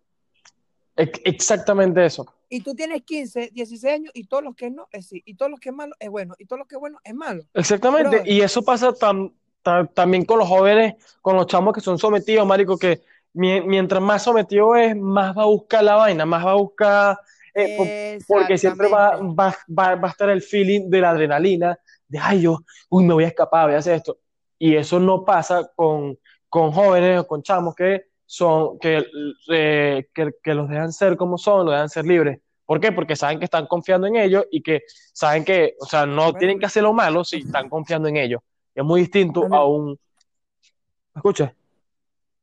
Ex- 1.00 1.20
Exactamente 1.24 2.04
eso. 2.04 2.26
Y 2.48 2.60
tú 2.62 2.74
tienes 2.74 3.02
15, 3.02 3.50
16 3.52 3.94
años 3.94 4.10
y 4.14 4.24
todos 4.24 4.42
los 4.42 4.54
que 4.56 4.70
no 4.70 4.88
es 4.90 5.06
sí. 5.08 5.22
Y 5.24 5.34
todos 5.34 5.50
los 5.50 5.60
que 5.60 5.68
es 5.70 5.74
malo 5.74 5.94
es 5.98 6.08
bueno. 6.10 6.34
Y 6.38 6.46
todos 6.46 6.58
los 6.58 6.68
que 6.68 6.74
es 6.76 6.80
bueno 6.80 6.98
es 7.04 7.14
malo. 7.14 7.44
Exactamente. 7.54 8.22
Y 8.26 8.40
eso 8.40 8.62
pasa 8.62 8.92
tam- 8.92 9.32
ta- 9.62 9.86
también 9.86 10.24
con 10.24 10.38
los 10.38 10.48
jóvenes, 10.48 10.94
con 11.22 11.36
los 11.36 11.46
chamos 11.46 11.72
que 11.74 11.80
son 11.80 11.98
sometidos, 11.98 12.46
marico, 12.46 12.76
que 12.76 13.02
mi- 13.32 13.60
mientras 13.60 14.02
más 14.02 14.22
sometido 14.24 14.74
es, 14.76 14.96
más 14.96 15.36
va 15.36 15.42
a 15.42 15.46
buscar 15.46 15.84
la 15.84 15.94
vaina, 15.94 16.26
más 16.26 16.44
va 16.44 16.50
a 16.52 16.54
buscar, 16.54 17.18
eh, 17.54 17.76
po- 18.26 18.34
porque 18.34 18.58
siempre 18.58 18.88
va, 18.88 19.16
va, 19.18 19.56
va, 19.68 19.94
va 19.94 20.08
a 20.08 20.10
estar 20.10 20.28
el 20.30 20.42
feeling 20.42 20.90
de 20.90 21.00
la 21.00 21.10
adrenalina, 21.10 21.78
de, 22.08 22.18
ay, 22.18 22.42
yo, 22.42 22.58
uy, 22.88 23.04
me 23.04 23.14
voy 23.14 23.24
a 23.24 23.28
escapar, 23.28 23.66
voy 23.66 23.76
a 23.76 23.78
hacer 23.78 23.94
esto. 23.94 24.18
Y 24.58 24.74
eso 24.74 24.98
no 24.98 25.24
pasa 25.24 25.70
con, 25.76 26.18
con 26.48 26.72
jóvenes 26.72 27.20
o 27.20 27.26
con 27.28 27.42
chamos 27.42 27.74
que 27.76 28.09
son, 28.30 28.78
que, 28.78 29.04
eh, 29.50 30.06
que, 30.14 30.30
que 30.40 30.54
los 30.54 30.68
dejan 30.68 30.92
ser 30.92 31.16
como 31.16 31.36
son, 31.36 31.66
los 31.66 31.74
dejan 31.74 31.88
ser 31.88 32.04
libres. 32.06 32.38
¿Por 32.64 32.78
qué? 32.78 32.92
Porque 32.92 33.16
saben 33.16 33.40
que 33.40 33.46
están 33.46 33.66
confiando 33.66 34.06
en 34.06 34.14
ellos 34.14 34.44
y 34.52 34.62
que 34.62 34.82
saben 35.12 35.44
que, 35.44 35.74
o 35.80 35.86
sea, 35.86 36.06
no 36.06 36.32
tienen 36.34 36.60
que 36.60 36.66
hacer 36.66 36.84
lo 36.84 36.92
malo 36.92 37.24
si 37.24 37.38
están 37.38 37.68
confiando 37.68 38.06
en 38.06 38.16
ellos. 38.16 38.40
Es 38.72 38.84
muy 38.84 39.00
distinto 39.00 39.44
A 39.52 39.64
un... 39.64 39.98
¿Me 41.14 41.18
escuchas? 41.18 41.52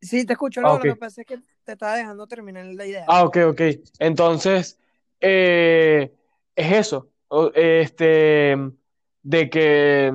Sí, 0.02 0.26
te 0.26 0.34
escucho. 0.34 0.60
Ah, 0.62 0.74
lo 0.74 0.80
que 0.82 0.96
pasa 0.98 1.22
es 1.22 1.28
que 1.28 1.38
te 1.64 1.72
estaba 1.72 1.96
dejando 1.96 2.28
terminar 2.28 2.66
la 2.66 2.86
idea. 2.86 3.06
Ah, 3.08 3.24
ok, 3.24 3.38
ok. 3.52 3.62
Entonces, 4.00 4.78
eh, 5.22 6.12
es 6.56 6.72
eso. 6.74 7.10
Este, 7.56 8.58
de 9.24 9.50
que, 9.50 10.12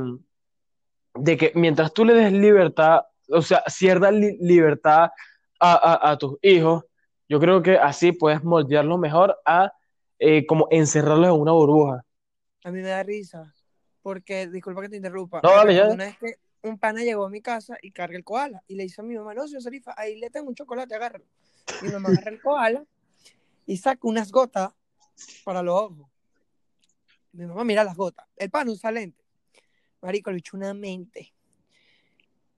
de 1.14 1.36
que 1.36 1.52
mientras 1.54 1.92
tú 1.92 2.04
le 2.04 2.14
des 2.14 2.32
libertad, 2.32 3.02
o 3.28 3.42
sea, 3.42 3.62
cierta 3.68 4.10
li- 4.10 4.36
libertad 4.40 5.10
a, 5.62 5.74
a- 5.94 6.10
a 6.12 6.18
tus 6.18 6.36
hijos, 6.42 6.84
yo 7.28 7.38
creo 7.40 7.62
que 7.62 7.78
así 7.78 8.12
puedes 8.12 8.42
moldearlos 8.42 8.98
mejor 8.98 9.38
a 9.46 9.72
eh, 10.18 10.44
como 10.46 10.66
encerrarlos 10.70 11.34
en 11.34 11.40
una 11.40 11.52
burbuja. 11.52 12.04
A 12.64 12.70
mí 12.70 12.80
me 12.80 12.88
da 12.88 13.02
risa. 13.02 13.54
Porque, 14.02 14.48
disculpa 14.48 14.82
que 14.82 14.88
te 14.88 14.96
interrumpa. 14.96 15.40
No, 15.42 15.50
me 15.50 15.56
dale, 15.56 15.74
ya. 15.74 15.80
recordé 15.82 15.94
Una 15.94 16.04
vez 16.06 16.18
que 16.18 16.68
un 16.68 16.78
pana 16.78 17.02
llegó 17.02 17.24
a 17.24 17.30
mi 17.30 17.40
casa 17.40 17.76
y 17.80 17.92
carga 17.92 18.16
el 18.16 18.24
koala. 18.24 18.62
Y 18.66 18.74
le 18.74 18.82
dice 18.82 19.00
a 19.00 19.04
mi 19.04 19.14
mamá, 19.16 19.34
no, 19.34 19.46
señor 19.46 19.62
Serifa, 19.62 19.94
ahí 19.96 20.16
le 20.18 20.30
tengo 20.30 20.48
un 20.48 20.54
chocolate, 20.54 20.94
agárralo. 20.94 21.24
Mi 21.80 21.88
mamá 21.88 22.08
agarra 22.08 22.30
el 22.32 22.40
koala 22.40 22.84
y 23.66 23.76
saca 23.76 24.00
unas 24.02 24.30
gotas 24.32 24.72
para 25.44 25.62
los 25.62 25.74
ojos. 25.80 26.08
Mi 27.32 27.46
mamá 27.46 27.64
mira 27.64 27.84
las 27.84 27.96
gotas. 27.96 28.26
El 28.36 28.50
pana 28.50 28.72
usa 28.72 28.90
lente. 28.90 29.24
Marico, 30.00 30.30
el 30.30 30.36
bicho 30.36 30.56
una 30.56 30.74
mente. 30.74 31.32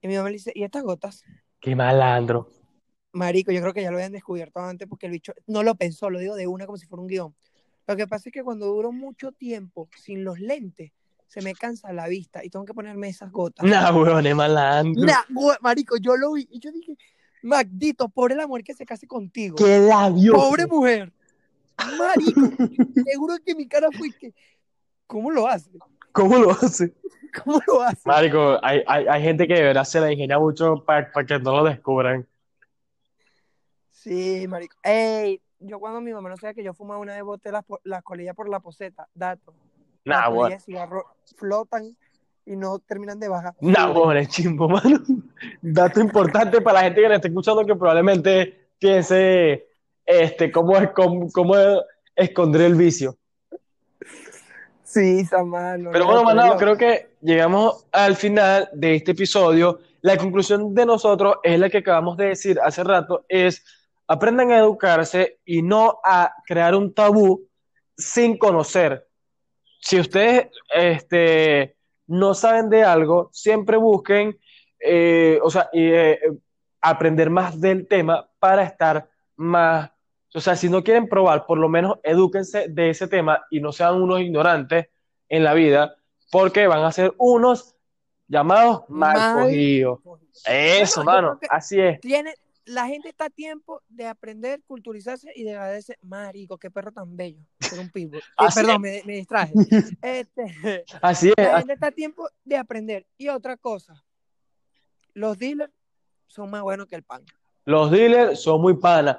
Y 0.00 0.08
mi 0.08 0.16
mamá 0.16 0.28
le 0.28 0.34
dice, 0.34 0.52
¿y 0.54 0.64
estas 0.64 0.82
gotas? 0.82 1.24
Qué 1.60 1.76
malandro. 1.76 2.50
Marico, 3.14 3.52
yo 3.52 3.60
creo 3.60 3.72
que 3.72 3.82
ya 3.82 3.90
lo 3.90 3.96
habían 3.96 4.12
descubierto 4.12 4.60
antes 4.60 4.88
porque 4.88 5.06
el 5.06 5.12
bicho 5.12 5.32
no 5.46 5.62
lo 5.62 5.76
pensó, 5.76 6.10
lo 6.10 6.18
digo 6.18 6.34
de 6.34 6.46
una 6.46 6.66
como 6.66 6.76
si 6.76 6.86
fuera 6.86 7.00
un 7.00 7.08
guion. 7.08 7.34
Lo 7.86 7.96
que 7.96 8.06
pasa 8.06 8.28
es 8.28 8.32
que 8.32 8.42
cuando 8.42 8.66
duro 8.66 8.92
mucho 8.92 9.30
tiempo 9.30 9.88
sin 9.96 10.24
los 10.24 10.40
lentes, 10.40 10.90
se 11.28 11.40
me 11.42 11.54
cansa 11.54 11.92
la 11.92 12.08
vista 12.08 12.44
y 12.44 12.50
tengo 12.50 12.64
que 12.64 12.74
ponerme 12.74 13.08
esas 13.08 13.30
gotas. 13.30 13.64
Nah, 13.68 13.92
weón, 13.92 14.26
es 14.26 14.34
malandro. 14.34 15.04
Nah, 15.04 15.22
marico, 15.60 15.96
yo 15.96 16.16
lo 16.16 16.32
vi 16.32 16.48
y 16.50 16.58
yo 16.58 16.72
dije, 16.72 16.96
maldito, 17.42 18.08
pobre 18.08 18.34
la 18.34 18.46
mujer 18.46 18.64
que 18.64 18.74
se 18.74 18.84
case 18.84 19.06
contigo. 19.06 19.56
Qué 19.56 19.78
labioso. 19.78 20.38
Pobre 20.38 20.66
mujer. 20.66 21.12
Marico, 21.98 22.40
seguro 23.04 23.34
que 23.44 23.54
mi 23.54 23.68
cara 23.68 23.88
fue 23.96 24.10
que, 24.10 24.34
¿cómo 25.06 25.30
lo 25.30 25.46
hace? 25.46 25.70
¿Cómo 26.12 26.38
lo 26.38 26.50
hace? 26.50 26.94
¿Cómo 27.44 27.60
lo 27.66 27.82
hace? 27.82 28.02
Marico, 28.04 28.58
hay, 28.62 28.82
hay, 28.86 29.06
hay 29.06 29.22
gente 29.22 29.46
que 29.46 29.54
de 29.54 29.62
verdad 29.62 29.84
se 29.84 30.00
la 30.00 30.12
ingenia 30.12 30.38
mucho 30.38 30.84
para 30.84 31.10
que 31.26 31.38
no 31.38 31.56
lo 31.56 31.64
descubran. 31.64 32.26
Sí, 34.04 34.46
marico. 34.48 34.76
Ey, 34.82 35.40
yo 35.60 35.80
cuando 35.80 36.02
mi 36.02 36.12
mamá 36.12 36.28
no 36.28 36.36
sabía 36.36 36.52
que 36.52 36.62
yo 36.62 36.74
fumaba 36.74 37.00
una 37.00 37.14
vez 37.14 37.22
boté 37.22 37.50
las, 37.50 37.64
colillas 38.02 38.36
por 38.36 38.50
la 38.50 38.60
poseta, 38.60 39.08
dato. 39.14 39.54
Nah, 40.04 40.28
las 40.28 40.50
de 40.50 40.60
cigarro 40.60 41.06
flotan 41.36 41.96
y 42.44 42.54
no 42.54 42.78
terminan 42.80 43.18
de 43.18 43.28
bajar. 43.28 43.54
Nah, 43.60 43.90
weón, 43.90 44.18
es 44.18 44.28
chimbo, 44.28 44.68
mano. 44.68 45.00
Dato 45.62 46.00
importante 46.00 46.60
para 46.60 46.80
la 46.80 46.84
gente 46.84 47.00
que 47.00 47.08
le 47.08 47.14
está 47.14 47.28
escuchando 47.28 47.64
que 47.64 47.74
probablemente 47.74 48.68
piense 48.78 49.68
este, 50.04 50.52
cómo, 50.52 50.76
es, 50.76 50.90
cómo, 50.90 51.32
cómo 51.32 51.54
esconder 52.14 52.60
el 52.60 52.74
vicio. 52.74 53.16
Sí, 54.82 55.24
Samano. 55.24 55.92
Pero 55.92 56.04
no, 56.04 56.12
bueno, 56.12 56.24
Manado, 56.24 56.58
creo 56.58 56.76
que 56.76 57.14
llegamos 57.22 57.86
al 57.90 58.16
final 58.16 58.68
de 58.74 58.96
este 58.96 59.12
episodio. 59.12 59.80
La 60.02 60.18
conclusión 60.18 60.74
de 60.74 60.84
nosotros 60.84 61.36
es 61.42 61.58
la 61.58 61.70
que 61.70 61.78
acabamos 61.78 62.18
de 62.18 62.26
decir 62.26 62.60
hace 62.62 62.84
rato, 62.84 63.24
es 63.26 63.64
aprendan 64.06 64.50
a 64.50 64.58
educarse 64.58 65.38
y 65.44 65.62
no 65.62 66.00
a 66.04 66.34
crear 66.46 66.74
un 66.74 66.92
tabú 66.92 67.48
sin 67.96 68.36
conocer. 68.38 69.06
Si 69.80 69.98
ustedes 70.00 70.48
este, 70.74 71.76
no 72.06 72.34
saben 72.34 72.70
de 72.70 72.84
algo, 72.84 73.30
siempre 73.32 73.76
busquen, 73.76 74.38
eh, 74.80 75.38
o 75.42 75.50
sea, 75.50 75.68
y, 75.72 75.86
eh, 75.86 76.20
aprender 76.80 77.30
más 77.30 77.60
del 77.60 77.88
tema 77.88 78.28
para 78.38 78.62
estar 78.62 79.08
más, 79.36 79.90
o 80.34 80.40
sea, 80.40 80.54
si 80.56 80.68
no 80.68 80.82
quieren 80.82 81.08
probar, 81.08 81.46
por 81.46 81.58
lo 81.58 81.68
menos 81.68 81.98
edúquense 82.02 82.68
de 82.68 82.90
ese 82.90 83.08
tema 83.08 83.44
y 83.50 83.60
no 83.60 83.72
sean 83.72 84.02
unos 84.02 84.20
ignorantes 84.20 84.88
en 85.28 85.44
la 85.44 85.54
vida, 85.54 85.96
porque 86.30 86.66
van 86.66 86.84
a 86.84 86.92
ser 86.92 87.14
unos 87.16 87.74
llamados 88.28 88.82
mal 88.88 89.16
Mal 89.16 89.44
cogidos. 89.44 90.00
Eso, 90.46 91.04
mano, 91.04 91.38
así 91.48 91.80
es. 91.80 92.00
Tiene, 92.00 92.34
la 92.66 92.86
gente 92.86 93.08
está 93.08 93.26
a 93.26 93.30
tiempo 93.30 93.82
de 93.88 94.06
aprender, 94.06 94.62
culturizarse 94.66 95.30
y 95.34 95.44
de 95.44 95.52
agradecer. 95.52 95.98
Marico, 96.02 96.58
qué 96.58 96.70
perro 96.70 96.92
tan 96.92 97.16
bello. 97.16 97.40
Ser 97.60 97.78
un 97.78 97.90
pitbull. 97.90 98.18
Eh, 98.18 98.46
perdón, 98.54 98.80
me, 98.80 99.02
me 99.04 99.16
distraje. 99.16 99.52
Este, 100.02 100.84
Así 101.02 101.32
es. 101.36 101.44
la 101.44 101.58
gente 101.58 101.74
está 101.74 101.88
a 101.88 101.92
tiempo 101.92 102.28
de 102.44 102.56
aprender. 102.56 103.06
Y 103.18 103.28
otra 103.28 103.56
cosa, 103.56 104.02
los 105.12 105.38
dealers 105.38 105.72
son 106.26 106.50
más 106.50 106.62
buenos 106.62 106.86
que 106.86 106.96
el 106.96 107.02
pan. 107.02 107.24
Los 107.64 107.90
dealers 107.90 108.40
son 108.40 108.60
muy 108.60 108.74
panas. 108.74 109.18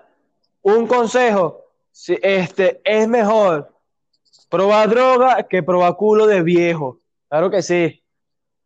Un 0.61 0.87
consejo, 0.87 1.65
si, 1.91 2.17
este, 2.21 2.81
es 2.83 3.07
mejor 3.07 3.73
probar 4.49 4.89
droga 4.89 5.43
que 5.43 5.63
probar 5.63 5.95
culo 5.95 6.27
de 6.27 6.41
viejo. 6.41 6.99
Claro 7.29 7.49
que 7.49 7.61
sí. 7.61 8.03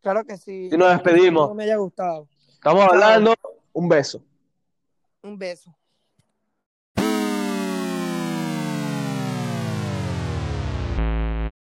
Claro 0.01 0.23
que 0.25 0.37
sí. 0.37 0.69
Y 0.71 0.77
nos 0.77 0.91
despedimos. 0.91 1.49
No 1.49 1.55
me 1.55 1.63
haya 1.63 1.77
gustado. 1.77 2.27
Estamos 2.47 2.87
hablando. 2.89 3.35
Un 3.73 3.87
beso. 3.87 4.23
Un 5.23 5.37
beso. 5.37 5.78